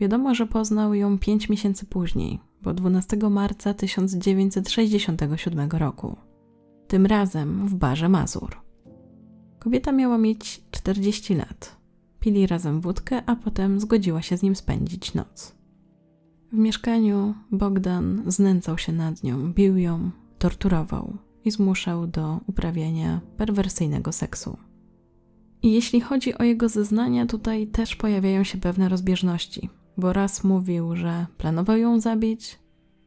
Wiadomo, 0.00 0.34
że 0.34 0.46
poznał 0.46 0.94
ją 0.94 1.18
pięć 1.18 1.48
miesięcy 1.48 1.86
później, 1.86 2.40
bo 2.62 2.74
12 2.74 3.16
marca 3.16 3.74
1967 3.74 5.70
roku. 5.70 6.16
Tym 6.88 7.06
razem 7.06 7.68
w 7.68 7.74
barze 7.74 8.08
Mazur. 8.08 8.56
Kobieta 9.58 9.92
miała 9.92 10.18
mieć 10.18 10.62
40 10.70 11.34
lat. 11.34 11.83
Pili 12.24 12.46
razem 12.46 12.80
wódkę, 12.80 13.22
a 13.26 13.36
potem 13.36 13.80
zgodziła 13.80 14.22
się 14.22 14.36
z 14.36 14.42
nim 14.42 14.56
spędzić 14.56 15.14
noc. 15.14 15.54
W 16.52 16.56
mieszkaniu 16.56 17.34
Bogdan 17.52 18.22
znęcał 18.26 18.78
się 18.78 18.92
nad 18.92 19.22
nią, 19.22 19.52
bił 19.52 19.76
ją, 19.76 20.10
torturował 20.38 21.16
i 21.44 21.50
zmuszał 21.50 22.06
do 22.06 22.40
uprawiania 22.46 23.20
perwersyjnego 23.36 24.12
seksu. 24.12 24.56
I 25.62 25.72
jeśli 25.72 26.00
chodzi 26.00 26.38
o 26.38 26.42
jego 26.42 26.68
zeznania, 26.68 27.26
tutaj 27.26 27.66
też 27.66 27.96
pojawiają 27.96 28.44
się 28.44 28.58
pewne 28.58 28.88
rozbieżności, 28.88 29.70
bo 29.96 30.12
raz 30.12 30.44
mówił, 30.44 30.96
że 30.96 31.26
planował 31.38 31.76
ją 31.76 32.00
zabić, 32.00 32.58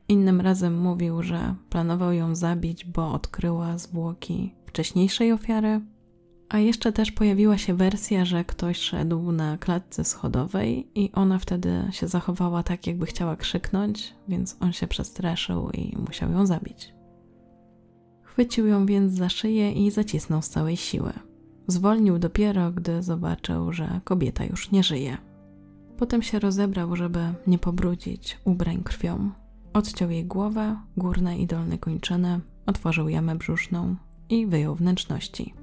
innym 0.08 0.42
razem 0.42 0.82
mówił, 0.82 1.24
że 1.24 1.56
planował 1.70 2.14
ją 2.14 2.36
zabić, 2.36 2.86
bo 2.86 3.14
odkryła 3.14 3.78
zwłoki 3.78 4.54
wcześniejszej 4.66 5.32
ofiary, 5.32 5.82
a 6.50 6.60
jeszcze 6.60 6.92
też 6.92 7.12
pojawiła 7.12 7.58
się 7.58 7.74
wersja, 7.74 8.26
że 8.26 8.46
ktoś 8.46 8.78
szedł 8.78 9.32
na 9.32 9.58
klatce 9.58 10.04
schodowej 10.04 10.88
i 10.96 11.12
ona 11.12 11.40
wtedy 11.40 11.84
się 11.92 12.08
zachowała 12.08 12.64
tak, 12.64 12.88
jakby 12.88 13.06
chciała 13.06 13.36
krzyknąć, 13.36 14.14
więc 14.28 14.58
on 14.60 14.74
się 14.74 14.88
przestraszył 14.88 15.70
i 15.72 15.98
musiał 15.98 16.32
ją 16.32 16.46
zabić. 16.46 16.94
Chwycił 18.24 18.68
ją 18.68 18.86
więc 18.86 19.14
za 19.14 19.30
szyję 19.30 19.72
i 19.72 19.92
zacisnął 19.92 20.42
z 20.42 20.50
całej 20.50 20.78
siły. 20.78 21.14
Zwolnił 21.68 22.20
dopiero, 22.20 22.72
gdy 22.72 23.04
zobaczył, 23.04 23.74
że 23.74 24.02
kobieta 24.04 24.46
już 24.46 24.72
nie 24.72 24.84
żyje. 24.84 25.18
Potem 25.98 26.22
się 26.22 26.40
rozebrał, 26.40 26.96
żeby 26.96 27.20
nie 27.48 27.60
pobrudzić 27.60 28.38
ubrań 28.46 28.84
krwią. 28.84 29.32
Odciął 29.74 30.10
jej 30.10 30.26
głowę, 30.26 30.78
górne 30.98 31.38
i 31.38 31.48
dolne 31.48 31.78
kończyny, 31.78 32.40
otworzył 32.66 33.10
jamę 33.10 33.36
brzuszną 33.36 33.96
i 34.30 34.48
wyjął 34.48 34.76
wnętrzności. 34.76 35.54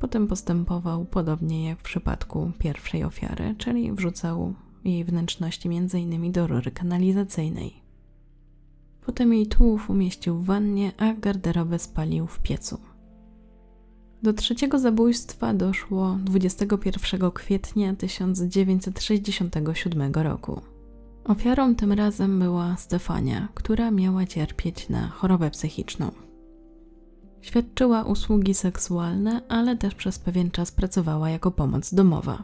Potem 0.00 0.26
postępował 0.26 1.04
podobnie 1.04 1.68
jak 1.68 1.78
w 1.78 1.82
przypadku 1.82 2.52
pierwszej 2.58 3.04
ofiary, 3.04 3.54
czyli 3.58 3.92
wrzucał 3.92 4.54
jej 4.84 5.04
wnętrzności 5.04 5.68
m.in. 5.68 6.32
do 6.32 6.46
rury 6.46 6.70
kanalizacyjnej. 6.70 7.82
Potem 9.06 9.34
jej 9.34 9.46
tułów 9.46 9.90
umieścił 9.90 10.38
w 10.38 10.44
wannie, 10.44 10.92
a 10.98 11.12
garderobę 11.12 11.78
spalił 11.78 12.26
w 12.26 12.40
piecu. 12.40 12.80
Do 14.22 14.32
trzeciego 14.32 14.78
zabójstwa 14.78 15.54
doszło 15.54 16.18
21 16.24 17.30
kwietnia 17.30 17.96
1967 17.96 20.12
roku. 20.12 20.60
Ofiarą 21.24 21.74
tym 21.74 21.92
razem 21.92 22.38
była 22.38 22.76
Stefania, 22.76 23.48
która 23.54 23.90
miała 23.90 24.26
cierpieć 24.26 24.88
na 24.88 25.08
chorobę 25.08 25.50
psychiczną. 25.50 26.29
Świadczyła 27.42 28.02
usługi 28.02 28.54
seksualne, 28.54 29.42
ale 29.48 29.76
też 29.76 29.94
przez 29.94 30.18
pewien 30.18 30.50
czas 30.50 30.72
pracowała 30.72 31.30
jako 31.30 31.50
pomoc 31.50 31.94
domowa. 31.94 32.42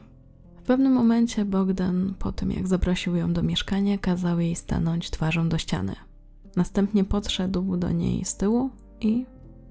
W 0.57 0.63
pewnym 0.63 0.93
momencie 0.93 1.45
Bogdan, 1.45 2.15
po 2.19 2.33
tym 2.33 2.51
jak 2.51 2.69
zaprosił 2.69 3.17
ją 3.17 3.33
do 3.33 3.43
mieszkania, 3.43 3.99
kazał 3.99 4.41
jej 4.41 4.57
stanąć 4.57 5.11
twarzą 5.11 5.49
do 5.49 5.59
ściany. 5.59 5.97
Następnie 6.57 7.05
podszedł 7.05 7.77
do 7.77 7.91
niej 7.91 8.25
z 8.25 8.37
tyłu 8.37 8.71
i 9.01 9.27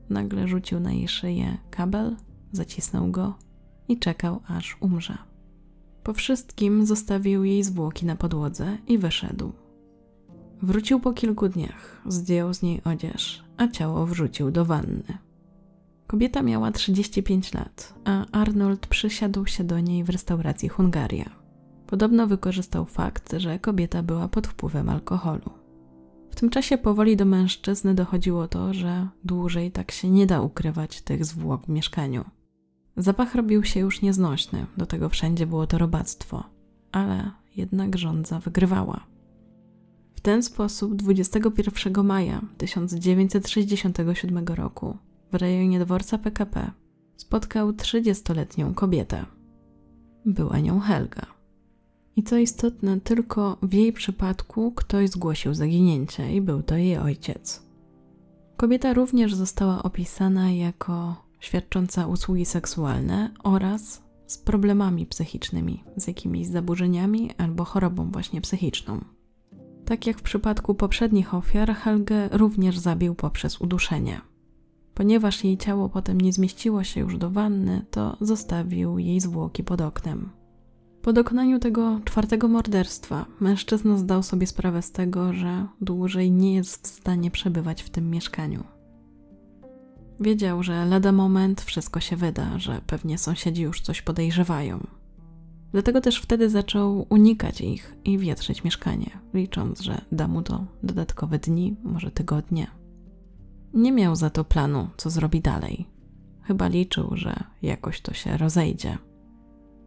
nagle 0.09 0.47
rzucił 0.47 0.80
na 0.80 0.91
jej 0.91 1.07
szyję 1.07 1.57
kabel, 1.71 2.15
zacisnął 2.51 3.11
go 3.11 3.34
i 3.88 3.99
czekał, 3.99 4.41
aż 4.47 4.78
umrze. 4.80 5.17
Po 6.03 6.13
wszystkim 6.13 6.86
zostawił 6.86 7.43
jej 7.43 7.63
zwłoki 7.63 8.05
na 8.05 8.15
podłodze 8.15 8.78
i 8.88 8.97
wyszedł. 8.97 9.51
Wrócił 10.61 10.99
po 10.99 11.13
kilku 11.13 11.49
dniach, 11.49 12.01
zdjął 12.07 12.53
z 12.53 12.61
niej 12.61 12.82
odzież, 12.84 13.44
a 13.57 13.67
ciało 13.67 14.05
wrzucił 14.05 14.51
do 14.51 14.65
wanny. 14.65 15.17
Kobieta 16.07 16.41
miała 16.41 16.71
35 16.71 17.53
lat, 17.53 17.93
a 18.05 18.25
Arnold 18.31 18.87
przysiadł 18.87 19.45
się 19.45 19.63
do 19.63 19.79
niej 19.79 20.03
w 20.03 20.09
restauracji 20.09 20.69
Hungaria. 20.69 21.29
Podobno 21.87 22.27
wykorzystał 22.27 22.85
fakt, 22.85 23.33
że 23.37 23.59
kobieta 23.59 24.03
była 24.03 24.27
pod 24.27 24.47
wpływem 24.47 24.89
alkoholu. 24.89 25.49
W 26.31 26.35
tym 26.35 26.49
czasie 26.49 26.77
powoli 26.77 27.17
do 27.17 27.25
mężczyzny 27.25 27.95
dochodziło 27.95 28.47
to, 28.47 28.73
że 28.73 29.07
dłużej 29.23 29.71
tak 29.71 29.91
się 29.91 30.09
nie 30.09 30.25
da 30.25 30.41
ukrywać 30.41 31.01
tych 31.01 31.25
zwłok 31.25 31.65
w 31.65 31.69
mieszkaniu. 31.69 32.25
Zapach 32.97 33.35
robił 33.35 33.63
się 33.63 33.79
już 33.79 34.01
nieznośny, 34.01 34.65
do 34.77 34.85
tego 34.85 35.09
wszędzie 35.09 35.47
było 35.47 35.67
to 35.67 35.77
robactwo, 35.77 36.43
ale 36.91 37.31
jednak 37.55 37.97
rządza 37.97 38.39
wygrywała. 38.39 39.14
W 40.16 40.22
ten 40.22 40.43
sposób 40.43 40.95
21 40.95 42.05
maja 42.05 42.41
1967 42.57 44.45
roku 44.47 44.97
w 45.32 45.36
rejonie 45.36 45.80
dworca 45.80 46.18
PKP 46.18 46.72
spotkał 47.18 47.72
30-letnią 47.72 48.74
kobietę. 48.74 49.26
Była 50.26 50.59
nią 50.59 50.80
Helga. 50.80 51.26
I 52.16 52.24
co 52.24 52.38
istotne, 52.38 53.01
tylko 53.01 53.57
w 53.61 53.74
jej 53.74 53.93
przypadku 53.93 54.72
ktoś 54.72 55.09
zgłosił 55.09 55.53
zaginięcie 55.53 56.36
i 56.36 56.41
był 56.41 56.63
to 56.63 56.76
jej 56.76 56.97
ojciec. 56.97 57.63
Kobieta 58.57 58.93
również 58.93 59.34
została 59.36 59.84
opisana 59.84 60.51
jako 60.51 61.16
świadcząca 61.39 62.07
usługi 62.07 62.45
seksualne 62.45 63.32
oraz 63.43 64.03
z 64.28 64.38
problemami 64.38 65.05
psychicznymi, 65.05 65.84
z 65.97 66.07
jakimiś 66.07 66.47
zaburzeniami 66.47 67.32
albo 67.38 67.66
chorobą 67.66 68.11
właśnie 68.11 68.41
psychiczną. 68.41 69.14
Tak 69.86 70.07
jak 70.07 70.17
w 70.17 70.21
przypadku 70.21 70.75
poprzednich 70.75 71.33
ofiar, 71.33 71.75
Helgę 71.75 72.29
również 72.31 72.77
zabił 72.77 73.15
poprzez 73.15 73.61
uduszenie. 73.61 74.21
Ponieważ 74.93 75.43
jej 75.43 75.57
ciało 75.57 75.89
potem 75.89 76.21
nie 76.21 76.33
zmieściło 76.33 76.83
się 76.83 76.99
już 76.99 77.17
do 77.17 77.29
wanny, 77.29 77.86
to 77.91 78.17
zostawił 78.21 78.99
jej 78.99 79.19
zwłoki 79.19 79.63
pod 79.63 79.81
oknem. 79.81 80.29
Po 81.01 81.13
dokonaniu 81.13 81.59
tego 81.59 81.99
czwartego 82.05 82.47
morderstwa, 82.47 83.25
mężczyzna 83.39 83.97
zdał 83.97 84.23
sobie 84.23 84.47
sprawę 84.47 84.81
z 84.81 84.91
tego, 84.91 85.33
że 85.33 85.67
dłużej 85.81 86.31
nie 86.31 86.55
jest 86.55 86.83
w 86.83 86.88
stanie 86.88 87.31
przebywać 87.31 87.83
w 87.83 87.89
tym 87.89 88.09
mieszkaniu. 88.09 88.63
Wiedział, 90.19 90.63
że 90.63 90.86
lada 90.86 91.11
moment 91.11 91.61
wszystko 91.61 91.99
się 91.99 92.15
wyda, 92.15 92.59
że 92.59 92.81
pewnie 92.88 93.17
sąsiedzi 93.17 93.61
już 93.61 93.81
coś 93.81 94.01
podejrzewają. 94.01 94.88
Dlatego 95.76 96.01
też 96.01 96.21
wtedy 96.21 96.49
zaczął 96.49 97.05
unikać 97.09 97.61
ich 97.61 97.95
i 98.05 98.17
wietrzyć 98.17 98.63
mieszkanie, 98.63 99.09
licząc, 99.34 99.82
że 99.82 100.01
da 100.11 100.28
mu 100.28 100.41
to 100.41 100.65
dodatkowe 100.84 101.39
dni, 101.39 101.76
może 101.84 102.11
tygodnie. 102.11 102.67
Nie 103.73 103.91
miał 103.91 104.15
za 104.15 104.30
to 104.30 104.43
planu, 104.43 104.88
co 104.97 105.09
zrobi 105.09 105.41
dalej. 105.41 105.86
Chyba 106.41 106.67
liczył, 106.67 107.09
że 107.13 107.43
jakoś 107.61 108.01
to 108.01 108.13
się 108.13 108.38
rozejdzie. 108.38 108.97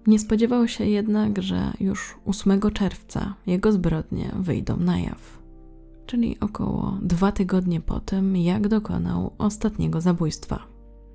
Nie 0.07 0.18
spodziewał 0.18 0.68
się 0.68 0.84
jednak, 0.84 1.43
że 1.43 1.72
już 1.80 2.16
8 2.26 2.61
czerwca 2.72 3.34
jego 3.47 3.72
zbrodnie 3.72 4.30
wyjdą 4.39 4.76
na 4.76 4.99
jaw, 4.99 5.43
czyli 6.07 6.41
około 6.41 6.99
dwa 7.03 7.32
tygodnie 7.32 7.80
po 7.80 8.01
tym, 8.01 8.36
jak 8.36 8.68
dokonał 8.68 9.32
ostatniego 9.39 10.01
zabójstwa. 10.01 10.67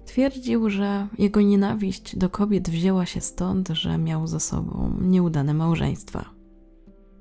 Twierdził, 0.06 0.70
że 0.70 1.08
jego 1.18 1.42
nienawiść 1.42 2.16
do 2.16 2.30
kobiet 2.30 2.70
wzięła 2.70 3.06
się 3.06 3.22
stąd, 3.22 3.70
że 3.70 3.98
miał 3.98 4.28
za 4.28 4.40
sobą 4.40 4.94
nieudane 5.02 5.54
małżeństwa. 5.54 6.26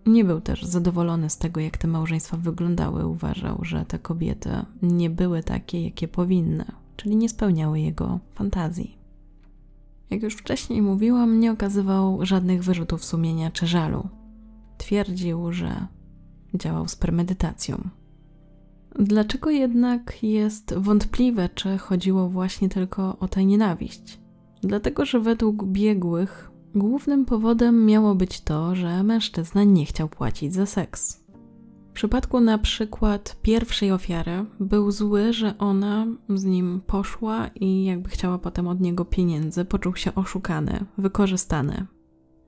Nie 0.06 0.24
był 0.24 0.40
też 0.40 0.64
zadowolony 0.64 1.30
z 1.30 1.38
tego, 1.38 1.60
jak 1.60 1.76
te 1.76 1.88
małżeństwa 1.88 2.36
wyglądały. 2.36 3.06
Uważał, 3.06 3.58
że 3.62 3.84
te 3.84 3.98
kobiety 3.98 4.50
nie 4.82 5.10
były 5.10 5.42
takie, 5.42 5.84
jakie 5.84 6.08
powinny, 6.08 6.64
czyli 6.96 7.16
nie 7.16 7.28
spełniały 7.28 7.80
jego 7.80 8.18
fantazji. 8.34 8.98
Jak 10.10 10.22
już 10.22 10.34
wcześniej 10.34 10.82
mówiłam, 10.82 11.40
nie 11.40 11.52
okazywał 11.52 12.26
żadnych 12.26 12.62
wyrzutów 12.62 13.04
sumienia 13.04 13.50
czy 13.50 13.66
żalu. 13.66 14.08
Twierdził, 14.78 15.52
że 15.52 15.86
działał 16.54 16.88
z 16.88 16.96
premedytacją, 16.96 17.88
Dlaczego 18.98 19.50
jednak 19.50 20.22
jest 20.22 20.74
wątpliwe, 20.74 21.48
czy 21.54 21.78
chodziło 21.78 22.28
właśnie 22.28 22.68
tylko 22.68 23.18
o 23.18 23.28
tę 23.28 23.44
nienawiść? 23.44 24.20
Dlatego, 24.62 25.04
że 25.04 25.20
według 25.20 25.64
biegłych 25.64 26.50
głównym 26.74 27.24
powodem 27.24 27.86
miało 27.86 28.14
być 28.14 28.40
to, 28.40 28.76
że 28.76 29.02
mężczyzna 29.02 29.64
nie 29.64 29.86
chciał 29.86 30.08
płacić 30.08 30.54
za 30.54 30.66
seks. 30.66 31.22
W 31.90 31.94
przypadku 31.94 32.40
na 32.40 32.58
przykład 32.58 33.36
pierwszej 33.42 33.92
ofiary 33.92 34.44
był 34.60 34.90
zły, 34.90 35.32
że 35.32 35.58
ona 35.58 36.06
z 36.28 36.44
nim 36.44 36.80
poszła 36.86 37.48
i 37.48 37.84
jakby 37.84 38.08
chciała 38.08 38.38
potem 38.38 38.68
od 38.68 38.80
niego 38.80 39.04
pieniędzy, 39.04 39.64
poczuł 39.64 39.96
się 39.96 40.14
oszukany, 40.14 40.84
wykorzystany. 40.98 41.86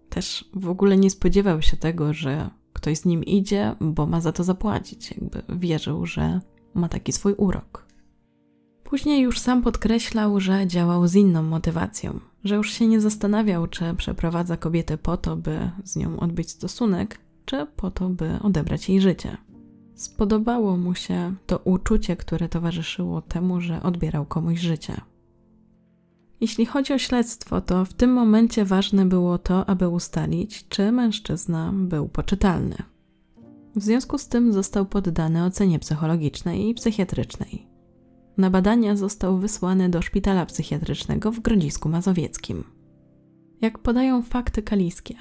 Też 0.08 0.50
w 0.54 0.68
ogóle 0.68 0.96
nie 0.96 1.10
spodziewał 1.10 1.62
się 1.62 1.76
tego, 1.76 2.12
że 2.12 2.50
ktoś 2.74 2.98
z 2.98 3.04
nim 3.04 3.24
idzie, 3.24 3.74
bo 3.80 4.06
ma 4.06 4.20
za 4.20 4.32
to 4.32 4.44
zapłacić. 4.44 5.10
Jakby 5.10 5.42
wierzył, 5.48 6.06
że 6.06 6.40
ma 6.74 6.88
taki 6.88 7.12
swój 7.12 7.32
urok. 7.32 7.86
Później 8.84 9.22
już 9.22 9.38
sam 9.38 9.62
podkreślał, 9.62 10.40
że 10.40 10.66
działał 10.66 11.08
z 11.08 11.14
inną 11.14 11.42
motywacją, 11.42 12.20
że 12.44 12.54
już 12.54 12.72
się 12.72 12.86
nie 12.86 13.00
zastanawiał, 13.00 13.66
czy 13.66 13.94
przeprowadza 13.94 14.56
kobietę 14.56 14.98
po 14.98 15.16
to, 15.16 15.36
by 15.36 15.70
z 15.84 15.96
nią 15.96 16.20
odbyć 16.20 16.50
stosunek, 16.50 17.18
czy 17.44 17.66
po 17.76 17.90
to, 17.90 18.08
by 18.08 18.38
odebrać 18.42 18.88
jej 18.88 19.00
życie. 19.00 19.36
Spodobało 19.94 20.76
mu 20.76 20.94
się 20.94 21.34
to 21.46 21.58
uczucie, 21.58 22.16
które 22.16 22.48
towarzyszyło 22.48 23.22
temu, 23.22 23.60
że 23.60 23.82
odbierał 23.82 24.26
komuś 24.26 24.60
życie. 24.60 25.00
Jeśli 26.40 26.66
chodzi 26.66 26.92
o 26.92 26.98
śledztwo, 26.98 27.60
to 27.60 27.84
w 27.84 27.94
tym 27.94 28.12
momencie 28.12 28.64
ważne 28.64 29.06
było 29.06 29.38
to, 29.38 29.68
aby 29.68 29.88
ustalić, 29.88 30.68
czy 30.68 30.92
mężczyzna 30.92 31.72
był 31.74 32.08
poczytalny. 32.08 32.76
W 33.76 33.82
związku 33.82 34.18
z 34.18 34.28
tym 34.28 34.52
został 34.52 34.86
poddany 34.86 35.44
ocenie 35.44 35.78
psychologicznej 35.78 36.68
i 36.68 36.74
psychiatrycznej. 36.74 37.66
Na 38.36 38.50
badania 38.50 38.96
został 38.96 39.38
wysłany 39.38 39.88
do 39.88 40.02
szpitala 40.02 40.46
psychiatrycznego 40.46 41.32
w 41.32 41.40
Grodzisku 41.40 41.88
Mazowieckim. 41.88 42.64
Jak 43.60 43.78
podają 43.78 44.22
fakty 44.22 44.62
kaliskie, 44.62 45.14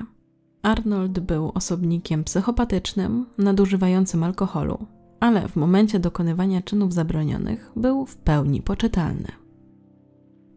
Arnold 0.61 1.19
był 1.19 1.51
osobnikiem 1.55 2.23
psychopatycznym, 2.23 3.25
nadużywającym 3.37 4.23
alkoholu, 4.23 4.85
ale 5.19 5.47
w 5.47 5.55
momencie 5.55 5.99
dokonywania 5.99 6.61
czynów 6.61 6.93
zabronionych 6.93 7.71
był 7.75 8.05
w 8.05 8.17
pełni 8.17 8.61
poczytalny. 8.61 9.42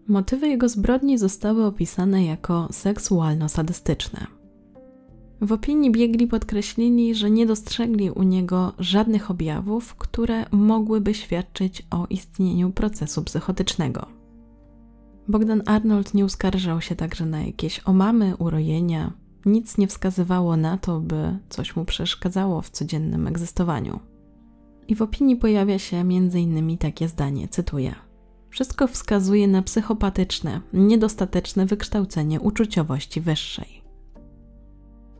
Motywy 0.08 0.48
jego 0.48 0.68
zbrodni 0.68 1.18
zostały 1.18 1.64
opisane 1.64 2.24
jako 2.24 2.68
seksualno-sadystyczne. 2.70 4.26
W 5.40 5.52
opinii 5.52 5.92
biegli 5.92 6.26
podkreślili, 6.26 7.14
że 7.14 7.30
nie 7.30 7.46
dostrzegli 7.46 8.10
u 8.10 8.22
niego 8.22 8.72
żadnych 8.78 9.30
objawów, 9.30 9.94
które 9.94 10.44
mogłyby 10.50 11.14
świadczyć 11.14 11.86
o 11.90 12.06
istnieniu 12.10 12.70
procesu 12.70 13.22
psychotycznego. 13.22 14.06
Bogdan 15.28 15.62
Arnold 15.66 16.14
nie 16.14 16.24
uskarżał 16.24 16.80
się 16.80 16.96
także 16.96 17.26
na 17.26 17.42
jakieś 17.42 17.80
omamy, 17.84 18.36
urojenia. 18.36 19.12
Nic 19.46 19.78
nie 19.78 19.86
wskazywało 19.86 20.56
na 20.56 20.78
to, 20.78 21.00
by 21.00 21.38
coś 21.48 21.76
mu 21.76 21.84
przeszkadzało 21.84 22.62
w 22.62 22.70
codziennym 22.70 23.26
egzystowaniu. 23.26 24.00
I 24.88 24.94
w 24.94 25.02
opinii 25.02 25.36
pojawia 25.36 25.78
się 25.78 25.96
m.in. 25.96 26.78
takie 26.78 27.08
zdanie, 27.08 27.48
cytuję– 27.48 27.94
wszystko 28.56 28.86
wskazuje 28.86 29.48
na 29.48 29.62
psychopatyczne, 29.62 30.60
niedostateczne 30.72 31.66
wykształcenie 31.66 32.40
uczuciowości 32.40 33.20
wyższej. 33.20 33.82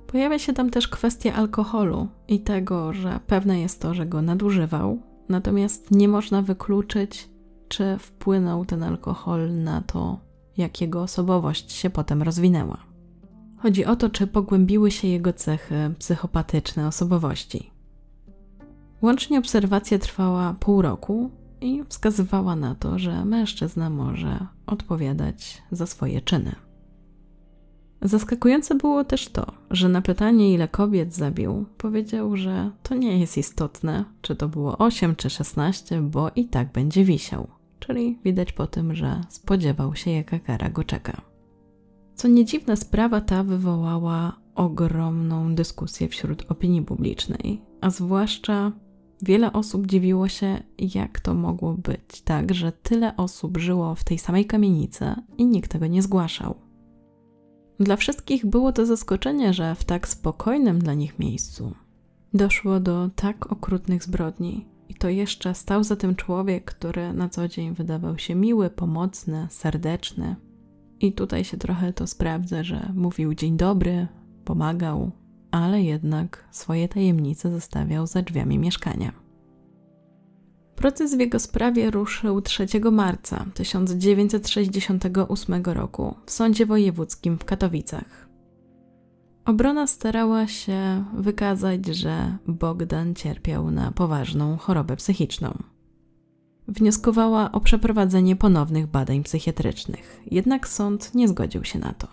Pojawia 0.07 0.39
się 0.39 0.53
tam 0.53 0.71
też 0.71 0.89
kwestia 0.89 1.35
alkoholu 1.35 2.09
i 2.29 2.41
tego, 2.41 2.93
że 2.93 3.21
pewne 3.27 3.61
jest 3.61 3.83
to, 3.83 3.95
że 3.95 4.07
go 4.07 4.23
nadużywał, 4.23 4.99
natomiast 5.29 5.91
nie 5.91 6.09
można 6.09 6.43
wykluczyć, 6.43 7.29
czy 7.69 7.97
wpłynął 7.99 8.65
ten 8.65 8.83
alkohol 8.83 9.55
na 9.55 9.83
to, 9.83 10.21
jak 10.57 10.81
jego 10.81 11.03
osobowość 11.03 11.73
się 11.73 11.91
potem 11.91 12.23
rozwinęła. 12.23 12.79
Chodzi 13.57 13.85
o 13.85 13.97
to, 13.97 14.11
czy 14.11 14.27
pogłębiły 14.27 14.91
się 14.91 15.09
jego 15.09 15.33
cechy 15.33 15.95
psychopatyczne 15.99 16.87
osobowości. 16.87 17.71
Łącznie 19.03 19.39
obserwacja 19.39 19.99
trwała 19.99 20.55
pół 20.61 20.83
roku, 20.83 21.31
i 21.67 21.85
wskazywała 21.89 22.57
na 22.57 22.75
to, 22.75 22.99
że 22.99 23.25
mężczyzna 23.25 23.91
może 23.91 24.47
odpowiadać 24.67 25.63
za 25.71 25.87
swoje 25.87 26.21
czyny. 26.21 26.55
Zaskakujące 28.03 28.75
było 28.75 29.05
też 29.05 29.29
to, 29.29 29.47
że 29.71 29.89
na 29.89 30.03
pytanie, 30.03 30.55
ile 30.55 30.69
kobiet 30.69 31.15
zabił, 31.15 31.65
powiedział, 31.79 32.37
że 32.37 32.71
to 32.83 32.95
nie 32.95 33.19
jest 33.19 33.39
istotne, 33.39 34.05
czy 34.23 34.37
to 34.37 34.49
było 34.49 34.79
8 34.79 35.17
czy 35.17 35.31
16, 35.31 36.03
bo 36.03 36.31
i 36.37 36.45
tak 36.45 36.73
będzie 36.73 37.05
wisiał. 37.05 37.49
Czyli 37.79 38.19
widać 38.25 38.53
po 38.53 38.67
tym, 38.67 38.95
że 38.95 39.21
spodziewał 39.29 39.95
się, 39.95 40.11
jaka 40.11 40.39
kara 40.39 40.71
go 40.71 40.85
czeka. 40.85 41.21
Co 42.15 42.29
nie 42.29 42.45
dziwne, 42.45 42.77
sprawa 42.77 43.21
ta 43.21 43.45
wywołała 43.45 44.37
ogromną 44.55 45.55
dyskusję 45.55 46.09
wśród 46.09 46.51
opinii 46.51 46.83
publicznej, 46.83 47.63
a 47.81 47.91
zwłaszcza 47.91 48.73
Wiele 49.23 49.53
osób 49.53 49.87
dziwiło 49.87 50.29
się, 50.29 50.63
jak 50.79 51.21
to 51.21 51.35
mogło 51.35 51.75
być 51.75 52.23
tak, 52.25 52.55
że 52.55 52.73
tyle 52.73 53.17
osób 53.17 53.59
żyło 53.59 53.95
w 53.95 54.05
tej 54.05 54.19
samej 54.19 54.45
kamienicy 54.45 55.15
i 55.39 55.47
nikt 55.47 55.71
tego 55.71 55.87
nie 55.87 56.03
zgłaszał. 56.03 56.55
Dla 57.81 57.97
wszystkich 57.97 58.47
było 58.47 58.73
to 58.73 58.87
zaskoczenie, 58.87 59.55
że 59.55 59.75
w 59.75 59.85
tak 59.85 60.09
spokojnym 60.09 60.79
dla 60.79 60.95
nich 60.95 61.19
miejscu 61.19 61.75
doszło 62.35 62.81
do 62.81 63.11
tak 63.17 63.53
okrutnych 63.53 64.05
zbrodni. 64.05 64.67
I 64.89 64.95
to 64.95 65.09
jeszcze 65.09 65.55
stał 65.55 65.85
za 65.85 65.97
tym 65.97 66.15
człowiek, 66.15 66.65
który 66.65 67.13
na 67.13 67.29
co 67.29 67.49
dzień 67.49 67.75
wydawał 67.75 68.19
się 68.19 68.35
miły, 68.35 68.71
pomocny, 68.71 69.47
serdeczny. 69.51 70.37
I 71.01 71.13
tutaj 71.13 71.45
się 71.45 71.57
trochę 71.57 71.93
to 71.93 72.07
sprawdza, 72.07 72.65
że 72.65 72.93
mówił 72.95 73.35
dzień 73.35 73.57
dobry, 73.57 74.07
pomagał, 74.45 75.11
ale 75.57 75.83
jednak 75.83 76.45
swoje 76.51 76.89
tajemnice 76.89 77.51
zostawiał 77.51 78.07
za 78.07 78.23
drzwiami 78.23 78.59
mieszkania. 78.59 79.13
Proces 80.75 81.15
w 81.15 81.21
jego 81.21 81.39
sprawie 81.39 81.91
ruszył 81.91 82.43
3 82.43 82.67
marca 82.93 83.47
1968 83.55 85.65
roku 85.65 86.15
w 86.27 86.31
Sądzie 86.31 86.67
Wojewódzkim 86.67 87.39
w 87.39 87.45
Katowicach. 87.45 88.29
Obrona 89.45 89.87
starała 89.87 90.47
się 90.47 91.05
wykazać, 91.15 91.87
że 91.87 92.37
Bogdan 92.47 93.15
cierpiał 93.15 93.71
na 93.71 93.93
poważną 93.93 94.57
chorobę 94.57 94.97
psychiczną. 94.97 95.59
Wnioskowała 96.69 97.53
o 97.53 97.61
przeprowadzenie 97.61 98.37
ponownych 98.37 98.87
badań 98.87 99.23
psychiatrycznych, 99.23 100.21
jednak 100.31 100.69
sąd 100.69 101.15
nie 101.15 101.29
zgodził 101.29 101.65
się 101.65 101.79
na 101.79 101.93
to. 101.93 102.09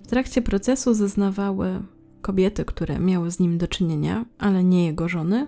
W 0.00 0.06
trakcie 0.06 0.42
procesu 0.42 0.94
zeznawały 0.94 1.82
kobiety, 2.20 2.64
które 2.64 2.98
miały 2.98 3.30
z 3.30 3.40
nim 3.40 3.58
do 3.58 3.68
czynienia, 3.68 4.24
ale 4.38 4.64
nie 4.64 4.86
jego 4.86 5.08
żony, 5.08 5.46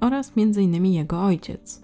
oraz 0.00 0.32
m.in. 0.36 0.86
jego 0.86 1.22
ojciec. 1.22 1.82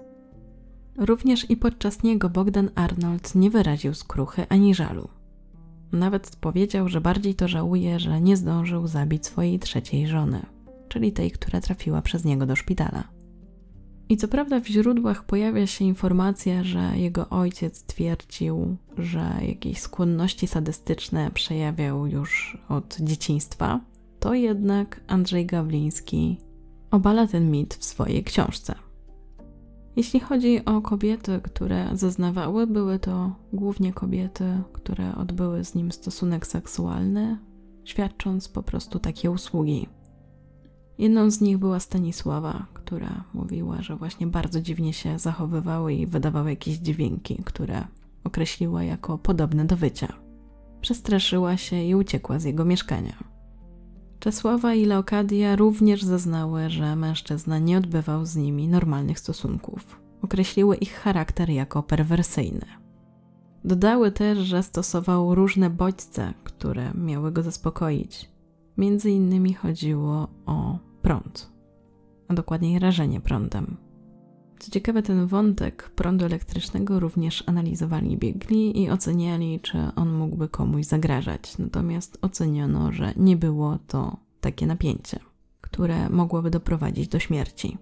Również 0.97 1.51
i 1.51 1.57
podczas 1.57 2.03
niego 2.03 2.29
Bogdan 2.31 2.71
Arnold 2.75 3.35
nie 3.35 3.51
wyraził 3.51 3.95
skruchy 3.95 4.47
ani 4.49 4.75
żalu. 4.75 5.09
Nawet 5.93 6.37
powiedział, 6.37 6.89
że 6.89 7.01
bardziej 7.01 7.35
to 7.35 7.49
żałuje, 7.49 8.01
że 8.01 8.21
nie 8.21 8.37
zdążył 8.37 8.87
zabić 8.87 9.27
swojej 9.27 9.59
trzeciej 9.59 10.07
żony, 10.07 10.47
czyli 10.89 11.13
tej, 11.13 11.31
która 11.31 11.61
trafiła 11.61 12.03
przez 12.03 12.25
niego 12.25 12.47
do 12.47 12.57
szpitala. 12.57 13.05
I 14.09 14.17
co 14.17 14.29
prawda 14.29 14.61
w 14.61 14.67
źródłach 14.67 15.25
pojawia 15.25 15.67
się 15.67 15.85
informacja, 15.85 16.65
że 16.65 16.93
jego 16.97 17.29
ojciec 17.29 17.83
twierdził, 17.83 18.77
że 18.99 19.33
jakieś 19.49 19.79
skłonności 19.79 20.47
sadystyczne 20.47 21.31
przejawiał 21.31 22.07
już 22.07 22.59
od 22.69 22.97
dzieciństwa, 23.01 23.81
to 24.21 24.35
jednak 24.35 25.01
Andrzej 25.07 25.47
Gawliński 25.47 26.39
obala 26.91 27.27
ten 27.27 27.51
mit 27.51 27.75
w 27.75 27.85
swojej 27.85 28.25
książce. 28.25 28.75
Jeśli 29.97 30.21
chodzi 30.21 30.65
o 30.65 30.81
kobiety, 30.81 31.41
które 31.43 31.91
zeznawały, 31.93 32.67
były 32.67 32.99
to 32.99 33.33
głównie 33.53 33.93
kobiety, 33.93 34.45
które 34.73 35.15
odbyły 35.17 35.65
z 35.65 35.75
nim 35.75 35.93
stosunek 35.93 36.47
seksualny, 36.47 37.39
świadcząc 37.85 38.49
po 38.49 38.63
prostu 38.63 38.99
takie 38.99 39.31
usługi. 39.31 39.89
Jedną 40.99 41.31
z 41.31 41.41
nich 41.41 41.59
była 41.59 41.81
Stanisława, 41.81 42.67
która 42.75 43.25
mówiła, 43.35 43.83
że 43.83 43.97
właśnie 43.97 44.27
bardzo 44.27 44.61
dziwnie 44.61 44.93
się 44.93 45.19
zachowywały 45.19 45.95
i 45.95 46.07
wydawały 46.07 46.51
jakieś 46.51 46.77
dźwięki, 46.77 47.43
które 47.45 47.85
określiła 48.25 48.85
jako 48.85 49.19
podobne 49.19 49.65
do 49.65 49.77
wycia. 49.77 50.13
Przestraszyła 50.81 51.57
się 51.57 51.83
i 51.83 51.95
uciekła 51.95 52.39
z 52.39 52.45
jego 52.45 52.65
mieszkania. 52.65 53.38
Czesława 54.21 54.75
i 54.75 54.85
Leokadia 54.85 55.57
również 55.57 56.03
zeznały, 56.03 56.71
że 56.71 56.97
mężczyzna 56.97 57.59
nie 57.59 57.79
odbywał 57.79 58.27
z 58.27 58.37
nimi 58.37 58.69
normalnych 58.69 59.19
stosunków. 59.19 60.01
Określiły 60.23 60.77
ich 60.77 60.93
charakter 60.95 61.51
jako 61.51 61.83
perwersyjny. 61.83 62.67
Dodały 63.65 64.13
też, 64.13 64.39
że 64.39 64.63
stosował 64.63 65.35
różne 65.35 65.71
bodźce, 65.71 66.35
które 66.45 66.95
miały 66.95 67.33
go 67.33 67.43
zaspokoić. 67.43 68.31
Między 68.77 69.11
innymi 69.11 69.55
chodziło 69.55 70.29
o 70.47 70.79
prąd, 71.03 71.53
a 72.29 72.35
dokładniej 72.35 72.79
rażenie 72.79 73.21
prądem. 73.21 73.88
Co 74.59 74.71
ciekawe, 74.71 75.03
ten 75.03 75.27
wątek 75.27 75.91
prądu 75.91 76.25
elektrycznego 76.25 77.01
również 77.01 77.45
analizowali 77.47 78.17
biegli 78.17 78.83
i 78.83 78.91
oceniali, 78.91 79.61
czy 79.61 79.79
on 79.97 80.13
mógłby 80.13 80.49
komuś 80.49 80.85
zagrażać. 80.85 81.59
Natomiast 81.59 82.19
oceniono, 82.23 82.93
że 82.93 83.13
nie 83.17 83.37
było 83.37 83.79
to 83.87 84.17
takie 84.41 84.67
napięcie, 84.67 85.19
które 85.61 86.11
mogłoby 86.11 86.51
doprowadzić 86.51 87.09
do 87.09 87.19
śmierci. 87.19 87.79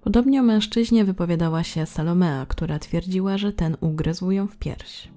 Podobnie 0.00 0.40
o 0.40 0.42
mężczyźnie 0.42 1.04
wypowiadała 1.04 1.62
się 1.62 1.86
Salomea, 1.86 2.46
która 2.46 2.78
twierdziła, 2.78 3.38
że 3.38 3.52
ten 3.52 3.76
ugryzł 3.80 4.30
ją 4.30 4.46
w 4.46 4.56
pierś. 4.56 5.08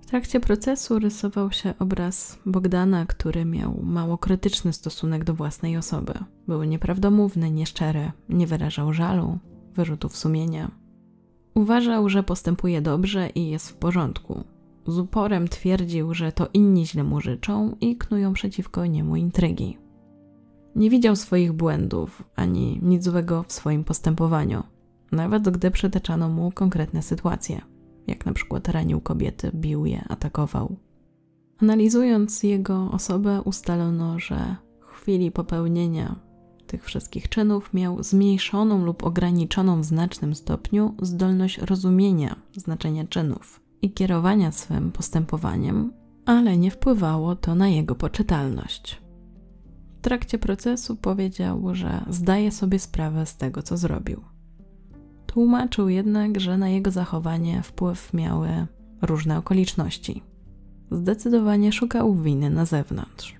W 0.00 0.06
trakcie 0.06 0.40
procesu 0.40 0.98
rysował 0.98 1.52
się 1.52 1.74
obraz 1.78 2.38
Bogdana, 2.46 3.06
który 3.06 3.44
miał 3.44 3.80
mało 3.82 4.18
krytyczny 4.18 4.72
stosunek 4.72 5.24
do 5.24 5.34
własnej 5.34 5.76
osoby. 5.76 6.12
Był 6.46 6.64
nieprawdomówny, 6.64 7.50
nieszczery, 7.50 8.12
nie 8.28 8.46
wyrażał 8.46 8.92
żalu, 8.92 9.38
wyrzutów 9.78 10.16
sumienia. 10.16 10.70
Uważał, 11.54 12.08
że 12.08 12.22
postępuje 12.22 12.82
dobrze 12.82 13.28
i 13.34 13.48
jest 13.48 13.70
w 13.70 13.74
porządku. 13.74 14.44
Z 14.86 14.98
uporem 14.98 15.48
twierdził, 15.48 16.14
że 16.14 16.32
to 16.32 16.48
inni 16.54 16.86
źle 16.86 17.04
mu 17.04 17.20
życzą 17.20 17.76
i 17.80 17.96
knują 17.96 18.32
przeciwko 18.32 18.86
niemu 18.86 19.16
intrygi. 19.16 19.78
Nie 20.76 20.90
widział 20.90 21.16
swoich 21.16 21.52
błędów 21.52 22.22
ani 22.36 22.80
nic 22.82 23.04
złego 23.04 23.42
w 23.42 23.52
swoim 23.52 23.84
postępowaniu, 23.84 24.62
nawet 25.12 25.48
gdy 25.48 25.70
przytaczano 25.70 26.28
mu 26.28 26.52
konkretne 26.52 27.02
sytuacje, 27.02 27.60
jak 28.06 28.26
na 28.26 28.32
przykład 28.32 28.68
ranił 28.68 29.00
kobiety, 29.00 29.50
bił 29.54 29.86
je, 29.86 30.04
atakował. 30.08 30.76
Analizując 31.58 32.42
jego 32.42 32.90
osobę, 32.90 33.42
ustalono, 33.42 34.18
że 34.18 34.56
w 34.80 34.84
chwili 34.84 35.30
popełnienia 35.30 36.27
tych 36.68 36.84
wszystkich 36.84 37.28
czynów 37.28 37.74
miał 37.74 38.02
zmniejszoną 38.02 38.84
lub 38.84 39.04
ograniczoną 39.04 39.80
w 39.80 39.84
znacznym 39.84 40.34
stopniu 40.34 40.94
zdolność 41.02 41.58
rozumienia 41.58 42.36
znaczenia 42.56 43.04
czynów 43.04 43.60
i 43.82 43.90
kierowania 43.92 44.52
swym 44.52 44.92
postępowaniem, 44.92 45.92
ale 46.26 46.56
nie 46.56 46.70
wpływało 46.70 47.36
to 47.36 47.54
na 47.54 47.68
jego 47.68 47.94
poczytalność. 47.94 49.00
W 49.98 50.00
trakcie 50.00 50.38
procesu 50.38 50.96
powiedział, 50.96 51.74
że 51.74 52.04
zdaje 52.10 52.50
sobie 52.50 52.78
sprawę 52.78 53.26
z 53.26 53.36
tego, 53.36 53.62
co 53.62 53.76
zrobił. 53.76 54.22
Tłumaczył 55.26 55.88
jednak, 55.88 56.40
że 56.40 56.58
na 56.58 56.68
jego 56.68 56.90
zachowanie 56.90 57.62
wpływ 57.62 58.14
miały 58.14 58.66
różne 59.02 59.38
okoliczności. 59.38 60.22
Zdecydowanie 60.90 61.72
szukał 61.72 62.14
winy 62.14 62.50
na 62.50 62.64
zewnątrz. 62.64 63.37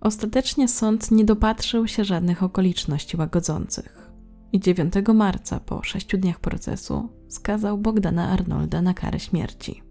Ostatecznie 0.00 0.68
sąd 0.68 1.10
nie 1.10 1.24
dopatrzył 1.24 1.86
się 1.86 2.04
żadnych 2.04 2.42
okoliczności 2.42 3.16
łagodzących 3.16 4.10
i 4.52 4.60
9 4.60 4.94
marca, 5.14 5.60
po 5.60 5.82
sześciu 5.82 6.18
dniach 6.18 6.40
procesu, 6.40 7.08
skazał 7.28 7.78
Bogdana 7.78 8.28
Arnolda 8.28 8.82
na 8.82 8.94
karę 8.94 9.20
śmierci. 9.20 9.82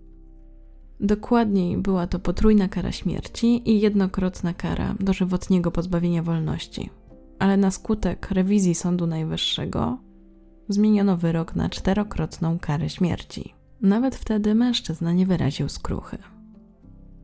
Dokładniej 0.99 1.77
była 1.77 2.07
to 2.07 2.19
potrójna 2.19 2.67
kara 2.67 2.91
śmierci 2.91 3.71
i 3.71 3.81
jednokrotna 3.81 4.53
kara 4.53 4.95
dożywotniego 4.99 5.71
pozbawienia 5.71 6.23
wolności, 6.23 6.89
ale 7.39 7.57
na 7.57 7.71
skutek 7.71 8.31
rewizji 8.31 8.75
Sądu 8.75 9.07
Najwyższego 9.07 9.97
zmieniono 10.69 11.17
wyrok 11.17 11.55
na 11.55 11.69
czterokrotną 11.69 12.59
karę 12.59 12.89
śmierci. 12.89 13.53
Nawet 13.81 14.15
wtedy 14.15 14.55
mężczyzna 14.55 15.13
nie 15.13 15.25
wyraził 15.25 15.69
skruchy. 15.69 16.17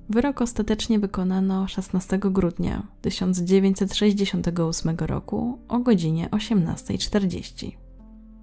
Wyrok 0.09 0.41
ostatecznie 0.41 0.99
wykonano 0.99 1.67
16 1.67 2.19
grudnia 2.19 2.87
1968 3.01 4.97
roku 4.99 5.59
o 5.67 5.79
godzinie 5.79 6.29
18.40. 6.29 7.71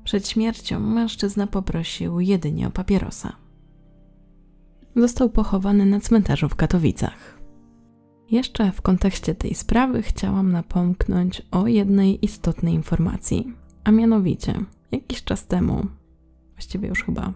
Przed 0.05 0.29
śmiercią 0.29 0.81
mężczyzna 0.81 1.47
poprosił 1.47 2.21
jedynie 2.21 2.69
o 2.69 2.71
papierosa. 2.71 3.37
Został 4.97 5.31
pochowany 5.31 5.87
na 5.87 6.01
cmentarzu 6.01 6.49
w 6.49 6.55
Katowicach. 6.55 7.39
Jeszcze 8.31 8.73
w 8.73 8.83
kontekście 8.83 9.35
tej 9.35 9.55
sprawy 9.55 10.03
chciałam 10.03 10.53
napomknąć 10.53 11.43
o 11.51 11.67
jednej 11.67 12.25
istotnej 12.25 12.75
informacji, 12.75 13.53
a 13.85 13.91
mianowicie 13.91 14.65
jakiś 14.93 15.25
czas 15.25 15.47
temu, 15.47 15.87
właściwie 16.53 16.89
już 16.89 17.05
chyba 17.05 17.33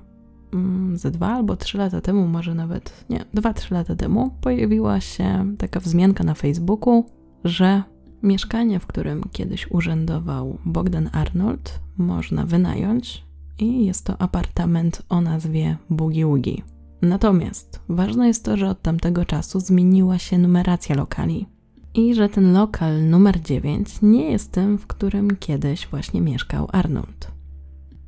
ze 0.95 1.11
dwa 1.11 1.29
albo 1.29 1.57
trzy 1.57 1.79
lata 1.79 2.01
temu, 2.01 2.27
może 2.27 2.55
nawet 2.55 3.05
nie, 3.11 3.25
dwa, 3.35 3.55
trzy 3.55 3.75
lata 3.75 3.97
temu, 3.97 4.31
pojawiła 4.41 5.01
się 5.01 5.55
taka 5.59 5.81
wzmianka 5.81 6.25
na 6.25 6.35
Facebooku, 6.35 7.05
że 7.45 7.83
mieszkanie, 8.23 8.81
w 8.81 8.87
którym 8.87 9.23
kiedyś 9.33 9.71
urzędował 9.71 10.59
Bogdan 10.65 11.11
Arnold, 11.13 11.81
można 11.99 12.47
wynająć 12.47 13.27
i 13.59 13.85
jest 13.85 14.05
to 14.05 14.21
apartament 14.21 15.03
o 15.09 15.21
nazwie 15.21 15.77
Boogie. 15.91 16.63
Natomiast 17.03 17.81
ważne 17.89 18.27
jest 18.27 18.45
to, 18.45 18.57
że 18.57 18.69
od 18.69 18.83
tamtego 18.83 19.25
czasu 19.25 19.61
zmieniła 19.61 20.19
się 20.19 20.39
numeracja 20.39 20.97
lokali 20.97 21.47
i 21.95 22.15
że 22.15 22.29
ten 22.29 22.53
lokal 22.53 23.09
numer 23.09 23.43
9 23.43 23.89
nie 24.03 24.31
jest 24.31 24.53
tym, 24.53 24.79
w 24.79 24.87
którym 24.87 25.37
kiedyś 25.37 25.87
właśnie 25.87 26.21
mieszkał 26.21 26.69
Arnold 26.73 27.36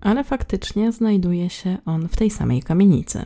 ale 0.00 0.24
faktycznie 0.24 0.92
znajduje 0.92 1.50
się 1.50 1.78
on 1.86 2.08
w 2.08 2.16
tej 2.16 2.30
samej 2.30 2.62
kamienicy. 2.62 3.24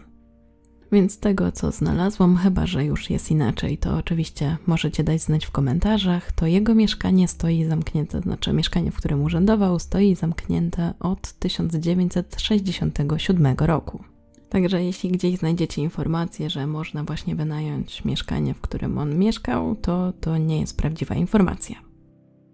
Więc 0.92 1.18
tego, 1.18 1.52
co 1.52 1.70
znalazłam, 1.70 2.36
chyba 2.36 2.66
że 2.66 2.84
już 2.84 3.10
jest 3.10 3.30
inaczej, 3.30 3.78
to 3.78 3.96
oczywiście 3.96 4.56
możecie 4.66 5.04
dać 5.04 5.22
znać 5.22 5.46
w 5.46 5.50
komentarzach. 5.50 6.32
To 6.32 6.46
jego 6.46 6.74
mieszkanie 6.74 7.28
stoi 7.28 7.64
zamknięte, 7.64 8.20
znaczy 8.20 8.52
mieszkanie, 8.52 8.90
w 8.90 8.96
którym 8.96 9.22
urzędował, 9.22 9.78
stoi 9.78 10.14
zamknięte 10.14 10.94
od 11.00 11.32
1967 11.32 13.56
roku. 13.58 14.04
Także 14.48 14.84
jeśli 14.84 15.10
gdzieś 15.10 15.38
znajdziecie 15.38 15.82
informację, 15.82 16.50
że 16.50 16.66
można 16.66 17.04
właśnie 17.04 17.36
wynająć 17.36 18.04
mieszkanie, 18.04 18.54
w 18.54 18.60
którym 18.60 18.98
on 18.98 19.18
mieszkał, 19.18 19.76
to 19.76 20.12
to 20.20 20.38
nie 20.38 20.60
jest 20.60 20.76
prawdziwa 20.76 21.14
informacja. 21.14 21.91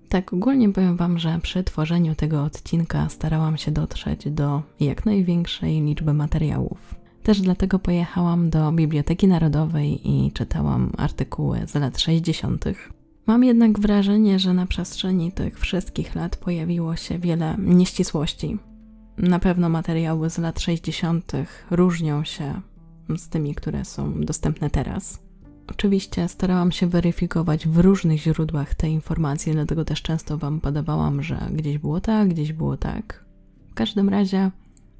Tak, 0.09 0.33
ogólnie 0.33 0.73
powiem 0.73 0.97
Wam, 0.97 1.19
że 1.19 1.39
przy 1.43 1.65
tworzeniu 1.65 2.15
tego 2.15 2.45
odcinka 2.45 3.09
starałam 3.09 3.57
się 3.57 3.71
dotrzeć 3.71 4.31
do 4.31 4.63
jak 4.81 5.07
największej 5.07 5.81
liczby 5.81 6.15
materiałów. 6.15 6.95
Też 7.23 7.41
dlatego 7.41 7.79
pojechałam 7.79 8.51
do 8.51 8.73
Biblioteki 8.73 9.29
Narodowej 9.29 10.11
i 10.11 10.33
czytałam 10.33 10.93
artykuły 10.97 11.61
z 11.67 11.75
lat 11.75 11.99
60. 11.99 12.65
Mam 13.27 13.45
jednak 13.45 13.81
wrażenie, 13.81 14.39
że 14.39 14.55
na 14.55 14.67
przestrzeni 14.67 15.33
tych 15.33 15.61
wszystkich 15.61 16.15
lat 16.15 16.37
pojawiło 16.37 16.97
się 16.97 17.19
wiele 17.19 17.57
nieścisłości. 17.59 18.59
Na 19.19 19.39
pewno 19.39 19.69
materiały 19.69 20.31
z 20.31 20.39
lat 20.39 20.61
60. 20.61 21.33
różnią 21.71 22.25
się 22.25 22.61
z 23.17 23.29
tymi, 23.29 23.55
które 23.55 23.85
są 23.85 24.21
dostępne 24.21 24.71
teraz. 24.71 25.28
Oczywiście 25.71 26.29
starałam 26.29 26.73
się 26.73 26.87
weryfikować 26.87 27.69
w 27.69 27.79
różnych 27.79 28.21
źródłach 28.21 28.75
te 28.75 28.89
informacje, 28.89 29.53
dlatego 29.53 29.85
też 29.85 30.03
często 30.03 30.39
Wam 30.39 30.61
podawałam, 30.61 31.23
że 31.23 31.49
gdzieś 31.53 31.79
było 31.79 32.01
tak, 32.01 32.29
gdzieś 32.29 32.53
było 32.53 32.77
tak. 32.77 33.25
W 33.71 33.75
każdym 33.75 34.09
razie 34.09 34.51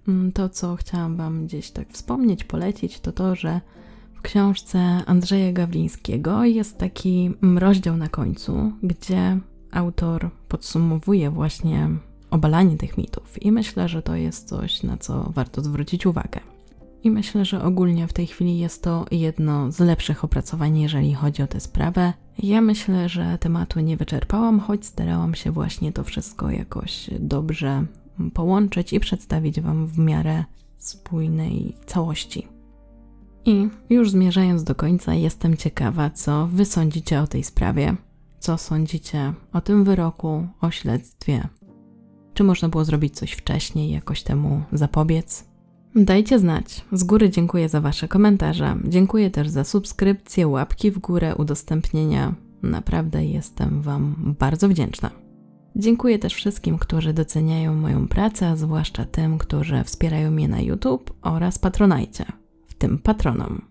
mm, 0.09 0.33
to, 0.33 0.49
co 0.49 0.77
chciałam 0.77 1.17
Wam 1.17 1.47
gdzieś 1.47 1.71
tak 1.71 1.89
wspomnieć, 1.89 2.45
polecić, 2.45 3.01
to 3.01 3.13
to, 3.13 3.35
że 3.35 3.61
w 4.15 4.23
książce 4.23 4.79
Andrzeja 5.07 5.53
Gawlińskiego 5.53 6.45
jest 6.45 6.79
taki 6.79 7.31
mm, 7.43 7.59
rozdział 7.59 7.97
na 7.97 8.09
końcu, 8.09 8.73
gdzie 8.83 9.39
autor 9.71 10.31
podsumowuje 10.49 11.31
właśnie 11.31 11.89
obalanie 12.31 12.77
tych 12.77 12.99
mitów 12.99 13.43
i 13.43 13.53
myślę, 13.53 13.89
że 13.89 14.03
to 14.03 14.17
jest 14.17 14.49
coś, 14.49 14.83
na 14.83 14.97
co 14.97 15.31
warto 15.35 15.63
zwrócić 15.63 16.07
uwagę. 16.07 16.41
I 17.05 17.11
myślę, 17.11 17.45
że 17.45 17.63
ogólnie 17.63 18.07
w 18.09 18.13
tej 18.13 18.27
chwili 18.27 18.59
jest 18.59 18.83
to 18.83 19.07
jedno 19.11 19.73
z 19.73 19.81
lepszych 19.81 20.25
opracowań, 20.25 20.79
jeżeli 20.79 21.15
chodzi 21.15 21.43
o 21.43 21.47
tę 21.47 21.61
sprawę. 21.61 22.13
Ja 22.39 22.61
myślę, 22.61 23.09
że 23.09 23.39
tematu 23.39 23.81
nie 23.81 23.97
wyczerpałam, 23.97 24.61
choć 24.61 24.87
starałam 24.87 25.35
się 25.35 25.51
właśnie 25.51 25.93
to 25.93 26.05
wszystko 26.05 26.51
jakoś 26.51 27.11
dobrze 27.19 27.85
połączyć 28.35 28.93
i 28.93 29.01
przedstawić 29.01 29.61
Wam 29.61 29.87
w 29.87 29.99
miarę 29.99 30.45
spójnej 30.79 31.75
całości. 31.87 32.47
I 33.45 33.69
już 33.91 34.11
zmierzając 34.11 34.65
do 34.65 34.75
końca, 34.75 35.15
jestem 35.15 35.57
ciekawa, 35.57 36.11
co 36.11 36.47
Wy 36.47 36.65
sądzicie 36.65 37.21
o 37.21 37.27
tej 37.27 37.45
sprawie. 37.45 37.97
Co 38.39 38.59
sądzicie 38.59 39.33
o 39.53 39.61
tym 39.61 39.85
wyroku, 39.85 40.47
o 40.61 40.71
śledztwie? 40.71 41.49
Czy 42.35 42.45
można 42.45 42.69
było 42.69 42.85
zrobić 42.85 43.15
coś 43.15 43.33
wcześniej, 43.33 43.91
jakoś 43.91 44.23
temu 44.23 44.63
zapobiec? 44.73 45.48
Dajcie 45.95 46.39
znać. 46.39 46.85
Z 46.93 47.05
góry 47.05 47.31
dziękuję 47.31 47.69
za 47.69 47.81
Wasze 47.81 48.09
komentarze. 48.09 48.77
Dziękuję 48.85 49.31
też 49.31 49.49
za 49.49 49.65
subskrypcję, 49.65 50.49
łapki 50.49 50.91
w 50.91 50.99
górę, 50.99 51.37
udostępnienia. 51.37 52.35
Naprawdę 52.63 53.25
jestem 53.25 53.83
Wam 53.83 54.35
bardzo 54.39 54.69
wdzięczna. 54.69 55.11
Dziękuję 55.77 56.19
też 56.19 56.35
wszystkim, 56.35 56.79
którzy 56.79 57.13
doceniają 57.13 57.75
moją 57.75 58.09
pracę, 58.09 58.49
a 58.49 58.57
zwłaszcza 58.57 59.05
tym, 59.05 59.39
którzy 59.39 59.85
wspierają 59.85 60.31
mnie 60.31 60.49
na 60.49 60.61
YouTube 60.61 61.15
oraz 61.23 61.59
Patronajcie, 61.59 62.25
w 62.67 62.75
tym 62.75 62.99
patronom. 62.99 63.63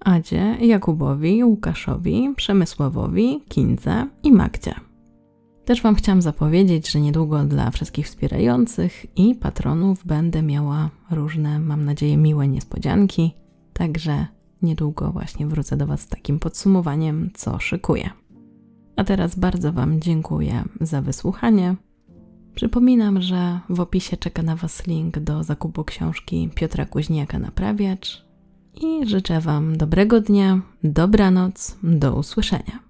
Adzie, 0.00 0.56
Jakubowi, 0.60 1.44
Łukaszowi, 1.44 2.34
Przemysławowi, 2.36 3.40
Kindze 3.48 4.06
i 4.22 4.32
Magdzie. 4.32 4.74
Też 5.70 5.82
Wam 5.82 5.94
chciałam 5.94 6.22
zapowiedzieć, 6.22 6.90
że 6.90 7.00
niedługo 7.00 7.44
dla 7.44 7.70
wszystkich 7.70 8.06
wspierających 8.06 9.18
i 9.18 9.34
patronów 9.34 10.06
będę 10.06 10.42
miała 10.42 10.90
różne, 11.10 11.58
mam 11.58 11.84
nadzieję, 11.84 12.16
miłe 12.16 12.48
niespodzianki. 12.48 13.34
Także 13.72 14.26
niedługo 14.62 15.12
właśnie 15.12 15.46
wrócę 15.46 15.76
do 15.76 15.86
Was 15.86 16.00
z 16.00 16.08
takim 16.08 16.38
podsumowaniem, 16.38 17.30
co 17.34 17.58
szykuję. 17.58 18.10
A 18.96 19.04
teraz 19.04 19.38
bardzo 19.38 19.72
Wam 19.72 20.00
dziękuję 20.00 20.64
za 20.80 21.02
wysłuchanie. 21.02 21.76
Przypominam, 22.54 23.22
że 23.22 23.60
w 23.68 23.80
opisie 23.80 24.16
czeka 24.16 24.42
na 24.42 24.56
Was 24.56 24.86
link 24.86 25.18
do 25.18 25.42
zakupu 25.42 25.84
książki 25.84 26.50
Piotra 26.54 26.86
Kuźniaka 26.86 27.38
Naprawiacz 27.38 28.24
i 28.82 29.06
życzę 29.06 29.40
Wam 29.40 29.76
dobrego 29.76 30.20
dnia, 30.20 30.60
dobranoc, 30.84 31.76
do 31.82 32.14
usłyszenia. 32.14 32.89